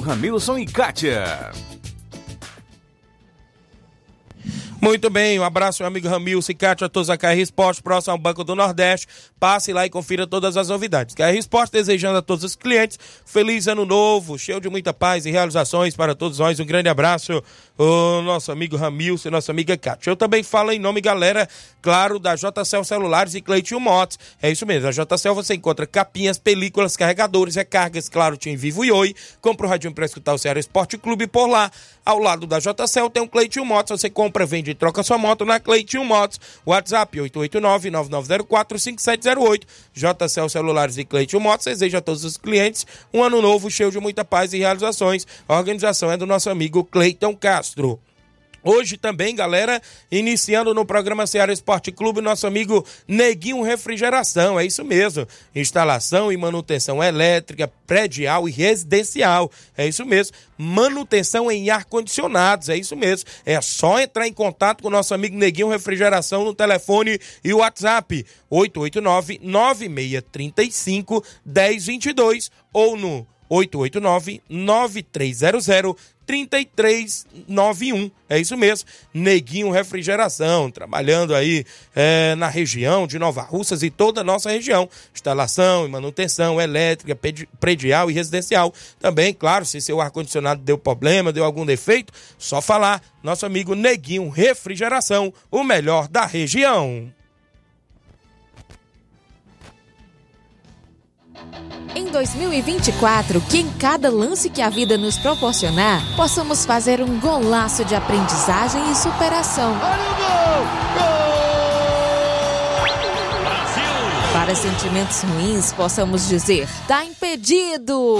Ramilson 0.00 0.58
e 0.58 0.66
Kátia. 0.66 1.52
Muito 4.80 5.10
bem, 5.10 5.36
um 5.40 5.42
abraço, 5.42 5.82
meu 5.82 5.88
amigo 5.88 6.06
Ramil, 6.06 6.40
Cicate, 6.40 6.84
a 6.84 6.88
todos 6.88 7.10
a 7.10 7.16
KR 7.16 7.38
Esporte, 7.38 7.82
próximo 7.82 8.12
ao 8.12 8.18
Banco 8.18 8.44
do 8.44 8.54
Nordeste. 8.54 9.08
Passe 9.40 9.72
lá 9.72 9.84
e 9.84 9.90
confira 9.90 10.26
todas 10.26 10.56
as 10.56 10.68
novidades. 10.68 11.14
KR 11.14 11.36
Esporte 11.36 11.72
desejando 11.72 12.18
a 12.18 12.22
todos 12.22 12.44
os 12.44 12.54
clientes 12.54 12.98
feliz 13.24 13.66
ano 13.66 13.84
novo, 13.84 14.38
cheio 14.38 14.60
de 14.60 14.68
muita 14.68 14.94
paz 14.94 15.26
e 15.26 15.30
realizações 15.30 15.96
para 15.96 16.14
todos 16.14 16.38
nós. 16.38 16.60
Um 16.60 16.66
grande 16.66 16.88
abraço, 16.88 17.42
o 17.78 18.22
nosso 18.22 18.50
amigo 18.50 18.76
Ramil 18.76 19.16
e 19.24 19.30
nossa 19.30 19.52
amiga 19.52 19.76
Kátia. 19.76 20.10
Eu 20.10 20.16
também 20.16 20.42
falo 20.42 20.72
em 20.72 20.78
nome, 20.78 21.00
galera, 21.00 21.48
claro, 21.82 22.18
da 22.18 22.34
JCL 22.34 22.84
Celulares 22.84 23.34
e 23.34 23.40
Cleitinho 23.40 23.80
Motos. 23.80 24.18
É 24.40 24.50
isso 24.50 24.66
mesmo, 24.66 24.88
a 24.88 24.92
JCL 24.92 25.34
você 25.34 25.54
encontra 25.54 25.86
capinhas, 25.86 26.38
películas, 26.38 26.96
carregadores, 26.96 27.54
recargas, 27.54 28.08
claro, 28.08 28.36
Tim 28.36 28.56
Vivo 28.56 28.84
e 28.84 28.90
Oi. 28.90 29.14
Compra 29.40 29.66
o 29.66 29.70
radinho 29.70 29.92
para 29.92 30.06
escutar 30.06 30.34
o 30.34 30.38
Ceará 30.38 30.58
Esporte 30.58 30.96
Clube 30.96 31.26
por 31.26 31.46
lá. 31.46 31.70
Ao 32.04 32.18
lado 32.18 32.46
da 32.46 32.60
JCL 32.60 33.10
tem 33.12 33.22
um 33.22 33.26
Cleitinho 33.26 33.64
Motos, 33.64 34.00
você 34.00 34.08
compra, 34.08 34.46
vende 34.46 34.70
e 34.70 34.74
troca 34.74 35.02
sua 35.02 35.18
moto 35.18 35.44
na 35.44 35.58
Cleitinho 35.58 36.04
Motos. 36.04 36.38
WhatsApp 36.64 37.18
889-9904-5708. 37.18 39.62
JCL 39.92 40.48
Celulares 40.48 40.98
e 40.98 41.04
Cleitinho 41.04 41.42
Motos 41.42 41.66
deseja 41.66 41.98
a 41.98 42.00
todos 42.00 42.24
os 42.24 42.36
clientes 42.36 42.86
um 43.12 43.24
ano 43.24 43.42
novo 43.42 43.68
cheio 43.70 43.90
de 43.90 43.98
muita 43.98 44.24
paz 44.24 44.52
e 44.52 44.58
realizações. 44.58 45.26
A 45.48 45.56
organização 45.56 46.12
é 46.12 46.16
do 46.16 46.26
nosso 46.26 46.48
amigo 46.48 46.84
Cleiton 46.84 47.34
Castro. 47.34 47.65
Hoje 48.68 48.96
também, 48.96 49.32
galera, 49.32 49.80
iniciando 50.10 50.74
no 50.74 50.84
programa 50.84 51.24
Ceará 51.24 51.52
Esporte 51.52 51.92
Clube, 51.92 52.20
nosso 52.20 52.48
amigo 52.48 52.84
Neguinho 53.06 53.62
Refrigeração, 53.62 54.58
é 54.58 54.66
isso 54.66 54.84
mesmo. 54.84 55.24
Instalação 55.54 56.32
e 56.32 56.36
manutenção 56.36 57.00
elétrica, 57.00 57.70
predial 57.86 58.48
e 58.48 58.50
residencial, 58.50 59.52
é 59.78 59.86
isso 59.86 60.04
mesmo. 60.04 60.36
Manutenção 60.58 61.48
em 61.48 61.70
ar-condicionados, 61.70 62.68
é 62.68 62.76
isso 62.76 62.96
mesmo. 62.96 63.30
É 63.44 63.60
só 63.60 64.00
entrar 64.00 64.26
em 64.26 64.32
contato 64.32 64.82
com 64.82 64.88
o 64.88 64.90
nosso 64.90 65.14
amigo 65.14 65.38
Neguinho 65.38 65.68
Refrigeração 65.68 66.44
no 66.44 66.52
telefone 66.52 67.20
e 67.44 67.54
WhatsApp 67.54 68.26
889-9635 68.50 71.22
1022 71.44 72.50
ou 72.72 72.96
no 72.96 73.24
889-9300 73.48 75.96
3391. 76.26 78.10
É 78.28 78.38
isso 78.38 78.56
mesmo. 78.56 78.88
Neguinho 79.14 79.70
Refrigeração, 79.70 80.70
trabalhando 80.70 81.34
aí 81.34 81.64
é, 81.94 82.34
na 82.34 82.48
região 82.48 83.06
de 83.06 83.18
Nova 83.18 83.42
Russas 83.42 83.82
e 83.82 83.90
toda 83.90 84.20
a 84.20 84.24
nossa 84.24 84.50
região. 84.50 84.88
Instalação 85.14 85.86
e 85.86 85.88
manutenção 85.88 86.60
elétrica, 86.60 87.18
predial 87.60 88.10
e 88.10 88.14
residencial. 88.14 88.74
Também, 88.98 89.32
claro, 89.32 89.64
se 89.64 89.80
seu 89.80 90.00
ar-condicionado 90.00 90.60
deu 90.62 90.76
problema, 90.76 91.32
deu 91.32 91.44
algum 91.44 91.64
defeito, 91.64 92.12
só 92.36 92.60
falar. 92.60 93.00
Nosso 93.22 93.46
amigo 93.46 93.74
Neguinho 93.74 94.28
Refrigeração, 94.28 95.32
o 95.50 95.64
melhor 95.64 96.08
da 96.08 96.26
região. 96.26 97.10
Em 101.96 102.04
2024, 102.10 103.40
que 103.40 103.58
em 103.58 103.70
cada 103.72 104.10
lance 104.10 104.50
que 104.50 104.60
a 104.60 104.68
vida 104.68 104.98
nos 104.98 105.16
proporcionar, 105.16 106.02
possamos 106.14 106.66
fazer 106.66 107.00
um 107.00 107.18
golaço 107.18 107.86
de 107.86 107.94
aprendizagem 107.94 108.90
e 108.90 108.94
superação. 108.94 109.74
Para 114.30 114.54
sentimentos 114.54 115.22
ruins, 115.22 115.72
possamos 115.72 116.28
dizer: 116.28 116.68
tá 116.86 117.02
impedido! 117.02 118.18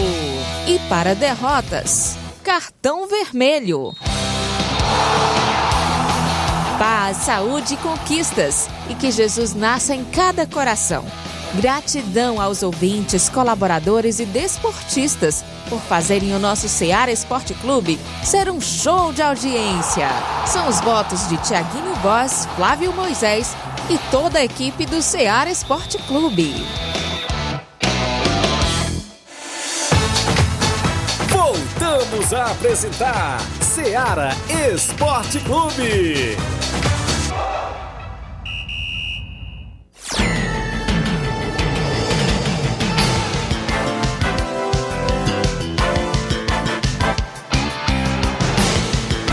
E 0.67 0.79
para 0.89 1.15
derrotas, 1.15 2.17
cartão 2.43 3.07
vermelho. 3.07 3.95
Paz, 6.79 7.19
saúde 7.19 7.75
e 7.75 7.77
conquistas. 7.77 8.69
E 8.89 8.95
que 8.95 9.11
Jesus 9.11 9.55
nasça 9.55 9.95
em 9.95 10.05
cada 10.05 10.47
coração 10.47 11.05
Gratidão 11.57 12.39
aos 12.39 12.63
ouvintes, 12.63 13.31
colaboradores 13.31 14.21
e 14.21 14.27
desportistas 14.27 15.43
por 15.71 15.81
fazerem 15.81 16.35
o 16.35 16.39
nosso 16.39 16.69
Seara 16.69 17.11
Esporte 17.11 17.55
Clube 17.55 17.99
ser 18.23 18.51
um 18.51 18.61
show 18.61 19.11
de 19.11 19.23
audiência. 19.23 20.09
São 20.47 20.69
os 20.69 20.81
votos 20.83 21.27
de 21.29 21.39
Tiaguinho 21.39 21.95
Voz, 22.03 22.47
Flávio 22.57 22.93
Moisés 22.93 23.57
e 23.89 23.97
toda 24.11 24.39
a 24.39 24.45
equipe 24.45 24.85
do 24.85 25.01
Seara 25.01 25.49
Esporte 25.49 25.97
Clube. 26.07 26.53
Voltamos 31.31 32.35
a 32.35 32.51
apresentar 32.51 33.41
Seara 33.63 34.31
Esporte 34.71 35.41
Clube. 35.41 36.37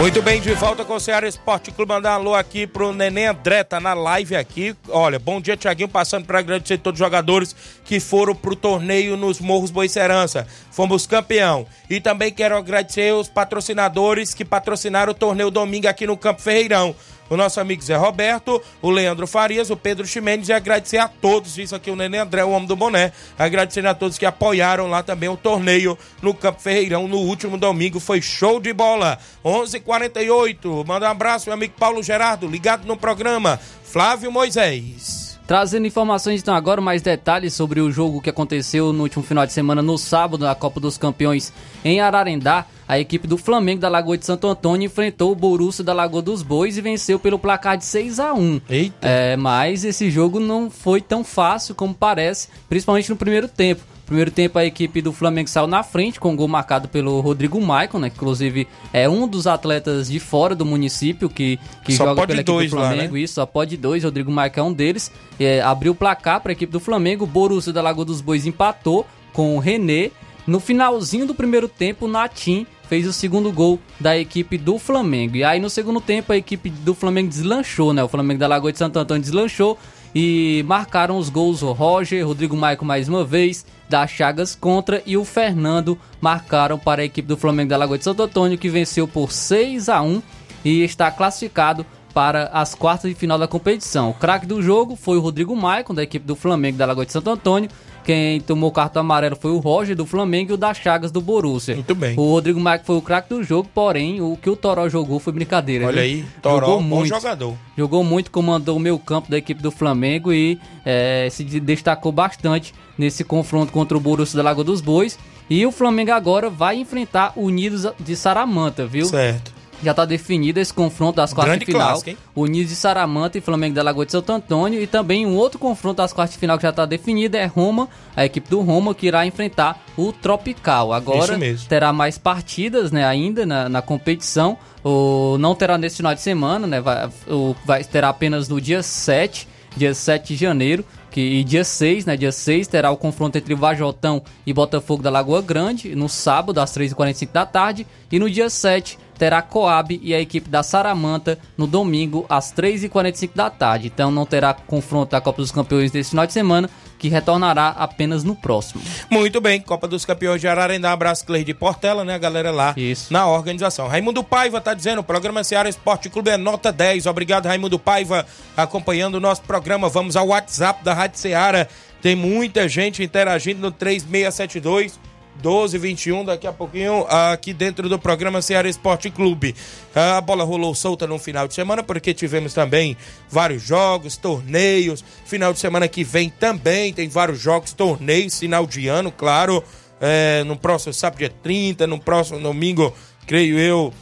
Muito 0.03 0.21
bem, 0.21 0.41
de 0.41 0.51
volta 0.55 0.83
com 0.83 0.95
o 0.95 0.99
Ceará 0.99 1.25
Esporte 1.25 1.71
Clube. 1.71 1.93
Mandar 1.93 2.11
um 2.11 2.15
alô 2.15 2.35
aqui 2.35 2.67
pro 2.67 2.91
Neném 2.91 3.27
André, 3.27 3.63
tá 3.63 3.79
na 3.79 3.93
live 3.93 4.35
aqui. 4.35 4.75
Olha, 4.89 5.17
bom 5.17 5.39
dia, 5.39 5.55
Tiaguinho, 5.55 5.87
passando 5.87 6.25
para 6.25 6.39
agradecer 6.39 6.77
todos 6.77 6.99
os 6.99 7.05
jogadores 7.05 7.55
que 7.85 8.01
foram 8.01 8.35
pro 8.35 8.53
torneio 8.53 9.15
nos 9.15 9.39
Morros 9.39 9.71
Boicerança. 9.71 10.45
Fomos 10.71 11.07
campeão. 11.07 11.65
E 11.89 12.01
também 12.01 12.33
quero 12.33 12.57
agradecer 12.57 13.13
os 13.13 13.29
patrocinadores 13.29 14.33
que 14.33 14.43
patrocinaram 14.43 15.13
o 15.13 15.15
torneio 15.15 15.49
domingo 15.49 15.87
aqui 15.87 16.05
no 16.05 16.17
Campo 16.17 16.41
Ferreirão 16.41 16.93
o 17.33 17.37
nosso 17.37 17.59
amigo 17.59 17.81
Zé 17.81 17.95
Roberto, 17.95 18.61
o 18.81 18.89
Leandro 18.89 19.25
Farias, 19.27 19.69
o 19.69 19.77
Pedro 19.77 20.05
Ximenes 20.05 20.49
e 20.49 20.53
agradecer 20.53 20.97
a 20.97 21.07
todos, 21.07 21.57
isso 21.57 21.75
aqui 21.75 21.89
o 21.89 21.95
Nenê 21.95 22.19
André, 22.19 22.43
o 22.43 22.51
homem 22.51 22.67
do 22.67 22.75
boné, 22.75 23.11
agradecendo 23.37 23.89
a 23.89 23.93
todos 23.93 24.17
que 24.17 24.25
apoiaram 24.25 24.87
lá 24.87 25.03
também 25.03 25.29
o 25.29 25.37
torneio 25.37 25.97
no 26.21 26.33
Campo 26.33 26.61
Ferreirão 26.61 27.07
no 27.07 27.17
último 27.17 27.57
domingo, 27.57 27.99
foi 27.99 28.21
show 28.21 28.59
de 28.59 28.73
bola, 28.73 29.17
11:48. 29.43 29.75
h 29.75 29.79
48 29.83 30.83
manda 30.85 31.07
um 31.07 31.09
abraço 31.09 31.47
meu 31.47 31.53
amigo 31.53 31.73
Paulo 31.77 32.01
Gerardo, 32.03 32.47
ligado 32.47 32.85
no 32.85 32.97
programa, 32.97 33.59
Flávio 33.83 34.31
Moisés. 34.31 35.23
Trazendo 35.45 35.85
informações 35.85 36.41
então 36.41 36.55
agora, 36.55 36.79
mais 36.79 37.01
detalhes 37.01 37.53
sobre 37.53 37.81
o 37.81 37.91
jogo 37.91 38.21
que 38.21 38.29
aconteceu 38.29 38.93
no 38.93 39.03
último 39.03 39.23
final 39.23 39.45
de 39.45 39.51
semana 39.51 39.81
no 39.81 39.97
sábado 39.97 40.45
na 40.45 40.55
Copa 40.55 40.79
dos 40.79 40.97
Campeões 40.97 41.51
em 41.83 41.99
Ararendá. 41.99 42.65
A 42.93 42.99
equipe 42.99 43.27
do 43.27 43.39
Flamengo 43.39 43.81
da 43.81 43.89
Lagoa 43.89 44.15
de 44.15 44.23
Santo 44.23 44.47
Antônio 44.47 44.85
enfrentou 44.85 45.31
o 45.31 45.35
Borussia 45.35 45.83
da 45.83 45.93
Lagoa 45.93 46.21
dos 46.21 46.43
Bois 46.43 46.77
e 46.77 46.81
venceu 46.81 47.17
pelo 47.17 47.39
placar 47.39 47.75
de 47.75 47.85
6 47.85 48.19
a 48.19 48.35
1 48.35 48.61
Eita. 48.69 48.95
É, 49.01 49.35
mas 49.35 49.83
esse 49.83 50.11
jogo 50.11 50.39
não 50.39 50.69
foi 50.69 51.01
tão 51.01 51.23
fácil 51.23 51.73
como 51.73 51.91
parece, 51.91 52.49
principalmente 52.69 53.09
no 53.09 53.15
primeiro 53.15 53.47
tempo. 53.47 53.81
Primeiro 54.05 54.29
tempo 54.29 54.59
a 54.59 54.65
equipe 54.65 55.01
do 55.01 55.11
Flamengo 55.11 55.49
saiu 55.49 55.65
na 55.65 55.81
frente 55.81 56.19
com 56.19 56.33
um 56.33 56.35
gol 56.35 56.47
marcado 56.47 56.87
pelo 56.87 57.19
Rodrigo 57.19 57.59
Maicon, 57.59 57.97
né? 57.97 58.11
Que 58.11 58.17
inclusive 58.17 58.67
é 58.93 59.09
um 59.09 59.27
dos 59.27 59.47
atletas 59.47 60.07
de 60.07 60.19
fora 60.19 60.53
do 60.53 60.63
município 60.63 61.27
que, 61.27 61.57
que 61.83 61.93
só 61.93 62.05
joga 62.05 62.27
pela 62.27 62.41
equipe 62.41 62.63
do 62.65 62.69
Flamengo. 62.69 63.01
Lá, 63.01 63.11
né? 63.11 63.19
Isso, 63.19 63.33
só 63.33 63.45
pode 63.47 63.75
dois. 63.75 64.03
Rodrigo 64.03 64.31
Maicon 64.31 64.59
é 64.59 64.63
um 64.65 64.73
deles. 64.73 65.11
É, 65.39 65.61
abriu 65.61 65.93
o 65.93 65.95
placar 65.95 66.41
para 66.41 66.51
a 66.51 66.53
equipe 66.53 66.71
do 66.71 66.79
Flamengo. 66.79 67.25
Borussia 67.25 67.73
da 67.73 67.81
Lagoa 67.81 68.05
dos 68.05 68.21
Bois 68.21 68.45
empatou 68.45 69.03
com 69.31 69.55
o 69.55 69.59
René. 69.59 70.11
No 70.45 70.59
finalzinho 70.59 71.25
do 71.25 71.33
primeiro 71.33 71.67
tempo, 71.67 72.05
o 72.05 72.07
Natim 72.07 72.67
fez 72.87 73.07
o 73.07 73.13
segundo 73.13 73.51
gol 73.51 73.79
da 73.99 74.17
equipe 74.17 74.57
do 74.57 74.77
Flamengo. 74.77 75.35
E 75.35 75.43
aí 75.43 75.59
no 75.59 75.69
segundo 75.69 75.99
tempo 75.99 76.31
a 76.31 76.37
equipe 76.37 76.69
do 76.69 76.93
Flamengo 76.93 77.29
deslanchou, 77.29 77.93
né? 77.93 78.03
O 78.03 78.07
Flamengo 78.07 78.39
da 78.39 78.47
Lagoa 78.47 78.71
de 78.71 78.77
Santo 78.77 78.99
Antônio 78.99 79.23
deslanchou 79.23 79.77
e 80.13 80.63
marcaram 80.67 81.17
os 81.17 81.29
gols 81.29 81.63
o 81.63 81.71
Roger, 81.71 82.25
Rodrigo 82.25 82.55
Maico 82.55 82.85
mais 82.85 83.09
uma 83.09 83.23
vez, 83.23 83.65
da 83.89 84.05
Chagas 84.05 84.55
contra 84.55 85.01
e 85.05 85.17
o 85.17 85.25
Fernando 85.25 85.97
marcaram 86.21 86.77
para 86.77 87.01
a 87.01 87.05
equipe 87.05 87.27
do 87.27 87.37
Flamengo 87.37 87.69
da 87.69 87.77
Lagoa 87.77 87.97
de 87.97 88.03
Santo 88.03 88.21
Antônio 88.21 88.57
que 88.57 88.69
venceu 88.69 89.07
por 89.07 89.31
6 89.31 89.89
a 89.89 90.01
1 90.01 90.21
e 90.63 90.83
está 90.83 91.09
classificado 91.11 91.85
para 92.13 92.45
as 92.53 92.75
quartas 92.75 93.09
de 93.09 93.15
final 93.15 93.39
da 93.39 93.47
competição. 93.47 94.11
O 94.11 94.13
craque 94.13 94.45
do 94.45 94.61
jogo 94.61 94.95
foi 94.95 95.17
o 95.17 95.19
Rodrigo 95.19 95.55
Maicon, 95.55 95.95
da 95.95 96.03
equipe 96.03 96.25
do 96.25 96.35
Flamengo 96.35 96.77
da 96.77 96.85
Lagoa 96.85 97.05
de 97.05 97.11
Santo 97.11 97.29
Antônio, 97.29 97.69
quem 98.03 98.41
tomou 98.41 98.71
cartão 98.71 99.01
amarelo 99.01 99.35
foi 99.35 99.51
o 99.51 99.59
Roger 99.59 99.95
do 99.95 100.05
Flamengo 100.05 100.51
e 100.51 100.53
o 100.53 100.57
da 100.57 100.73
Chagas 100.73 101.11
do 101.11 101.21
Borussia. 101.21 101.75
Muito 101.75 101.95
bem. 101.95 102.15
O 102.17 102.29
Rodrigo 102.29 102.59
Maicon 102.59 102.85
foi 102.85 102.97
o 102.97 103.01
craque 103.01 103.29
do 103.29 103.43
jogo, 103.43 103.69
porém 103.73 104.21
o 104.21 104.37
que 104.37 104.49
o 104.49 104.55
Toró 104.55 104.87
jogou 104.89 105.19
foi 105.19 105.33
brincadeira. 105.33 105.87
Olha 105.87 106.01
aí, 106.01 106.25
Toró, 106.41 106.67
jogou 106.67 106.81
bom 106.81 106.95
muito, 106.97 107.09
jogador. 107.09 107.55
Jogou 107.77 108.03
muito, 108.03 108.31
comandou 108.31 108.77
o 108.77 108.79
meio 108.79 108.99
campo 108.99 109.29
da 109.29 109.37
equipe 109.37 109.61
do 109.61 109.71
Flamengo 109.71 110.33
e 110.33 110.59
é, 110.85 111.27
se 111.31 111.43
destacou 111.43 112.11
bastante 112.11 112.73
nesse 112.97 113.23
confronto 113.23 113.71
contra 113.71 113.97
o 113.97 113.99
Borussia 113.99 114.37
da 114.37 114.43
Lagoa 114.43 114.63
dos 114.63 114.81
Bois. 114.81 115.17
E 115.49 115.65
o 115.65 115.71
Flamengo 115.71 116.11
agora 116.11 116.49
vai 116.49 116.77
enfrentar 116.77 117.33
o 117.35 117.43
Unidos 117.43 117.85
de 117.99 118.15
Saramanta, 118.15 118.85
viu? 118.85 119.05
Certo 119.05 119.62
já 119.83 119.91
está 119.91 120.05
definido 120.05 120.59
esse 120.59 120.73
confronto 120.73 121.17
das 121.17 121.33
quartas 121.33 121.51
Grande 121.51 121.65
de 121.65 121.71
final. 121.71 121.87
clássico? 121.89 122.21
Unidos 122.35 122.69
de 122.69 122.75
Saramanta 122.75 123.37
e 123.37 123.41
Flamengo 123.41 123.75
da 123.75 123.83
Lagoa 123.83 124.05
de 124.05 124.11
Santo 124.11 124.31
Antônio. 124.31 124.81
E 124.81 124.87
também 124.87 125.25
um 125.25 125.35
outro 125.35 125.59
confronto 125.59 125.97
das 125.97 126.13
quartas 126.13 126.33
de 126.33 126.39
final 126.39 126.57
que 126.57 126.63
já 126.63 126.69
está 126.69 126.85
definido 126.85 127.37
é 127.37 127.45
Roma, 127.45 127.89
a 128.15 128.25
equipe 128.25 128.49
do 128.49 128.61
Roma, 128.61 128.95
que 128.95 129.07
irá 129.07 129.25
enfrentar 129.25 129.83
o 129.97 130.11
Tropical. 130.11 130.93
Agora 130.93 131.37
terá 131.67 131.93
mais 131.93 132.17
partidas 132.17 132.91
né, 132.91 133.05
ainda 133.05 133.45
na, 133.45 133.69
na 133.69 133.81
competição. 133.81 134.57
O, 134.83 135.37
não 135.39 135.55
terá 135.55 135.77
nesse 135.77 135.97
final 135.97 136.13
de 136.13 136.21
semana, 136.21 136.67
né? 136.67 136.81
Vai, 136.81 137.09
o, 137.27 137.55
vai, 137.65 137.83
terá 137.83 138.09
apenas 138.09 138.49
no 138.49 138.59
dia 138.59 138.83
7, 138.83 139.47
dia 139.77 139.93
7 139.93 140.33
de 140.33 140.39
janeiro. 140.39 140.85
Que, 141.09 141.21
e 141.21 141.43
dia 141.43 141.63
6, 141.63 142.05
né? 142.05 142.17
Dia 142.17 142.31
6 142.31 142.67
terá 142.67 142.89
o 142.89 142.97
confronto 142.97 143.37
entre 143.37 143.53
Vajotão 143.53 144.23
e 144.47 144.51
Botafogo 144.51 145.03
da 145.03 145.11
Lagoa 145.11 145.43
Grande, 145.43 145.95
no 145.95 146.09
sábado, 146.09 146.59
às 146.59 146.75
3h45 146.75 147.31
da 147.31 147.45
tarde. 147.45 147.85
E 148.11 148.17
no 148.17 148.29
dia 148.29 148.49
7 148.49 148.97
terá 149.23 149.41
Coab 149.41 149.97
e 150.03 150.13
a 150.13 150.19
equipe 150.19 150.49
da 150.49 150.61
Saramanta 150.61 151.39
no 151.57 151.65
domingo 151.65 152.25
às 152.27 152.51
3h45 152.51 153.29
da 153.33 153.49
tarde. 153.49 153.87
Então 153.87 154.11
não 154.11 154.25
terá 154.25 154.53
confronto 154.53 155.11
da 155.11 155.21
Copa 155.21 155.41
dos 155.41 155.49
Campeões 155.49 155.91
desse 155.91 156.09
final 156.09 156.27
de 156.27 156.33
semana, 156.33 156.69
que 156.99 157.07
retornará 157.07 157.69
apenas 157.69 158.25
no 158.25 158.35
próximo. 158.35 158.83
Muito 159.09 159.39
bem, 159.39 159.61
Copa 159.61 159.87
dos 159.87 160.03
Campeões 160.03 160.41
de 160.41 160.47
Ararendá, 160.49 160.91
abraço 160.91 161.25
Cleide 161.25 161.53
Portela, 161.53 162.03
né, 162.03 162.15
a 162.15 162.17
galera 162.17 162.51
lá 162.51 162.73
Isso. 162.75 163.13
na 163.13 163.25
organização. 163.25 163.87
Raimundo 163.87 164.25
Paiva 164.25 164.59
tá 164.59 164.73
dizendo, 164.73 164.99
o 164.99 165.05
programa 165.05 165.41
Seara 165.41 165.69
Esporte 165.69 166.09
Clube 166.09 166.29
é 166.29 166.35
nota 166.35 166.69
10. 166.69 167.05
Obrigado, 167.05 167.45
Raimundo 167.45 167.79
Paiva, 167.79 168.25
acompanhando 168.57 169.15
o 169.15 169.21
nosso 169.21 169.43
programa. 169.43 169.87
Vamos 169.87 170.17
ao 170.17 170.27
WhatsApp 170.27 170.83
da 170.83 170.93
Rádio 170.93 171.17
Seara. 171.17 171.69
Tem 172.01 172.13
muita 172.13 172.67
gente 172.67 173.01
interagindo 173.01 173.61
no 173.61 173.71
3672 173.71 174.99
12 175.41 175.77
21 175.77 176.25
daqui 176.25 176.47
a 176.47 176.53
pouquinho, 176.53 177.05
aqui 177.07 177.53
dentro 177.53 177.89
do 177.89 177.99
programa 177.99 178.41
Ceará 178.41 178.69
Esporte 178.69 179.09
Clube. 179.09 179.55
A 179.93 180.21
bola 180.21 180.43
rolou 180.43 180.73
solta 180.73 181.07
no 181.07 181.19
final 181.19 181.47
de 181.47 181.53
semana, 181.53 181.83
porque 181.83 182.13
tivemos 182.13 182.53
também 182.53 182.95
vários 183.29 183.61
jogos, 183.63 184.17
torneios. 184.17 185.03
Final 185.25 185.53
de 185.53 185.59
semana 185.59 185.87
que 185.87 186.03
vem 186.03 186.29
também 186.29 186.93
tem 186.93 187.09
vários 187.09 187.39
jogos, 187.39 187.73
torneios, 187.73 188.39
final 188.39 188.65
de 188.65 188.87
ano, 188.87 189.11
claro. 189.11 189.63
É, 189.99 190.43
no 190.43 190.57
próximo 190.57 190.93
sábado, 190.93 191.19
dia 191.19 191.33
30, 191.41 191.87
no 191.87 191.97
próximo 191.97 192.39
domingo, 192.39 192.93
creio 193.25 193.57
eu, 193.57 193.93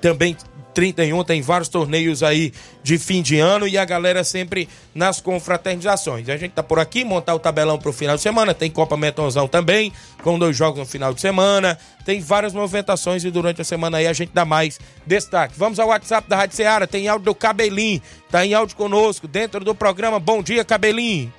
também 0.00 0.36
31 0.76 1.24
tem 1.24 1.40
vários 1.40 1.70
torneios 1.70 2.22
aí 2.22 2.52
de 2.82 2.98
fim 2.98 3.22
de 3.22 3.38
ano 3.38 3.66
e 3.66 3.78
a 3.78 3.84
galera 3.86 4.22
sempre 4.22 4.68
nas 4.94 5.22
confraternizações. 5.22 6.28
A 6.28 6.36
gente 6.36 6.52
tá 6.52 6.62
por 6.62 6.78
aqui, 6.78 7.02
montar 7.02 7.34
o 7.34 7.38
tabelão 7.38 7.78
pro 7.78 7.94
final 7.94 8.14
de 8.14 8.20
semana, 8.20 8.52
tem 8.52 8.70
Copa 8.70 8.94
Metonzão 8.94 9.48
também, 9.48 9.90
com 10.22 10.38
dois 10.38 10.54
jogos 10.54 10.78
no 10.78 10.84
final 10.84 11.14
de 11.14 11.20
semana, 11.22 11.78
tem 12.04 12.20
várias 12.20 12.52
movimentações 12.52 13.24
e 13.24 13.30
durante 13.30 13.62
a 13.62 13.64
semana 13.64 13.96
aí 13.96 14.06
a 14.06 14.12
gente 14.12 14.32
dá 14.34 14.44
mais 14.44 14.78
destaque. 15.06 15.54
Vamos 15.56 15.78
ao 15.78 15.88
WhatsApp 15.88 16.28
da 16.28 16.36
Rádio 16.36 16.56
Ceará, 16.56 16.86
tem 16.86 17.08
áudio 17.08 17.24
do 17.24 17.34
Cabelinho, 17.34 18.02
tá 18.30 18.44
em 18.44 18.52
áudio 18.52 18.76
conosco, 18.76 19.26
dentro 19.26 19.64
do 19.64 19.74
programa. 19.74 20.20
Bom 20.20 20.42
dia, 20.42 20.62
Cabelinho. 20.62 21.32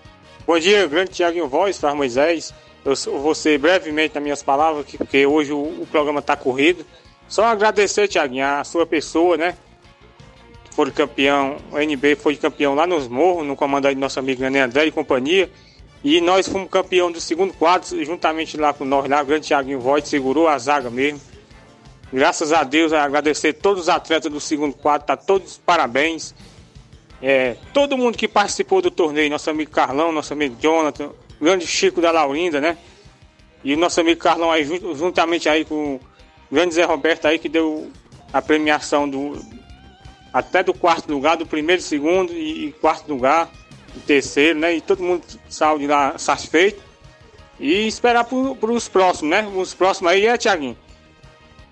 Bom 0.47 0.57
dia, 0.57 0.87
grande 0.87 1.11
Tiaguinho 1.11 1.47
Voz, 1.47 1.77
para 1.77 1.93
Moisés. 1.93 2.55
Eu 2.83 2.95
vou 3.19 3.35
ser 3.35 3.59
brevemente 3.59 4.15
nas 4.15 4.23
minhas 4.23 4.41
palavras, 4.41 4.87
porque 4.97 5.27
hoje 5.27 5.51
o 5.53 5.85
programa 5.91 6.21
está 6.21 6.35
corrido. 6.35 6.83
Só 7.27 7.45
agradecer, 7.45 8.07
Tiaguinho, 8.07 8.45
a 8.45 8.63
sua 8.63 8.85
pessoa, 8.85 9.37
né? 9.37 9.57
Foi 10.71 10.91
campeão, 10.91 11.57
o 11.71 11.79
NB 11.79 12.15
foi 12.15 12.35
campeão 12.35 12.75
lá 12.75 12.85
nos 12.85 13.07
morros, 13.07 13.45
no 13.45 13.55
comando 13.55 13.87
aí 13.87 13.95
do 13.95 14.01
nosso 14.01 14.19
amigo 14.19 14.41
René 14.41 14.61
André 14.61 14.85
e 14.85 14.91
companhia. 14.91 15.49
E 16.03 16.21
nós 16.21 16.47
fomos 16.47 16.69
campeão 16.69 17.11
do 17.11 17.19
segundo 17.19 17.51
quadro, 17.53 18.03
juntamente 18.05 18.55
lá 18.55 18.73
com 18.73 18.85
nós, 18.85 19.09
lá, 19.09 19.21
o 19.21 19.25
grande 19.25 19.47
Tiaguinho 19.47 19.79
Voigt 19.79 20.07
segurou 20.07 20.47
a 20.47 20.57
zaga 20.57 20.89
mesmo. 20.89 21.19
Graças 22.13 22.53
a 22.53 22.63
Deus, 22.63 22.93
agradecer 22.93 23.53
todos 23.53 23.83
os 23.83 23.89
atletas 23.89 24.31
do 24.31 24.39
segundo 24.39 24.73
quadro, 24.73 25.07
tá 25.07 25.17
todos 25.17 25.57
parabéns. 25.57 26.33
É, 27.21 27.57
todo 27.73 27.97
mundo 27.97 28.17
que 28.17 28.27
participou 28.27 28.81
do 28.81 28.91
torneio, 28.91 29.29
nosso 29.29 29.49
amigo 29.49 29.71
Carlão, 29.71 30.11
nosso 30.11 30.31
amigo 30.31 30.55
Jonathan, 30.61 31.09
grande 31.41 31.65
Chico 31.65 31.99
da 31.99 32.11
Laurinda, 32.11 32.61
né? 32.61 32.77
E 33.63 33.73
o 33.73 33.77
nosso 33.77 33.99
amigo 33.99 34.21
Carlão 34.21 34.51
aí, 34.51 34.63
juntamente 34.63 35.49
aí 35.49 35.65
com 35.65 35.99
grande 36.51 36.75
Zé 36.75 36.83
Roberto 36.83 37.25
aí 37.25 37.39
que 37.39 37.49
deu 37.49 37.91
a 38.31 38.41
premiação 38.41 39.09
do 39.09 39.39
até 40.31 40.61
do 40.61 40.73
quarto 40.73 41.11
lugar, 41.11 41.37
do 41.37 41.45
primeiro, 41.45 41.81
segundo 41.81 42.31
e, 42.31 42.67
e 42.67 42.71
quarto 42.73 43.07
lugar, 43.07 43.49
e 43.95 43.99
terceiro, 43.99 44.59
né? 44.59 44.75
E 44.75 44.81
todo 44.81 45.01
mundo 45.01 45.23
saiu 45.49 45.79
de 45.79 45.87
lá 45.87 46.17
satisfeito. 46.17 46.81
E 47.59 47.87
esperar 47.87 48.23
para 48.23 48.71
os 48.71 48.87
próximos, 48.87 49.31
né? 49.31 49.47
Os 49.55 49.73
próximos 49.73 50.11
aí 50.11 50.27
é, 50.27 50.37
Tiaguinho. 50.37 50.77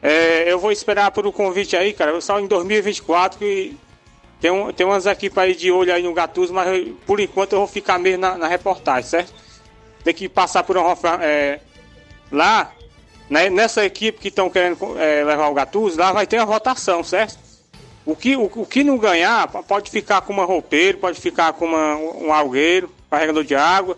É, 0.02 0.52
eu 0.52 0.60
vou 0.60 0.72
esperar 0.72 1.12
por 1.12 1.28
o 1.28 1.32
convite 1.32 1.76
aí, 1.76 1.94
cara. 1.94 2.12
Eu 2.12 2.22
saio 2.22 2.46
em 2.46 2.48
2024 2.48 3.38
que 3.38 3.78
tem, 4.42 4.50
um, 4.52 4.72
tem 4.72 4.86
umas 4.86 5.06
equipes 5.06 5.38
aí 5.38 5.56
de 5.56 5.72
olho 5.72 5.94
aí 5.94 6.02
no 6.02 6.14
Gatuso, 6.14 6.54
mas 6.54 6.68
eu, 6.68 6.96
por 7.06 7.20
enquanto 7.20 7.54
eu 7.54 7.60
vou 7.60 7.68
ficar 7.68 8.00
mesmo 8.00 8.22
na, 8.22 8.38
na 8.38 8.48
reportagem, 8.48 9.10
certo? 9.10 9.34
Tem 10.04 10.14
que 10.14 10.28
passar 10.28 10.64
por 10.64 10.78
uma. 10.78 10.96
É, 11.22 11.60
lá 12.32 12.72
nessa 13.30 13.86
equipe 13.86 14.20
que 14.20 14.28
estão 14.28 14.50
querendo 14.50 14.78
é, 15.00 15.24
levar 15.24 15.48
o 15.48 15.54
Gattuso, 15.54 15.98
lá 15.98 16.12
vai 16.12 16.28
ter 16.28 16.38
a 16.38 16.46
votação, 16.46 17.04
certo? 17.04 17.38
O 18.06 18.16
que, 18.16 18.36
o, 18.36 18.44
o, 18.44 18.66
que 18.66 18.84
não 18.84 18.98
ganhar 18.98 19.48
pode 19.48 19.90
ficar 19.90 20.22
com 20.22 20.32
uma 20.32 20.46
roupeiro, 20.46 21.00
pode 21.00 21.20
ficar 21.20 21.54
com 21.54 21.66
uma, 21.66 21.96
um 21.96 22.32
algueiro, 22.32 22.92
carregador 23.10 23.44
de 23.44 23.56
água. 23.56 23.98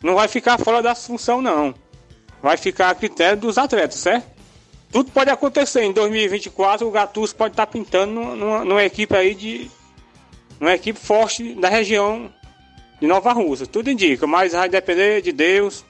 Não 0.00 0.14
vai 0.14 0.28
ficar 0.28 0.56
fora 0.56 0.80
da 0.80 0.94
função, 0.94 1.42
não. 1.42 1.74
Vai 2.40 2.56
ficar 2.56 2.90
a 2.90 2.94
critério 2.94 3.38
dos 3.38 3.58
atletas, 3.58 3.98
certo? 3.98 4.24
Tudo 4.92 5.10
pode 5.10 5.30
acontecer. 5.30 5.82
Em 5.82 5.92
2024, 5.92 6.86
o 6.86 6.90
Gattuso 6.90 7.34
pode 7.34 7.52
estar 7.52 7.66
tá 7.66 7.72
pintando 7.72 8.12
numa, 8.12 8.64
numa, 8.64 8.84
equipe 8.84 9.14
aí 9.16 9.34
de. 9.34 9.70
Uma 10.60 10.74
equipe 10.74 10.98
forte 10.98 11.54
da 11.54 11.68
região 11.68 12.30
de 13.00 13.06
Nova 13.06 13.32
Rússia. 13.32 13.66
Tudo 13.66 13.90
indica, 13.90 14.26
mas 14.26 14.52
vai 14.52 14.68
depender 14.68 15.22
de 15.22 15.32
Deus. 15.32 15.84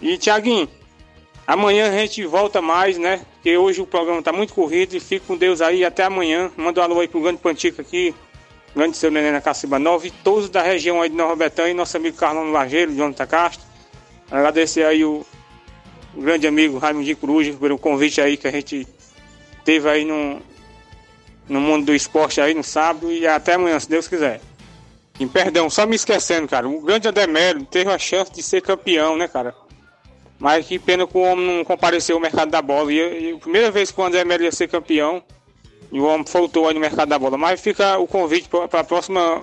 E, 0.00 0.16
Tiaguinho, 0.16 0.68
Amanhã 1.46 1.88
a 1.88 1.98
gente 1.98 2.24
volta 2.24 2.62
mais, 2.62 2.96
né? 2.98 3.20
Porque 3.34 3.56
hoje 3.56 3.80
o 3.80 3.86
programa 3.86 4.22
tá 4.22 4.32
muito 4.32 4.54
corrido 4.54 4.94
e 4.94 5.00
fico 5.00 5.26
com 5.26 5.36
Deus 5.36 5.60
aí 5.60 5.84
até 5.84 6.04
amanhã. 6.04 6.50
Manda 6.56 6.80
um 6.80 6.84
alô 6.84 7.00
aí 7.00 7.08
pro 7.08 7.20
grande 7.20 7.38
Pantica 7.38 7.82
aqui, 7.82 8.14
grande 8.74 8.96
seu 8.96 9.10
neném 9.10 9.32
na 9.32 9.40
Caciba 9.40 9.78
Nova 9.78 10.06
e 10.06 10.10
todos 10.10 10.48
da 10.48 10.62
região 10.62 11.02
aí 11.02 11.08
de 11.08 11.16
Nova 11.16 11.34
Betânia 11.34 11.72
e 11.72 11.74
nosso 11.74 11.96
amigo 11.96 12.16
Carlão 12.16 12.52
Lageiro, 12.52 12.94
Jonathan 12.94 13.26
Castro. 13.26 13.66
Agradecer 14.30 14.84
aí 14.84 15.04
o, 15.04 15.26
grande 16.14 16.46
amigo 16.46 16.78
Raimundo 16.78 17.16
Coruja 17.16 17.52
pelo 17.54 17.78
convite 17.78 18.20
aí 18.20 18.36
que 18.36 18.46
a 18.46 18.50
gente 18.50 18.86
teve 19.64 19.88
aí 19.88 20.04
no, 20.04 20.40
no 21.48 21.60
mundo 21.60 21.86
do 21.86 21.94
esporte 21.94 22.40
aí 22.40 22.54
no 22.54 22.62
sábado 22.62 23.12
e 23.12 23.26
até 23.26 23.54
amanhã, 23.54 23.78
se 23.80 23.88
Deus 23.88 24.08
quiser. 24.08 24.40
E 25.18 25.26
perdão, 25.26 25.68
só 25.68 25.86
me 25.86 25.96
esquecendo, 25.96 26.48
cara. 26.48 26.68
O 26.68 26.80
grande 26.80 27.08
Ademélio 27.08 27.64
teve 27.64 27.90
a 27.90 27.98
chance 27.98 28.32
de 28.32 28.42
ser 28.42 28.62
campeão, 28.62 29.16
né, 29.16 29.28
cara? 29.28 29.54
Mas 30.42 30.66
que 30.66 30.76
pena 30.76 31.06
que 31.06 31.16
o 31.16 31.20
homem 31.20 31.58
não 31.58 31.64
compareceu 31.64 32.16
ao 32.16 32.20
mercado 32.20 32.50
da 32.50 32.60
bola. 32.60 32.92
E, 32.92 32.96
e 32.96 33.32
a 33.32 33.38
primeira 33.38 33.70
vez 33.70 33.92
que 33.92 34.00
o 34.00 34.04
André 34.04 34.24
Melo 34.24 34.42
ia 34.42 34.50
ser 34.50 34.66
campeão, 34.66 35.22
e 35.92 36.00
o 36.00 36.04
homem 36.04 36.26
faltou 36.26 36.66
aí 36.66 36.74
no 36.74 36.80
mercado 36.80 37.10
da 37.10 37.16
bola. 37.16 37.38
Mas 37.38 37.60
fica 37.60 37.96
o 37.98 38.08
convite 38.08 38.48
para 38.48 38.80
a 38.80 38.84
próxima 38.84 39.40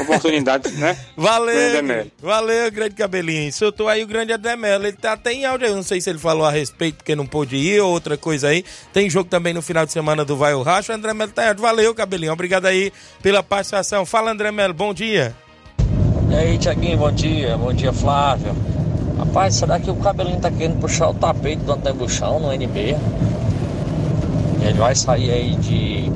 oportunidade, 0.00 0.70
né? 0.74 0.96
Valeu, 1.16 2.06
valeu, 2.22 2.70
grande 2.70 2.94
cabelinho. 2.94 3.52
Soltou 3.52 3.88
aí 3.88 4.04
o 4.04 4.06
grande 4.06 4.32
Ademelo. 4.32 4.86
Ele 4.86 4.96
tá 4.96 5.14
até 5.14 5.32
em 5.32 5.44
áudio 5.46 5.66
aí, 5.66 5.74
não 5.74 5.82
sei 5.82 6.00
se 6.00 6.08
ele 6.08 6.20
falou 6.20 6.46
a 6.46 6.50
respeito 6.50 6.98
porque 6.98 7.16
não 7.16 7.26
pôde 7.26 7.56
ir 7.56 7.80
ou 7.80 7.90
outra 7.90 8.16
coisa 8.16 8.48
aí. 8.48 8.64
Tem 8.92 9.10
jogo 9.10 9.28
também 9.28 9.52
no 9.52 9.60
final 9.60 9.84
de 9.84 9.90
semana 9.90 10.24
do 10.24 10.36
Vai 10.36 10.54
o 10.54 10.62
Racho. 10.62 10.92
O 10.92 10.94
André 10.94 11.12
Melo 11.12 11.32
tá 11.32 11.42
em 11.42 11.48
áudio. 11.48 11.62
Valeu, 11.62 11.92
cabelinho. 11.92 12.32
Obrigado 12.32 12.66
aí 12.66 12.92
pela 13.20 13.42
participação. 13.42 14.06
Fala, 14.06 14.30
André 14.30 14.52
Melo, 14.52 14.74
bom 14.74 14.94
dia. 14.94 15.34
E 16.30 16.34
aí, 16.36 16.56
Tiaguinho, 16.56 16.98
bom 16.98 17.10
dia. 17.10 17.56
Bom 17.58 17.72
dia, 17.72 17.92
Flávio. 17.92 18.54
Rapaz, 19.18 19.54
será 19.54 19.78
que 19.78 19.90
o 19.90 19.94
cabelinho 19.94 20.40
tá 20.40 20.50
querendo 20.50 20.80
puxar 20.80 21.08
o 21.08 21.14
tapete 21.14 21.62
do 21.62 21.72
Antônio 21.72 21.98
Buchão 21.98 22.40
no 22.40 22.52
NB? 22.52 22.96
Ele 24.60 24.78
vai 24.78 24.94
sair 24.94 25.30
aí 25.30 25.56
de, 25.56 26.10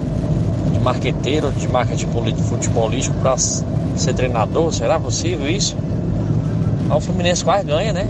de 0.72 0.80
marqueteiro, 0.80 1.52
de 1.52 1.68
marketing 1.68 2.06
futebolístico 2.42 3.16
para 3.18 3.36
ser 3.38 4.14
treinador? 4.14 4.72
Será 4.72 4.98
possível 4.98 5.48
isso? 5.48 5.76
o 6.90 7.00
Fluminense 7.00 7.44
quase 7.44 7.64
ganha, 7.64 7.92
né? 7.92 8.08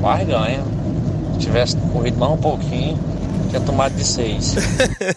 Quase 0.00 0.24
ganha. 0.24 0.60
Se 1.34 1.40
tivesse 1.40 1.76
corrido 1.92 2.18
mais 2.18 2.32
um 2.32 2.36
pouquinho, 2.36 2.96
tinha 3.50 3.60
tomado 3.60 3.94
de 3.96 4.04
seis. 4.04 4.54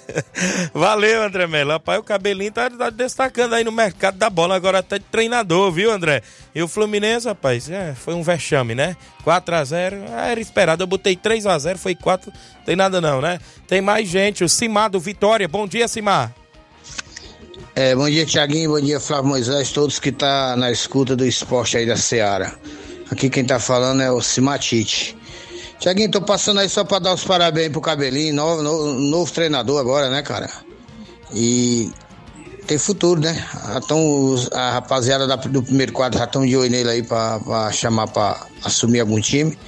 Valeu, 0.74 1.22
André 1.22 1.46
Melo. 1.46 1.72
Rapaz, 1.72 2.00
o 2.00 2.04
cabelinho 2.04 2.52
tá, 2.52 2.70
tá, 2.70 2.90
destacando 2.90 3.54
aí 3.54 3.64
no 3.64 3.72
mercado 3.72 4.18
da 4.18 4.30
bola, 4.30 4.56
agora 4.56 4.80
até 4.80 4.98
de 4.98 5.06
treinador, 5.06 5.72
viu, 5.72 5.92
André? 5.92 6.24
E 6.54 6.62
o 6.62 6.68
Fluminense, 6.68 7.28
rapaz, 7.28 7.70
é, 7.70 7.94
foi 7.94 8.16
um 8.16 8.24
vexame, 8.24 8.74
né? 8.74 8.98
4x0, 9.24 10.10
era 10.10 10.40
esperado. 10.40 10.84
Eu 10.84 10.88
botei 10.88 11.16
3x0, 11.16 11.78
foi 11.78 11.94
4, 11.94 12.34
tem 12.66 12.76
nada 12.76 13.00
não, 13.00 13.22
né? 13.22 13.40
Tem 13.68 13.82
mais 13.82 14.10
gente, 14.10 14.44
o 14.44 14.50
Simar 14.50 14.90
do 14.90 15.00
Vitória. 15.00 15.48
Bom 15.48 15.68
dia, 15.68 15.88
Simar. 15.88 16.34
É, 17.76 17.96
bom 17.96 18.10
dia, 18.10 18.26
Tiaguinho, 18.26 18.72
bom 18.72 18.82
dia, 18.82 19.00
Flávio 19.00 19.30
Moisés, 19.30 19.72
todos 19.72 20.00
que 20.00 20.12
tá 20.12 20.56
na 20.56 20.72
escuta 20.72 21.16
do 21.16 21.26
esporte 21.26 21.78
aí 21.78 21.86
da 21.86 21.96
Seara. 21.96 22.54
Aqui 23.12 23.30
quem 23.30 23.46
tá 23.46 23.60
falando 23.60 24.02
é 24.02 24.12
o 24.12 24.22
Simatite. 24.22 25.16
Tiaguinho, 25.84 26.10
tô 26.10 26.22
passando 26.22 26.62
aí 26.62 26.70
só 26.70 26.86
pra 26.86 26.98
dar 26.98 27.14
os 27.14 27.26
parabéns 27.26 27.70
pro 27.70 27.82
Cabelinho, 27.82 28.34
novo, 28.34 28.64
novo, 28.64 28.94
novo 28.94 29.34
treinador 29.34 29.82
agora, 29.82 30.10
né, 30.10 30.22
cara? 30.22 30.50
E 31.34 31.92
tem 32.66 32.78
futuro, 32.78 33.20
né? 33.20 33.46
Então, 33.76 34.34
a 34.54 34.72
rapaziada 34.72 35.28
da, 35.28 35.36
do 35.36 35.62
primeiro 35.62 35.92
quadro 35.92 36.18
já 36.18 36.24
estão 36.24 36.46
de 36.46 36.56
olho 36.56 36.72
nele 36.72 36.90
aí 36.90 37.04
pra, 37.04 37.38
pra 37.42 37.70
chamar 37.74 38.08
pra 38.08 38.48
assumir 38.64 39.02
algum 39.02 39.20
time. 39.20 39.60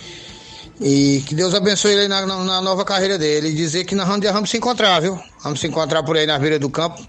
E 0.79 1.21
que 1.27 1.35
Deus 1.35 1.53
abençoe 1.53 1.91
ele 1.91 2.07
na, 2.07 2.25
na, 2.25 2.45
na, 2.45 2.61
nova 2.61 2.85
carreira 2.85 3.17
dele. 3.17 3.49
E 3.49 3.53
dizer 3.53 3.83
que 3.83 3.93
nós 3.93 4.07
vamos, 4.07 4.25
vamos 4.31 4.49
se 4.49 4.55
encontrar, 4.55 5.01
viu? 5.01 5.19
Vamos 5.43 5.59
se 5.59 5.67
encontrar 5.67 6.01
por 6.01 6.15
aí 6.15 6.25
na 6.25 6.39
beira 6.39 6.57
do 6.57 6.69
campo. 6.69 7.05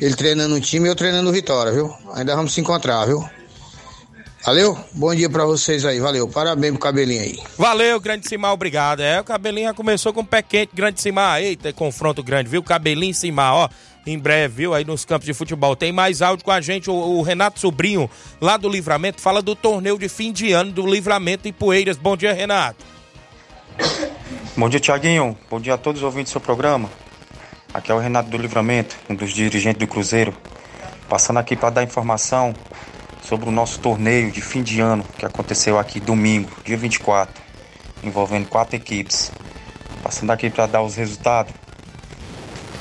Ele 0.00 0.14
treinando 0.14 0.54
o 0.54 0.60
time 0.60 0.88
e 0.88 0.90
eu 0.90 0.96
treinando 0.96 1.28
o 1.28 1.32
Vitória, 1.34 1.70
viu? 1.70 1.94
Ainda 2.14 2.34
vamos 2.34 2.54
se 2.54 2.62
encontrar, 2.62 3.04
viu? 3.04 3.22
Valeu? 4.48 4.78
Bom 4.94 5.14
dia 5.14 5.28
para 5.28 5.44
vocês 5.44 5.84
aí, 5.84 6.00
valeu. 6.00 6.26
Parabéns 6.26 6.72
pro 6.72 6.80
cabelinho 6.80 7.20
aí. 7.20 7.38
Valeu, 7.58 8.00
grande 8.00 8.26
Simar, 8.26 8.54
obrigado. 8.54 9.00
É, 9.00 9.20
o 9.20 9.24
cabelinho 9.24 9.68
já 9.68 9.74
começou 9.74 10.10
com 10.10 10.22
o 10.22 10.26
pé 10.26 10.40
quente, 10.40 10.70
grande 10.74 11.02
Simar. 11.02 11.42
Eita, 11.42 11.70
confronto 11.70 12.22
grande, 12.22 12.48
viu? 12.48 12.62
Cabelinho 12.62 13.12
Simar, 13.12 13.54
ó. 13.54 13.68
Em 14.06 14.18
breve, 14.18 14.54
viu? 14.54 14.72
Aí 14.72 14.86
nos 14.86 15.04
campos 15.04 15.26
de 15.26 15.34
futebol. 15.34 15.76
Tem 15.76 15.92
mais 15.92 16.22
áudio 16.22 16.46
com 16.46 16.50
a 16.50 16.62
gente, 16.62 16.88
o, 16.88 16.94
o 16.94 17.20
Renato 17.20 17.60
Sobrinho, 17.60 18.08
lá 18.40 18.56
do 18.56 18.70
Livramento, 18.70 19.20
fala 19.20 19.42
do 19.42 19.54
torneio 19.54 19.98
de 19.98 20.08
fim 20.08 20.32
de 20.32 20.50
ano 20.50 20.72
do 20.72 20.86
Livramento 20.86 21.46
em 21.46 21.52
Poeiras. 21.52 21.98
Bom 21.98 22.16
dia, 22.16 22.32
Renato. 22.32 22.86
Bom 24.56 24.66
dia, 24.70 24.80
Tiaguinho. 24.80 25.36
Bom 25.50 25.60
dia 25.60 25.74
a 25.74 25.78
todos 25.78 26.00
os 26.00 26.06
ouvintes 26.06 26.30
do 26.30 26.32
seu 26.32 26.40
programa. 26.40 26.88
Aqui 27.74 27.92
é 27.92 27.94
o 27.94 27.98
Renato 27.98 28.30
do 28.30 28.38
Livramento, 28.38 28.96
um 29.10 29.14
dos 29.14 29.30
dirigentes 29.30 29.78
do 29.78 29.86
Cruzeiro. 29.86 30.34
Passando 31.06 31.36
aqui 31.36 31.54
para 31.54 31.68
dar 31.68 31.82
informação 31.82 32.54
sobre 33.22 33.48
o 33.48 33.52
nosso 33.52 33.80
torneio 33.80 34.30
de 34.30 34.40
fim 34.40 34.62
de 34.62 34.80
ano 34.80 35.04
que 35.18 35.24
aconteceu 35.24 35.78
aqui 35.78 36.00
domingo, 36.00 36.50
dia 36.64 36.76
24. 36.76 37.42
envolvendo 38.02 38.48
quatro 38.48 38.76
equipes. 38.76 39.32
Passando 40.02 40.30
aqui 40.30 40.48
para 40.48 40.66
dar 40.66 40.82
os 40.82 40.94
resultados. 40.94 41.52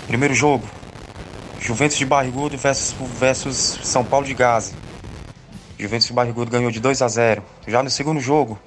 Primeiro 0.07 0.33
jogo, 0.33 0.65
Juventus 1.59 1.97
de 1.97 2.05
Barrigudo 2.05 2.57
versus, 2.57 2.95
versus 3.19 3.79
São 3.83 4.03
Paulo 4.03 4.25
de 4.25 4.33
Gaza. 4.33 4.73
Juventus 5.77 6.07
de 6.07 6.13
Barrigudo 6.13 6.49
ganhou 6.49 6.71
de 6.71 6.79
2 6.79 7.01
a 7.01 7.07
0. 7.07 7.43
Já 7.67 7.83
no 7.83 7.89
segundo 7.89 8.19
jogo, 8.19 8.59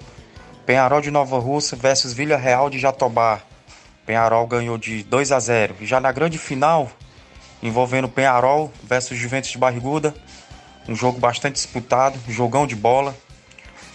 Penharol 0.66 1.00
de 1.00 1.10
Nova 1.10 1.38
Russa 1.38 1.76
versus 1.76 2.12
Vila 2.12 2.36
Real 2.36 2.68
de 2.68 2.78
Jatobá. 2.78 3.40
Penharol 4.04 4.46
ganhou 4.46 4.76
de 4.76 5.02
2 5.04 5.32
a 5.32 5.40
0. 5.40 5.76
E 5.80 5.86
já 5.86 6.00
na 6.00 6.12
grande 6.12 6.36
final, 6.36 6.90
envolvendo 7.62 8.08
Penharol 8.08 8.70
versus 8.82 9.16
Juventus 9.16 9.50
de 9.50 9.58
Barriguda, 9.58 10.14
um 10.88 10.94
jogo 10.94 11.18
bastante 11.18 11.54
disputado, 11.54 12.18
jogão 12.28 12.66
de 12.66 12.74
bola. 12.74 13.16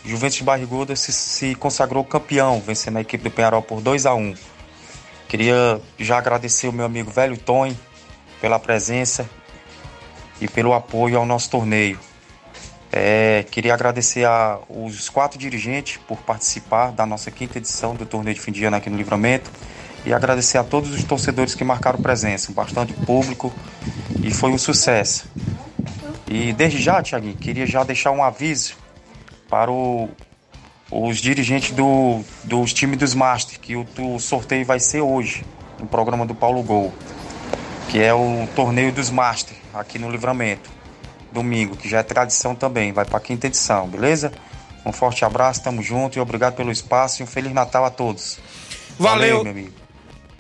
Juventus 0.03 0.37
de 0.37 0.43
Barriguda 0.43 0.95
se, 0.95 1.11
se 1.11 1.55
consagrou 1.55 2.03
campeão, 2.03 2.61
vencendo 2.61 2.97
a 2.97 3.01
equipe 3.01 3.23
do 3.23 3.31
Penharol 3.31 3.61
por 3.61 3.81
2 3.81 4.05
a 4.05 4.13
1. 4.13 4.35
Queria 5.27 5.81
já 5.97 6.17
agradecer 6.17 6.67
o 6.67 6.71
meu 6.71 6.85
amigo 6.85 7.09
Velho 7.09 7.37
Tony 7.37 7.77
pela 8.39 8.59
presença 8.59 9.27
e 10.39 10.47
pelo 10.47 10.73
apoio 10.73 11.17
ao 11.17 11.25
nosso 11.25 11.49
torneio. 11.49 11.99
É, 12.91 13.43
queria 13.51 13.73
agradecer 13.73 14.25
aos 14.25 15.09
quatro 15.09 15.37
dirigentes 15.37 15.97
por 16.07 16.19
participar 16.19 16.91
da 16.91 17.05
nossa 17.05 17.29
quinta 17.31 17.57
edição 17.57 17.95
do 17.95 18.05
torneio 18.05 18.35
de 18.35 18.41
fim 18.41 18.51
de 18.51 18.63
ano 18.63 18.77
aqui 18.77 18.89
no 18.89 18.95
Livramento 18.95 19.51
e 20.05 20.13
agradecer 20.13 20.57
a 20.57 20.63
todos 20.63 20.91
os 20.91 21.03
torcedores 21.03 21.55
que 21.55 21.63
marcaram 21.63 21.99
presença, 21.99 22.53
bastante 22.53 22.93
público 22.93 23.51
e 24.23 24.31
foi 24.31 24.51
um 24.51 24.57
sucesso. 24.57 25.27
E 26.27 26.53
desde 26.53 26.81
já, 26.81 27.01
Tiaguinho, 27.01 27.35
queria 27.35 27.65
já 27.65 27.83
deixar 27.83 28.11
um 28.11 28.23
aviso 28.23 28.75
para 29.49 29.71
o, 29.71 30.09
os 30.91 31.17
dirigentes 31.17 31.71
do, 31.71 32.21
dos 32.43 32.73
times 32.73 32.97
dos 32.97 33.13
Masters, 33.13 33.57
que 33.57 33.75
o, 33.75 33.85
o 33.99 34.19
sorteio 34.19 34.65
vai 34.65 34.79
ser 34.79 35.01
hoje, 35.01 35.45
no 35.79 35.85
programa 35.85 36.25
do 36.25 36.33
Paulo 36.33 36.63
Gol, 36.63 36.93
que 37.89 37.99
é 37.99 38.13
o 38.13 38.47
torneio 38.55 38.91
dos 38.91 39.09
Masters, 39.09 39.59
aqui 39.73 39.99
no 39.99 40.09
Livramento, 40.09 40.69
domingo, 41.31 41.75
que 41.75 41.87
já 41.87 41.99
é 41.99 42.03
tradição 42.03 42.55
também, 42.55 42.91
vai 42.91 43.05
para 43.05 43.17
a 43.17 43.21
quinta 43.21 43.47
edição, 43.47 43.87
beleza? 43.87 44.31
Um 44.85 44.91
forte 44.91 45.25
abraço, 45.25 45.63
tamo 45.63 45.81
junto 45.81 46.17
e 46.17 46.21
obrigado 46.21 46.55
pelo 46.55 46.71
espaço 46.71 47.21
e 47.21 47.23
um 47.23 47.27
Feliz 47.27 47.51
Natal 47.51 47.85
a 47.85 47.89
todos. 47.89 48.39
Valeu. 48.97 49.37
Valeu 49.37 49.43
meu 49.43 49.51
amigo. 49.51 49.84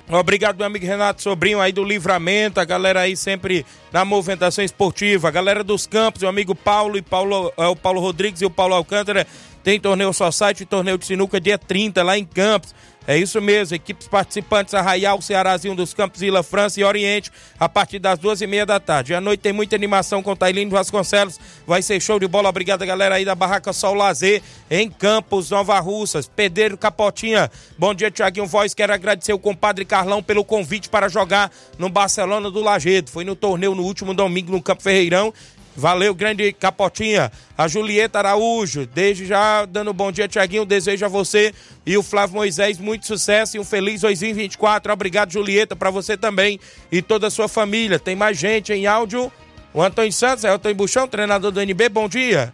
Obrigado, 0.07 0.57
meu 0.57 0.67
amigo 0.67 0.85
Renato 0.85 1.21
Sobrinho 1.21 1.59
aí 1.59 1.71
do 1.71 1.83
Livramento, 1.83 2.59
a 2.59 2.65
galera 2.65 3.01
aí 3.01 3.17
sempre 3.17 3.65
na 3.91 4.05
movimentação 4.05 4.63
esportiva, 4.63 5.27
a 5.27 5.31
galera 5.31 5.63
dos 5.63 5.87
campos, 5.87 6.21
o 6.21 6.27
amigo 6.27 6.53
Paulo 6.53 6.95
e 6.95 7.01
Paulo, 7.01 7.51
é, 7.57 7.65
o 7.65 7.75
Paulo 7.75 7.99
Rodrigues 7.99 8.41
e 8.41 8.45
o 8.45 8.49
Paulo 8.49 8.75
Alcântara, 8.75 9.25
tem 9.63 9.79
torneio 9.79 10.13
Society 10.13 10.61
e 10.61 10.65
torneio 10.67 10.95
de 10.95 11.07
sinuca 11.07 11.41
dia 11.41 11.57
30 11.57 12.03
lá 12.03 12.15
em 12.15 12.23
Campos. 12.23 12.75
É 13.07 13.17
isso 13.17 13.39
mesmo, 13.39 13.75
equipes 13.75 14.07
participantes 14.07 14.73
Arraial, 14.73 15.21
Cearazinho 15.21 15.75
dos 15.75 15.93
Campos, 15.93 16.19
Vila 16.19 16.41
França 16.41 16.79
e 16.79 16.83
Oriente, 16.83 17.31
a 17.59 17.69
partir 17.69 17.99
das 17.99 18.17
duas 18.17 18.41
e 18.41 18.47
meia 18.47 18.65
da 18.65 18.79
tarde. 18.79 19.13
À 19.13 19.21
noite 19.21 19.41
tem 19.41 19.53
muita 19.53 19.75
animação 19.75 20.23
com 20.23 20.35
Tailino 20.35 20.71
Vasconcelos, 20.71 21.39
vai 21.67 21.83
ser 21.83 22.01
show 22.01 22.19
de 22.19 22.27
bola. 22.27 22.49
Obrigado, 22.49 22.83
galera 22.83 23.15
aí 23.15 23.25
da 23.25 23.35
Barraca 23.35 23.71
Sol 23.73 23.93
Lazer, 23.93 24.41
em 24.71 24.89
Campos, 24.89 25.51
Nova 25.51 25.79
Russas. 25.79 26.27
Pedreiro 26.27 26.77
Capotinha, 26.77 27.51
bom 27.77 27.93
dia, 27.93 28.09
Tiaguinho 28.09 28.47
Voz. 28.47 28.73
Quero 28.73 28.93
agradecer 28.93 29.33
o 29.33 29.39
compadre 29.39 29.85
Carlão 29.85 30.23
pelo 30.23 30.43
convite 30.43 30.89
para 30.89 31.07
jogar 31.07 31.51
no 31.77 31.89
Barcelona 31.89 32.49
do 32.49 32.61
Lagedo. 32.61 33.11
Foi 33.11 33.23
no 33.23 33.35
torneio 33.35 33.75
no 33.75 33.83
último 33.83 34.15
domingo 34.15 34.51
no 34.51 34.61
Campo 34.61 34.81
Ferreirão 34.81 35.31
Valeu, 35.75 36.15
grande 36.15 36.53
Capotinha. 36.53 37.31
A 37.57 37.67
Julieta 37.67 38.19
Araújo, 38.19 38.85
desde 38.85 39.25
já 39.25 39.65
dando 39.65 39.91
um 39.91 39.93
bom 39.93 40.11
dia, 40.11 40.27
Tiaguinho. 40.27 40.65
Desejo 40.65 41.05
a 41.05 41.09
você 41.09 41.53
e 41.85 41.97
o 41.97 42.03
Flávio 42.03 42.35
Moisés 42.35 42.77
muito 42.77 43.05
sucesso 43.05 43.57
e 43.57 43.59
um 43.59 43.65
feliz 43.65 44.01
2024. 44.01 44.91
Obrigado, 44.91 45.31
Julieta, 45.31 45.75
para 45.75 45.89
você 45.89 46.15
também 46.15 46.59
e 46.91 47.01
toda 47.01 47.27
a 47.27 47.29
sua 47.29 47.47
família. 47.47 47.99
Tem 47.99 48.15
mais 48.15 48.37
gente 48.37 48.71
em 48.71 48.87
áudio. 48.87 49.31
O 49.73 49.81
Antônio 49.81 50.13
Santos, 50.13 50.45
é 50.45 50.51
o 50.51 50.55
Antônio 50.55 50.77
Buchão, 50.77 51.05
treinador 51.05 51.51
do 51.51 51.59
NB. 51.61 51.89
Bom 51.89 52.07
dia. 52.07 52.53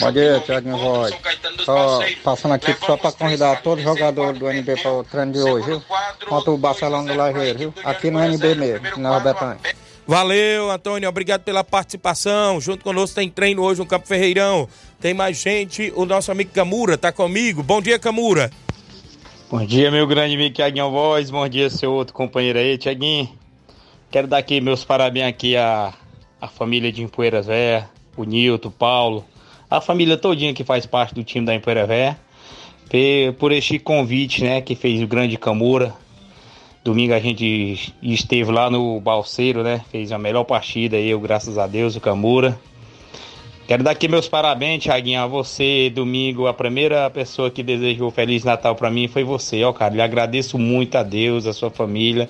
Bom 0.00 0.12
dia, 0.12 0.40
Tiaguinho 0.40 0.76
Voz. 0.76 1.14
Só 1.64 2.00
passando 2.22 2.52
aqui 2.54 2.76
só 2.84 2.96
para 2.98 3.12
convidar 3.12 3.62
todos 3.62 3.82
os 3.82 3.90
jogadores 3.90 4.38
do 4.38 4.50
NB 4.50 4.82
para 4.82 4.92
o 4.92 5.04
treino 5.04 5.32
de 5.32 5.38
hoje, 5.38 5.66
viu? 5.66 5.82
Contra 6.28 6.50
o 6.50 6.58
Barcelona 6.58 7.10
do 7.10 7.18
Lajeiro, 7.18 7.58
viu? 7.58 7.74
Aqui 7.84 8.10
no 8.10 8.22
NB 8.22 8.54
mesmo, 8.54 8.86
na 8.98 9.18
Betânia. 9.20 9.58
Valeu, 10.08 10.70
Antônio. 10.70 11.06
Obrigado 11.06 11.42
pela 11.42 11.62
participação. 11.62 12.58
Junto 12.62 12.82
conosco 12.82 13.14
tem 13.14 13.28
treino 13.28 13.60
hoje 13.60 13.78
no 13.78 13.84
Campo 13.84 14.08
Ferreirão. 14.08 14.66
Tem 14.98 15.12
mais 15.12 15.38
gente. 15.38 15.92
O 15.94 16.06
nosso 16.06 16.32
amigo 16.32 16.50
Camura 16.50 16.96
tá 16.96 17.12
comigo. 17.12 17.62
Bom 17.62 17.82
dia, 17.82 17.98
Camura. 17.98 18.50
Bom 19.50 19.62
dia, 19.66 19.90
meu 19.90 20.06
grande 20.06 20.34
amigo 20.34 20.54
Tiaguinho 20.54 20.90
Voz. 20.90 21.28
Bom 21.30 21.46
dia, 21.46 21.68
seu 21.68 21.92
outro 21.92 22.14
companheiro 22.14 22.58
aí, 22.58 22.78
Tiaguinho. 22.78 23.28
Quero 24.10 24.26
dar 24.26 24.38
aqui 24.38 24.62
meus 24.62 24.82
parabéns 24.82 25.26
aqui 25.26 25.54
à, 25.58 25.92
à 26.40 26.48
família 26.48 26.90
de 26.90 27.02
Empoeiras 27.02 27.44
Véia, 27.44 27.90
o 28.16 28.24
Nilton, 28.24 28.68
o 28.68 28.72
Paulo, 28.72 29.26
a 29.68 29.78
família 29.78 30.16
todinha 30.16 30.54
que 30.54 30.64
faz 30.64 30.86
parte 30.86 31.14
do 31.14 31.22
time 31.22 31.44
da 31.44 31.54
Empoeira 31.54 31.86
Véia, 31.86 32.18
por 33.38 33.52
este 33.52 33.78
convite, 33.78 34.42
né, 34.42 34.62
que 34.62 34.74
fez 34.74 35.02
o 35.02 35.06
grande 35.06 35.36
Camura, 35.36 35.94
Domingo 36.88 37.12
a 37.12 37.20
gente 37.20 37.92
esteve 38.02 38.50
lá 38.50 38.70
no 38.70 38.98
Balseiro, 38.98 39.62
né? 39.62 39.82
Fez 39.90 40.10
a 40.10 40.16
melhor 40.16 40.44
partida 40.44 40.96
eu, 40.96 41.20
graças 41.20 41.58
a 41.58 41.66
Deus, 41.66 41.96
o 41.96 42.00
Camura. 42.00 42.58
Quero 43.66 43.82
dar 43.82 43.90
aqui 43.90 44.08
meus 44.08 44.26
parabéns, 44.26 44.84
Thiaguinho, 44.84 45.20
a 45.20 45.26
você. 45.26 45.90
Domingo, 45.90 46.46
a 46.46 46.54
primeira 46.54 47.10
pessoa 47.10 47.50
que 47.50 47.62
desejou 47.62 48.10
Feliz 48.10 48.42
Natal 48.42 48.74
para 48.74 48.90
mim 48.90 49.06
foi 49.06 49.22
você, 49.22 49.62
ó, 49.64 49.70
cara. 49.70 49.94
Lhe 49.94 50.00
agradeço 50.00 50.56
muito 50.56 50.96
a 50.96 51.02
Deus, 51.02 51.46
a 51.46 51.52
sua 51.52 51.68
família, 51.68 52.26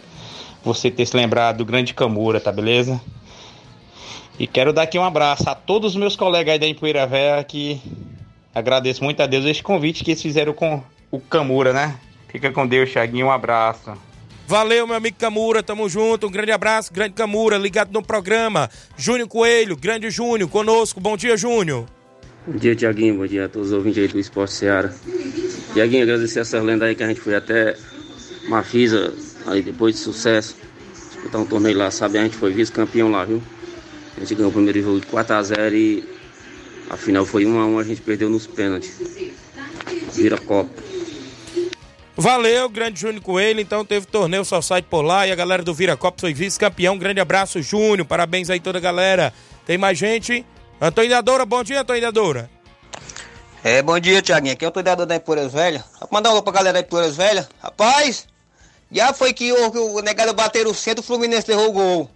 você 0.65 0.91
ter 0.91 1.07
se 1.07 1.17
lembrado 1.17 1.59
do 1.59 1.65
grande 1.65 1.95
Camura, 1.95 2.41
tá 2.41 2.51
beleza? 2.51 3.01
E 4.41 4.47
quero 4.49 4.73
dar 4.73 4.83
aqui 4.83 4.99
um 4.99 5.05
abraço 5.05 5.49
a 5.49 5.55
todos 5.55 5.93
os 5.93 5.97
meus 5.97 6.17
colegas 6.17 6.55
aí 6.55 6.59
da 6.59 6.67
Empoeira 6.67 7.07
Véia 7.07 7.45
que 7.45 7.81
agradeço 8.53 9.05
muito 9.05 9.23
a 9.23 9.27
Deus 9.27 9.45
este 9.45 9.63
convite 9.63 10.03
que 10.03 10.11
eles 10.11 10.21
fizeram 10.21 10.53
com 10.53 10.83
o 11.13 11.21
Camura, 11.21 11.73
né? 11.73 12.01
Fica 12.27 12.51
com 12.51 12.67
Deus, 12.67 12.93
Thiaguinho, 12.93 13.27
um 13.27 13.31
abraço. 13.31 14.08
Valeu, 14.49 14.87
meu 14.87 14.97
amigo 14.97 15.15
Camura, 15.19 15.63
tamo 15.63 15.91
junto. 15.91 16.27
Um 16.27 16.31
grande 16.31 16.51
abraço, 16.51 16.91
grande 16.91 17.13
Camura, 17.13 17.59
ligado 17.59 17.93
no 17.93 18.03
programa. 18.03 18.71
Júnior 18.97 19.29
Coelho, 19.29 19.77
grande 19.77 20.09
Júnior, 20.09 20.49
conosco. 20.49 20.99
Bom 20.99 21.19
dia, 21.19 21.37
Júnior. 21.37 21.85
Bom 22.47 22.57
dia, 22.57 22.75
Tiaguinho. 22.75 23.19
Bom 23.19 23.27
dia 23.27 23.45
a 23.45 23.49
todos 23.51 23.69
os 23.69 23.75
ouvintes 23.75 23.99
aí 24.03 24.09
do 24.09 24.19
Esporte 24.19 24.55
Seara. 24.55 24.97
Tiaguinho, 25.75 26.03
agradecer 26.03 26.41
essa 26.41 26.59
lenda 26.63 26.87
aí 26.87 26.95
que 26.95 27.03
a 27.03 27.09
gente 27.09 27.21
foi 27.21 27.35
até 27.35 27.77
Mafisa, 28.49 29.13
aí 29.45 29.61
depois 29.61 29.97
de 29.97 30.01
sucesso. 30.01 30.57
Disputar 30.95 31.43
um 31.43 31.47
torneio 31.47 31.77
lá, 31.77 31.91
sabe? 31.91 32.17
A 32.17 32.23
gente 32.23 32.37
foi 32.39 32.51
vice-campeão 32.51 33.11
lá, 33.11 33.27
viu? 33.27 33.43
A 34.17 34.21
gente 34.21 34.35
ganhou 34.35 34.49
o 34.49 34.55
primeiro 34.55 34.81
jogo 34.81 34.99
de 34.99 35.07
4x0 35.09 35.75
e 35.75 36.05
a 36.89 36.97
final 36.97 37.27
foi 37.27 37.45
1x1, 37.45 37.79
a 37.79 37.85
gente 37.85 38.01
perdeu 38.01 38.31
nos 38.31 38.47
pênaltis. 38.47 38.99
Vira 40.15 40.39
Copa. 40.39 40.88
Valeu, 42.21 42.69
grande 42.69 42.99
Júnior 42.99 43.23
Coelho. 43.23 43.61
Então 43.61 43.85
teve 43.85 44.05
torneio 44.05 44.45
Society 44.45 44.89
por 44.91 45.03
lá 45.03 45.25
e 45.25 45.31
a 45.31 45.37
galera 45.37 45.63
do 45.63 45.73
Viracopos 45.73 46.21
foi 46.21 46.35
vice-campeão. 46.35 46.99
Grande 46.99 47.21
abraço, 47.21 47.63
Júnior. 47.63 48.05
Parabéns 48.05 48.51
aí 48.51 48.59
toda 48.59 48.79
a 48.79 48.81
galera. 48.81 49.33
Tem 49.65 49.79
mais 49.79 49.97
gente? 49.97 50.45
Antônio 50.81 51.11
Dadora, 51.11 51.47
bom 51.47 51.63
dia, 51.63 51.81
Antônio 51.81 52.03
Dadora. 52.03 52.51
É, 53.63 53.81
bom 53.83 53.97
dia, 54.01 54.21
Tiaguinho. 54.21 54.55
Aqui 54.55 54.65
é 54.65 54.67
o 54.67 54.71
Antônio 54.71 54.85
Dadora 54.85 55.07
da 55.07 55.15
Empoeiras 55.15 55.53
Velha. 55.53 55.85
Mandar 56.11 56.31
um 56.31 56.33
alô 56.33 56.43
pra 56.43 56.55
galera 56.55 56.81
da 56.81 56.81
Empoeiras 56.81 57.17
Velha. 57.17 57.49
Rapaz, 57.63 58.27
já 58.91 59.13
foi 59.13 59.33
que 59.33 59.53
o, 59.53 59.95
o 59.95 60.01
negado 60.01 60.35
bateram 60.35 60.73
o 60.73 60.75
centro, 60.75 61.05
o 61.05 61.07
Fluminense 61.07 61.49
levou 61.49 61.69
o 61.69 61.73
gol. 61.73 62.11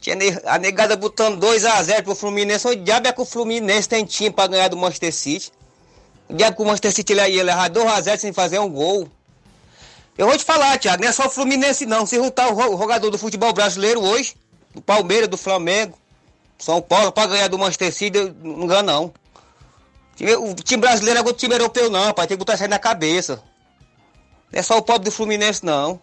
Tinha 0.00 0.16
a 0.46 0.58
negada 0.58 0.96
botando 0.96 1.38
2x0 1.46 2.04
pro 2.04 2.14
Fluminense. 2.14 2.66
O 2.66 2.74
diabo 2.74 3.08
é 3.08 3.12
que 3.12 3.20
o 3.20 3.26
Fluminense 3.26 3.86
tem 3.86 4.06
time 4.06 4.30
pra 4.30 4.46
ganhar 4.46 4.68
do 4.68 4.78
Manchester 4.78 5.12
City. 5.12 5.52
O 6.28 6.34
diabo 6.34 6.56
que 6.56 6.62
o 6.62 6.64
Manchester 6.66 6.92
City 6.92 7.14
ia 7.14 7.42
levar 7.42 7.70
2x0 7.70 8.18
sem 8.18 8.32
fazer 8.32 8.58
um 8.58 8.68
gol. 8.68 9.08
Eu 10.16 10.26
vou 10.26 10.36
te 10.36 10.44
falar, 10.44 10.76
Thiago, 10.78 11.02
não 11.02 11.08
é 11.08 11.12
só 11.12 11.26
o 11.26 11.30
Fluminense 11.30 11.86
não. 11.86 12.04
Se 12.04 12.16
juntar 12.16 12.52
o 12.52 12.76
jogador 12.76 13.08
do 13.10 13.16
futebol 13.16 13.52
brasileiro 13.52 14.02
hoje, 14.02 14.34
do 14.74 14.82
Palmeiras, 14.82 15.28
do 15.28 15.36
Flamengo, 15.36 15.96
São 16.58 16.82
Paulo, 16.82 17.12
para 17.12 17.28
ganhar 17.28 17.48
do 17.48 17.58
Manchester 17.58 17.92
City, 17.92 18.34
não 18.42 18.66
ganha 18.66 18.82
não. 18.82 19.12
O 20.40 20.54
time 20.56 20.80
brasileiro 20.80 21.20
é 21.20 21.22
o 21.22 21.32
time 21.32 21.54
europeu 21.54 21.88
não, 21.88 22.12
pai. 22.12 22.26
Tem 22.26 22.36
que 22.36 22.40
botar 22.40 22.54
isso 22.54 22.64
aí 22.64 22.68
na 22.68 22.78
cabeça. 22.78 23.42
Não 24.52 24.58
é 24.58 24.62
só 24.62 24.76
o 24.76 24.82
pobre 24.82 25.04
do 25.04 25.12
Fluminense 25.12 25.64
não. 25.64 26.00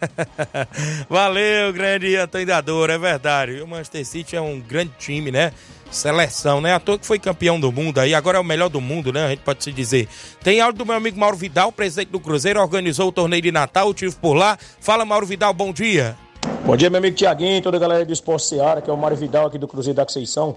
Valeu, 1.10 1.72
grande 1.72 2.16
Antônio 2.16 2.46
Dador, 2.46 2.90
é 2.90 2.98
verdade. 2.98 3.60
O 3.60 3.66
Manchester 3.66 4.06
City 4.06 4.36
é 4.36 4.40
um 4.40 4.60
grande 4.60 4.92
time, 4.98 5.30
né? 5.30 5.52
Seleção, 5.90 6.60
né? 6.60 6.74
À 6.74 6.80
toa 6.80 6.98
que 6.98 7.06
foi 7.06 7.18
campeão 7.18 7.58
do 7.58 7.72
mundo 7.72 7.98
aí, 7.98 8.14
agora 8.14 8.38
é 8.38 8.40
o 8.40 8.44
melhor 8.44 8.68
do 8.68 8.80
mundo, 8.80 9.12
né? 9.12 9.26
A 9.26 9.30
gente 9.30 9.42
pode 9.42 9.64
se 9.64 9.72
dizer. 9.72 10.08
Tem 10.42 10.60
áudio 10.60 10.78
do 10.78 10.86
meu 10.86 10.94
amigo 10.94 11.18
Mauro 11.18 11.36
Vidal, 11.36 11.72
presidente 11.72 12.10
do 12.10 12.20
Cruzeiro, 12.20 12.60
organizou 12.60 13.08
o 13.08 13.12
torneio 13.12 13.42
de 13.42 13.50
Natal, 13.50 13.88
o 13.88 13.94
tive 13.94 14.14
por 14.14 14.34
lá. 14.34 14.56
Fala, 14.80 15.04
Mauro 15.04 15.26
Vidal, 15.26 15.52
bom 15.52 15.72
dia. 15.72 16.16
Bom 16.64 16.76
dia, 16.76 16.88
meu 16.88 16.98
amigo 16.98 17.16
Tiaguinho, 17.16 17.60
toda 17.60 17.76
a 17.76 17.80
galera 17.80 18.04
do 18.04 18.12
Esporte 18.12 18.46
Seara, 18.46 18.80
que 18.80 18.88
é 18.88 18.92
o 18.92 18.96
Mário 18.96 19.16
Vidal 19.16 19.46
aqui 19.46 19.58
do 19.58 19.66
Cruzeiro 19.66 19.96
da 19.96 20.04
Conceição. 20.04 20.56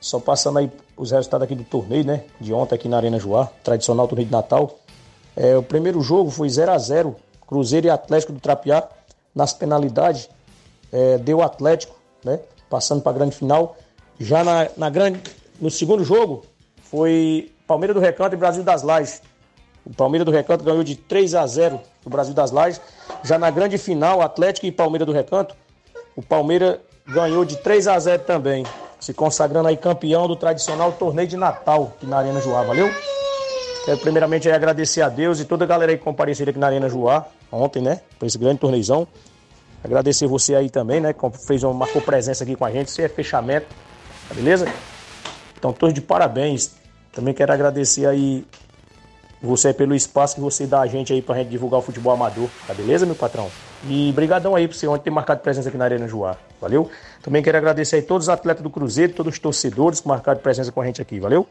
Só 0.00 0.20
passando 0.20 0.58
aí 0.58 0.70
os 0.96 1.10
resultados 1.10 1.44
aqui 1.44 1.54
do 1.54 1.64
torneio, 1.64 2.04
né? 2.04 2.24
De 2.38 2.52
ontem 2.52 2.74
aqui 2.74 2.88
na 2.88 2.98
Arena 2.98 3.18
Joá, 3.18 3.48
tradicional 3.62 4.06
torneio 4.06 4.26
de 4.26 4.32
Natal. 4.32 4.78
É, 5.34 5.56
o 5.56 5.62
primeiro 5.62 6.02
jogo 6.02 6.30
foi 6.30 6.48
0 6.48 6.72
a 6.72 6.78
0 6.78 7.16
Cruzeiro 7.46 7.86
e 7.86 7.90
Atlético 7.90 8.32
do 8.32 8.40
Trapiá. 8.40 8.86
Nas 9.34 9.52
penalidades, 9.52 10.28
é, 10.92 11.18
deu 11.18 11.42
Atlético, 11.42 11.96
né? 12.22 12.40
Passando 12.68 13.00
para 13.00 13.12
a 13.12 13.14
grande 13.14 13.34
final. 13.34 13.76
Já 14.18 14.44
na, 14.44 14.68
na 14.76 14.90
grande, 14.90 15.20
no 15.60 15.70
segundo 15.70 16.04
jogo, 16.04 16.44
foi 16.82 17.52
Palmeiras 17.66 17.94
do 17.94 18.00
Recanto 18.00 18.34
e 18.34 18.38
Brasil 18.38 18.62
das 18.62 18.82
Lajes. 18.82 19.22
O 19.84 19.92
Palmeiras 19.92 20.24
do 20.24 20.32
Recanto 20.32 20.64
ganhou 20.64 20.82
de 20.82 20.96
3 20.96 21.34
a 21.34 21.46
0 21.46 21.80
do 22.02 22.10
Brasil 22.10 22.32
das 22.32 22.50
Lajes. 22.50 22.80
Já 23.22 23.38
na 23.38 23.50
grande 23.50 23.76
final, 23.76 24.22
Atlético 24.22 24.66
e 24.66 24.72
Palmeiras 24.72 25.06
do 25.06 25.12
Recanto, 25.12 25.54
o 26.16 26.22
Palmeiras 26.22 26.78
ganhou 27.06 27.44
de 27.44 27.56
3 27.56 27.88
a 27.88 27.98
0 27.98 28.22
também, 28.22 28.64
se 28.98 29.12
consagrando 29.12 29.68
aí 29.68 29.76
campeão 29.76 30.26
do 30.26 30.36
tradicional 30.36 30.92
torneio 30.92 31.28
de 31.28 31.36
Natal 31.36 31.92
aqui 31.96 32.06
na 32.06 32.18
Arena 32.18 32.40
Joá, 32.40 32.62
valeu? 32.62 32.90
Quero 33.84 33.98
primeiramente 33.98 34.50
agradecer 34.50 35.02
a 35.02 35.10
Deus 35.10 35.40
e 35.40 35.44
toda 35.44 35.64
a 35.64 35.66
galera 35.66 35.94
que 35.94 36.02
compareceu 36.02 36.48
aqui 36.48 36.58
na 36.58 36.68
Arena 36.68 36.88
Joá 36.88 37.26
ontem, 37.52 37.82
né? 37.82 38.00
Por 38.18 38.24
esse 38.24 38.38
grande 38.38 38.58
torneizão. 38.58 39.06
Agradecer 39.82 40.26
você 40.26 40.54
aí 40.54 40.70
também, 40.70 41.00
né? 41.00 41.12
Que 41.12 41.30
fez 41.46 41.62
uma, 41.62 41.74
marcou 41.74 42.00
presença 42.00 42.44
aqui 42.44 42.56
com 42.56 42.64
a 42.64 42.70
gente. 42.70 42.88
Isso 42.88 43.02
é 43.02 43.08
fechamento, 43.08 43.66
tá 44.28 44.34
beleza? 44.34 44.66
Então, 45.58 45.72
todos 45.72 45.94
de 45.94 46.00
parabéns. 46.00 46.72
Também 47.12 47.32
quero 47.32 47.52
agradecer 47.52 48.06
aí 48.06 48.44
você 49.44 49.72
pelo 49.72 49.94
espaço 49.94 50.34
que 50.36 50.40
você 50.40 50.66
dá 50.66 50.80
a 50.80 50.86
gente 50.86 51.12
aí 51.12 51.20
pra 51.20 51.36
gente 51.36 51.48
divulgar 51.48 51.78
o 51.78 51.82
futebol 51.82 52.12
amador, 52.12 52.48
tá 52.66 52.74
beleza, 52.74 53.04
meu 53.04 53.14
patrão? 53.14 53.50
E 53.86 54.10
brigadão 54.12 54.56
aí 54.56 54.66
por 54.66 54.74
você 54.74 54.86
ontem 54.86 55.04
ter 55.04 55.10
marcado 55.10 55.40
presença 55.40 55.68
aqui 55.68 55.76
na 55.76 55.84
Arena 55.84 56.08
Joá, 56.08 56.36
valeu? 56.60 56.90
Também 57.22 57.42
quero 57.42 57.58
agradecer 57.58 57.96
aí 57.96 58.02
todos 58.02 58.26
os 58.26 58.28
atletas 58.30 58.62
do 58.62 58.70
Cruzeiro, 58.70 59.12
todos 59.12 59.34
os 59.34 59.38
torcedores 59.38 60.00
que 60.00 60.08
marcaram 60.08 60.40
presença 60.40 60.72
com 60.72 60.80
a 60.80 60.86
gente 60.86 61.02
aqui, 61.02 61.20
valeu? 61.20 61.46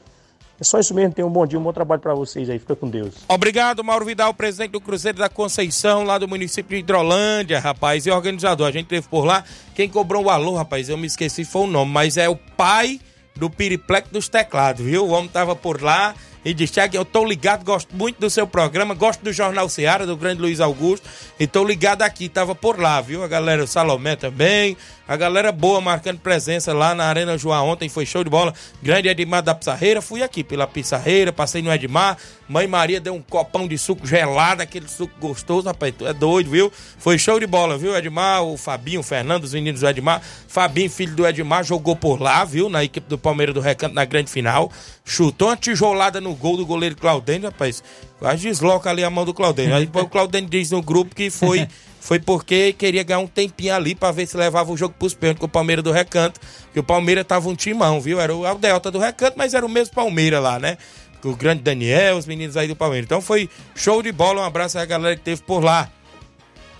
É 0.60 0.64
só 0.64 0.80
isso 0.80 0.94
mesmo, 0.94 1.14
tenham 1.14 1.28
um 1.28 1.32
bom 1.32 1.46
dia, 1.46 1.60
um 1.60 1.64
bom 1.64 1.74
trabalho 1.74 2.00
para 2.00 2.14
vocês 2.14 2.50
aí, 2.50 2.60
fica 2.60 2.76
com 2.76 2.88
Deus. 2.88 3.16
Obrigado, 3.28 3.84
Mauro 3.84 4.06
Vidal, 4.06 4.34
presidente 4.34 4.72
do 4.72 4.80
Cruzeiro 4.80 5.18
da 5.18 5.28
Conceição, 5.28 6.04
lá 6.04 6.18
do 6.18 6.28
município 6.28 6.78
de 6.78 6.84
Hidrolândia, 6.84 7.60
rapaz, 7.60 8.06
e 8.06 8.12
organizador. 8.12 8.68
A 8.68 8.72
gente 8.72 8.88
teve 8.88 9.08
por 9.08 9.26
lá, 9.26 9.44
quem 9.74 9.90
cobrou 9.90 10.26
o 10.26 10.30
alô, 10.30 10.56
rapaz, 10.56 10.90
eu 10.90 10.98
me 10.98 11.08
esqueci, 11.08 11.44
foi 11.44 11.64
o 11.64 11.68
nome, 11.68 11.92
mas 11.92 12.18
é 12.18 12.30
o 12.30 12.36
pai 12.36 13.02
do 13.36 13.50
Piriplex 13.50 14.10
dos 14.10 14.30
teclados, 14.30 14.86
viu? 14.86 15.06
O 15.06 15.10
homem 15.10 15.28
tava 15.28 15.56
por 15.56 15.82
lá 15.82 16.14
e 16.44 16.54
disse: 16.54 16.74
Tiago, 16.74 16.96
eu 16.96 17.06
tô 17.06 17.26
ligado, 17.26 17.64
gosto 17.64 17.96
muito 17.96 18.20
do 18.20 18.30
seu 18.30 18.46
programa, 18.46 18.94
gosto 18.94 19.22
do 19.24 19.32
Jornal 19.32 19.70
Seara, 19.70 20.06
do 20.06 20.18
grande 20.18 20.42
Luiz 20.42 20.60
Augusto, 20.60 21.08
e 21.40 21.48
tô 21.48 21.64
ligado 21.64 22.02
aqui, 22.02 22.30
tava 22.30 22.54
por 22.54 22.80
lá, 22.80 23.02
viu? 23.02 23.24
A 23.24 23.28
galera, 23.28 23.64
o 23.64 23.68
Salomé 23.68 24.16
também, 24.16 24.78
a 25.08 25.16
galera 25.16 25.52
boa 25.52 25.82
marcando 25.82 26.20
presença 26.20 26.74
lá 26.74 26.96
na 26.96 27.06
Arena 27.06 27.38
João 27.38 27.68
ontem, 27.68 27.90
foi 27.90 28.06
show 28.06 28.24
de 28.24 28.30
bola. 28.30 28.54
Grande 28.82 29.10
Edmar 29.10 29.42
da 29.42 29.54
Pissarreira, 29.54 30.02
fui 30.02 30.24
aqui 30.24 30.44
pela 30.44 30.68
Pissarreira, 30.68 31.32
passei 31.32 31.62
no 31.62 31.72
Edmar, 31.72 32.18
Mãe 32.48 32.68
Maria 32.68 33.00
deu 33.00 33.14
um 33.14 33.22
copão 33.22 33.68
de 33.68 33.78
suco 33.78 34.06
gelado, 34.06 34.62
aquele 34.62 34.88
suco 34.88 35.14
gostoso, 35.20 35.68
rapaz, 35.68 35.94
tu 35.98 36.06
é 36.06 36.14
doido, 36.14 36.50
viu? 36.50 36.72
Foi 36.98 37.18
show 37.18 37.40
de 37.40 37.48
bola, 37.48 37.78
viu, 37.78 37.96
Edmar, 37.96 38.44
o 38.44 38.58
Fabinho, 38.58 39.00
o 39.00 39.04
Fernando, 39.04 39.44
os 39.44 39.54
meninos 39.54 39.82
do 39.82 39.88
Edmar. 39.88 40.22
Fabinho, 40.48 40.90
filho 40.90 41.16
do 41.16 41.26
Edmar, 41.26 41.64
jogou 41.64 41.96
por 41.96 42.22
lá, 42.22 42.44
viu? 42.44 42.70
Na 42.70 42.84
equipe 42.84 43.08
do 43.08 43.18
Palmeiras 43.18 43.56
do 43.56 43.62
Recanto 43.62 43.96
na 43.96 44.06
grande 44.06 44.30
final. 44.30 44.72
Chutou 45.06 45.50
uma 45.50 45.58
tijolada 45.58 46.20
no 46.20 46.34
gol 46.36 46.58
do 46.58 46.66
goleiro 46.66 46.96
Claudênio, 46.96 47.50
rapaz. 47.50 47.84
Quase 48.20 48.44
desloca 48.44 48.90
ali 48.90 49.04
a 49.04 49.10
mão 49.10 49.26
do 49.26 49.34
Claudênio. 49.34 49.76
Aí 49.76 49.90
o 49.94 50.08
Claudênio 50.08 50.50
diz 50.50 50.72
no 50.72 50.82
grupo 50.82 51.14
que 51.14 51.30
foi, 51.30 51.68
foi 52.00 52.20
porque 52.20 52.72
queria 52.74 53.04
ganhar 53.04 53.20
um 53.20 53.28
tempinho 53.28 53.74
ali 53.74 53.96
pra 53.96 54.12
ver 54.12 54.28
se 54.28 54.38
levava 54.38 54.72
o 54.72 54.78
jogo 54.78 54.96
pros 54.98 55.14
pênaltis 55.14 55.40
com 55.40 55.46
o 55.46 55.50
Palmeiras 55.50 55.84
do 55.84 55.92
Recanto. 55.92 56.40
Que 56.74 56.80
o 56.80 56.84
Palmeiras 56.84 57.26
tava 57.26 57.50
um 57.50 57.56
timão, 57.56 58.00
viu? 58.00 58.20
Era 58.20 58.36
o 58.36 58.58
Delta 58.58 58.90
do 58.90 59.00
Recanto, 59.00 59.38
mas 59.38 59.54
era 59.54 59.66
o 59.66 59.70
mesmo 59.70 59.94
Palmeiras 59.94 60.42
lá, 60.42 60.58
né? 60.58 60.78
O 61.24 61.36
grande 61.36 61.62
Daniel, 61.62 62.18
os 62.18 62.26
meninos 62.26 62.58
aí 62.58 62.68
do 62.68 62.76
Palmeiras. 62.76 63.06
Então 63.06 63.22
foi 63.22 63.50
show 63.76 64.02
de 64.02 64.12
bola. 64.12 64.42
Um 64.42 64.46
abraço 64.46 64.78
à 64.78 64.86
galera 64.86 65.16
que 65.16 65.22
teve 65.22 65.42
por 65.42 65.64
lá. 65.64 65.90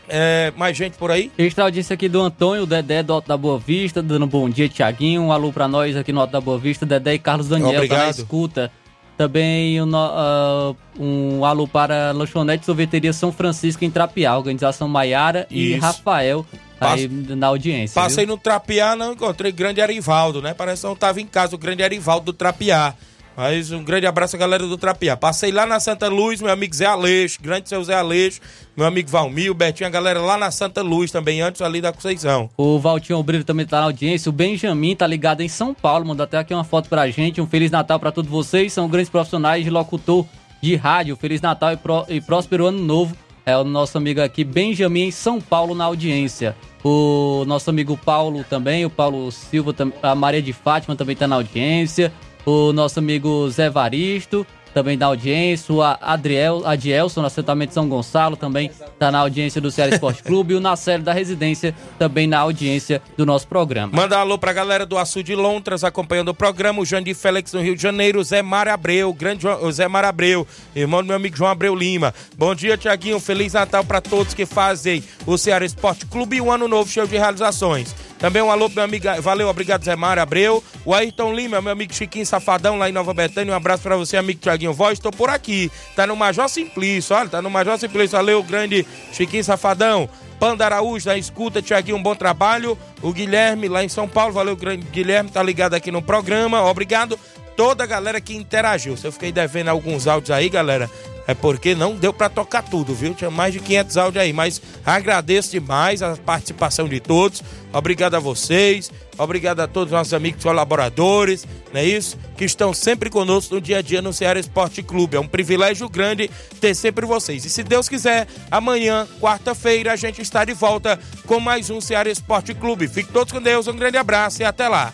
É, 0.08 0.52
mais 0.58 0.76
gente 0.76 0.98
por 0.98 1.12
aí? 1.12 1.32
Extra 1.38 1.64
audiência 1.64 1.94
aqui 1.94 2.10
do 2.10 2.22
Antônio, 2.22 2.66
Dedé 2.66 3.02
do 3.02 3.14
Alto 3.14 3.28
da 3.28 3.38
Boa 3.38 3.58
Vista, 3.58 4.02
dando 4.02 4.26
um 4.26 4.28
bom 4.28 4.50
dia, 4.50 4.68
Tiaguinho. 4.68 5.22
Um 5.22 5.32
alô 5.32 5.52
pra 5.52 5.68
nós 5.68 5.96
aqui 5.96 6.12
no 6.12 6.20
Alto 6.20 6.32
da 6.32 6.42
Boa 6.42 6.58
Vista, 6.58 6.86
Dedé 6.86 7.14
e 7.14 7.20
Carlos 7.20 7.48
Daniel, 7.48 7.76
Obrigado. 7.76 8.00
tá 8.00 8.06
na 8.06 8.12
escuta. 8.12 8.72
Também 9.18 9.82
um, 9.82 9.92
uh, 9.92 10.76
um 11.00 11.46
alô 11.46 11.68
para 11.68 12.12
Lanchonete 12.12 12.66
Sorveteria 12.66 13.14
São 13.14 13.32
Francisco 13.32 13.86
em 13.86 13.92
Trapiá, 13.92 14.36
organização 14.36 14.88
Maiara 14.88 15.48
e. 15.50 15.76
Rafael 15.76 16.46
aí 16.82 17.08
na 17.08 17.48
audiência. 17.48 18.02
Passei 18.02 18.26
viu? 18.26 18.36
no 18.36 18.42
Trapiá, 18.42 18.96
não 18.96 19.14
encontrei 19.14 19.52
grande 19.52 19.82
Arivaldo, 19.82 20.42
né? 20.42 20.54
Parece 20.54 20.82
que 20.82 20.88
não 20.88 20.96
tava 20.96 21.22
em 21.22 21.26
casa 21.26 21.56
o 21.56 21.58
grande 21.58 21.84
Arivaldo 21.84 22.26
do 22.26 22.34
Trapiá. 22.34 22.94
Mas 23.36 23.72
um 23.72 23.84
grande 23.84 24.06
abraço 24.06 24.36
à 24.36 24.40
galera 24.40 24.68
do 24.68 24.78
Trapiá. 24.78 25.18
Passei 25.18 25.52
lá 25.52 25.66
na 25.66 25.80
Santa 25.80 26.08
Luz, 26.08 26.40
meu 26.40 26.52
amigo 26.52 26.76
Zé 26.76 26.86
Aleixo, 26.86 27.40
grande 27.42 27.68
seu 27.68 27.84
Zé 27.84 27.96
Aleixo, 27.96 28.40
meu 28.78 28.86
amigo 28.86 29.10
Valmir, 29.10 29.50
o 29.50 29.56
Betinho, 29.56 29.88
a 29.88 29.90
galera 29.90 30.22
lá 30.22 30.38
na 30.38 30.52
Santa 30.52 30.84
Luz 30.84 31.12
também, 31.12 31.42
antes 31.42 31.60
ali 31.62 31.82
da 31.82 31.92
Conceição. 31.92 32.48
O 32.56 32.78
Valtinho 32.78 33.18
Obreiro 33.18 33.44
também 33.44 33.66
tá 33.66 33.80
na 33.80 33.86
audiência. 33.86 34.30
O 34.30 34.34
Benjamin 34.34 34.96
tá 34.96 35.08
ligado 35.08 35.42
em 35.42 35.48
São 35.48 35.74
Paulo. 35.74 36.06
Mandou 36.06 36.24
até 36.24 36.38
aqui 36.38 36.54
uma 36.54 36.64
foto 36.64 36.88
pra 36.88 37.10
gente. 37.10 37.42
Um 37.42 37.48
Feliz 37.48 37.72
Natal 37.72 38.00
pra 38.00 38.12
todos 38.12 38.30
vocês. 38.30 38.72
São 38.72 38.88
grandes 38.88 39.10
profissionais 39.10 39.64
de 39.64 39.70
locutor 39.72 40.26
de 40.62 40.76
rádio. 40.76 41.16
Feliz 41.16 41.42
Natal 41.42 41.74
e, 41.74 41.78
pró- 41.78 42.06
e 42.08 42.22
próspero 42.22 42.68
ano 42.68 42.80
novo. 42.80 43.16
É 43.46 43.58
o 43.58 43.64
nosso 43.66 43.98
amigo 43.98 44.22
aqui, 44.22 44.44
Benjamin, 44.46 45.08
em 45.08 45.12
São 45.12 45.42
Paulo, 45.42 45.76
na 45.76 45.84
audiência. 45.86 46.56
O 46.82 47.44
nosso 47.46 47.70
amigo 47.70 47.98
Paulo 47.98 48.44
também, 48.50 48.86
o 48.86 48.90
Paulo 48.90 49.30
Silva, 49.32 49.76
a 50.02 50.16
Maria 50.16 50.42
de 50.42 50.54
Fátima 50.54 50.96
também 50.96 51.16
tá 51.16 51.28
na 51.28 51.36
audiência. 51.36 52.14
O 52.46 52.74
nosso 52.74 53.00
amigo 53.00 53.50
Zé 53.50 53.70
Varisto 53.70 54.46
também 54.74 54.98
na 54.98 55.06
audiência. 55.08 55.74
O 55.74 55.82
A- 55.82 55.98
Adriel, 56.02 56.64
Adielson, 56.66 57.22
no 57.22 57.28
assentamento 57.28 57.74
São 57.74 57.88
Gonçalo, 57.88 58.36
também 58.36 58.72
tá 59.00 59.12
na 59.12 59.20
audiência 59.20 59.60
do 59.62 59.70
Ceará 59.72 59.94
Esporte 59.94 60.22
Clube. 60.24 60.54
E 60.54 60.58
o 60.58 60.60
Nacélio 60.60 61.04
da 61.06 61.14
Residência 61.14 61.76
também 62.00 62.28
na 62.28 62.40
audiência 62.40 63.02
do 63.18 63.26
nosso 63.26 63.48
programa. 63.48 63.92
Manda 63.94 64.18
alô 64.18 64.38
pra 64.38 64.54
galera 64.54 64.86
do 64.86 64.98
Açu 64.98 65.24
de 65.24 65.36
Lontras 65.36 65.84
acompanhando 65.84 66.30
o 66.30 66.34
programa. 66.34 66.82
O 66.82 66.86
Jandir 66.86 67.16
Félix 67.16 67.54
no 67.54 67.62
Rio 67.62 67.76
de 67.76 67.82
Janeiro. 67.82 68.20
O 68.20 68.24
Zé 68.24 68.42
Mar 68.42 68.68
Abreu, 68.68 69.14
grande 69.14 69.46
Zé 69.72 69.88
Mar 69.88 70.06
Abreu, 70.06 70.48
irmão 70.76 71.02
do 71.02 71.08
meu 71.08 71.16
amigo 71.16 71.36
João 71.38 71.52
Abreu 71.52 71.76
Lima. 71.76 72.14
Bom 72.38 72.54
dia, 72.56 72.78
Tiaguinho. 72.78 73.20
Feliz 73.20 73.54
Natal 73.54 73.84
pra 73.84 74.02
todos 74.02 74.34
que 74.34 74.46
fazem 74.46 75.04
o 75.26 75.38
Ceará 75.38 75.66
Esporte 75.66 76.06
Clube 76.06 76.38
e 76.38 76.42
um 76.42 76.52
ano 76.52 76.68
novo 76.68 76.90
cheio 76.90 77.08
de 77.08 77.18
realizações. 77.18 77.96
Também 78.20 78.42
um 78.42 78.50
alô 78.50 78.68
pro 78.70 78.76
meu 78.76 78.86
amigo. 78.86 79.06
Valeu, 79.22 79.50
obrigado, 79.50 79.84
Zé 79.84 79.96
Mar 79.98 80.18
Abreu. 80.18 80.64
O 80.86 80.94
Ayrton 80.94 81.34
Lima, 81.34 81.62
meu 81.62 81.74
amigo 81.74 81.94
Chiquinho 81.94 82.26
Safadão 82.26 82.78
lá 82.78 82.88
em 82.90 82.94
Nova 82.94 83.14
Betânia. 83.14 83.54
Um 83.54 83.58
abraço 83.58 83.84
pra 83.84 83.98
você, 83.98 84.16
amigo 84.16 84.40
Tiaguinho 84.40 84.63
Voz. 84.72 85.00
Tô 85.00 85.12
por 85.12 85.30
aqui. 85.30 85.72
Tá 85.96 86.06
no 86.06 86.16
Major 86.16 86.48
Simplício, 86.48 87.16
olha, 87.16 87.28
tá 87.28 87.42
no 87.42 87.50
Major 87.50 87.78
Simplício. 87.78 88.16
Valeu, 88.16 88.44
grande 88.44 88.86
Chiquinho 89.12 89.44
Safadão. 89.44 90.08
Panda 90.40 90.66
Araújo 90.66 91.06
da 91.06 91.18
escuta, 91.18 91.62
Tiaguinho, 91.62 91.98
um 91.98 92.04
bom 92.04 92.16
trabalho. 92.16 92.78
O 93.02 93.12
Guilherme 93.12 93.68
lá 93.68 93.84
em 93.84 93.90
São 93.90 94.08
Paulo, 94.08 94.34
valeu, 94.34 94.56
grande 94.56 94.86
Guilherme, 94.92 95.30
tá 95.30 95.42
ligado 95.42 95.74
aqui 95.74 95.92
no 95.92 96.02
programa. 96.02 96.62
Obrigado 96.64 97.18
toda 97.56 97.84
a 97.84 97.88
galera 97.88 98.20
que 98.20 98.36
interagiu. 98.36 98.98
Se 98.98 99.08
eu 99.08 99.12
fiquei 99.12 99.32
devendo 99.32 99.70
alguns 99.70 100.08
áudios 100.08 100.32
aí, 100.32 100.50
galera, 100.50 100.90
é 101.28 101.34
porque 101.34 101.74
não 101.74 101.96
deu 101.96 102.14
pra 102.14 102.30
tocar 102.30 102.62
tudo, 102.62 102.94
viu? 102.94 103.14
Tinha 103.14 103.32
mais 103.32 103.54
de 103.54 103.60
500 103.60 103.98
áudios 103.98 104.24
aí, 104.24 104.34
mas 104.34 104.62
agradeço 104.86 105.52
demais 105.52 106.02
a 106.02 106.18
participação 106.18 106.88
de 106.88 107.00
todos. 107.00 107.42
Obrigado 107.72 108.16
a 108.16 108.20
vocês, 108.20 108.92
obrigado 109.18 109.62
a 109.62 109.68
todos 109.68 109.92
os 109.92 109.98
nossos 109.98 110.14
amigos 110.14 110.44
colaboradores, 110.44 111.48
não 111.74 111.80
é 111.80 111.86
isso? 111.86 112.18
Que 112.38 112.46
estão 112.46 112.74
sempre 112.74 113.10
conosco 113.10 113.56
no 113.56 113.62
dia 113.62 113.80
a 113.80 113.82
dia 113.82 114.02
no 114.02 114.14
Ceará 114.14 114.40
Esporte 114.40 114.84
Clube. 114.84 115.16
É 115.16 115.20
um 115.20 115.28
privilégio 115.28 115.90
grande 115.90 116.30
ter 116.60 116.76
sempre 116.76 117.06
vocês. 117.06 117.46
E 117.46 117.50
se 117.50 117.64
Deus 117.64 117.90
quiser, 117.90 118.28
amanhã, 118.52 119.08
quarta-feira, 119.20 119.94
a 119.94 119.96
gente 119.96 120.22
está 120.22 120.46
de 120.46 120.54
volta 120.54 121.00
com 121.26 121.40
mais 121.40 121.70
um 121.70 121.82
Ceará 121.82 122.10
Esporte 122.10 122.54
Clube. 122.54 122.88
Fiquem 122.88 123.12
todos 123.12 123.32
com 123.32 123.42
Deus, 123.42 123.68
um 123.68 123.76
grande 123.76 123.98
abraço 123.98 124.42
e 124.42 124.46
até 124.46 124.68
lá. 124.68 124.94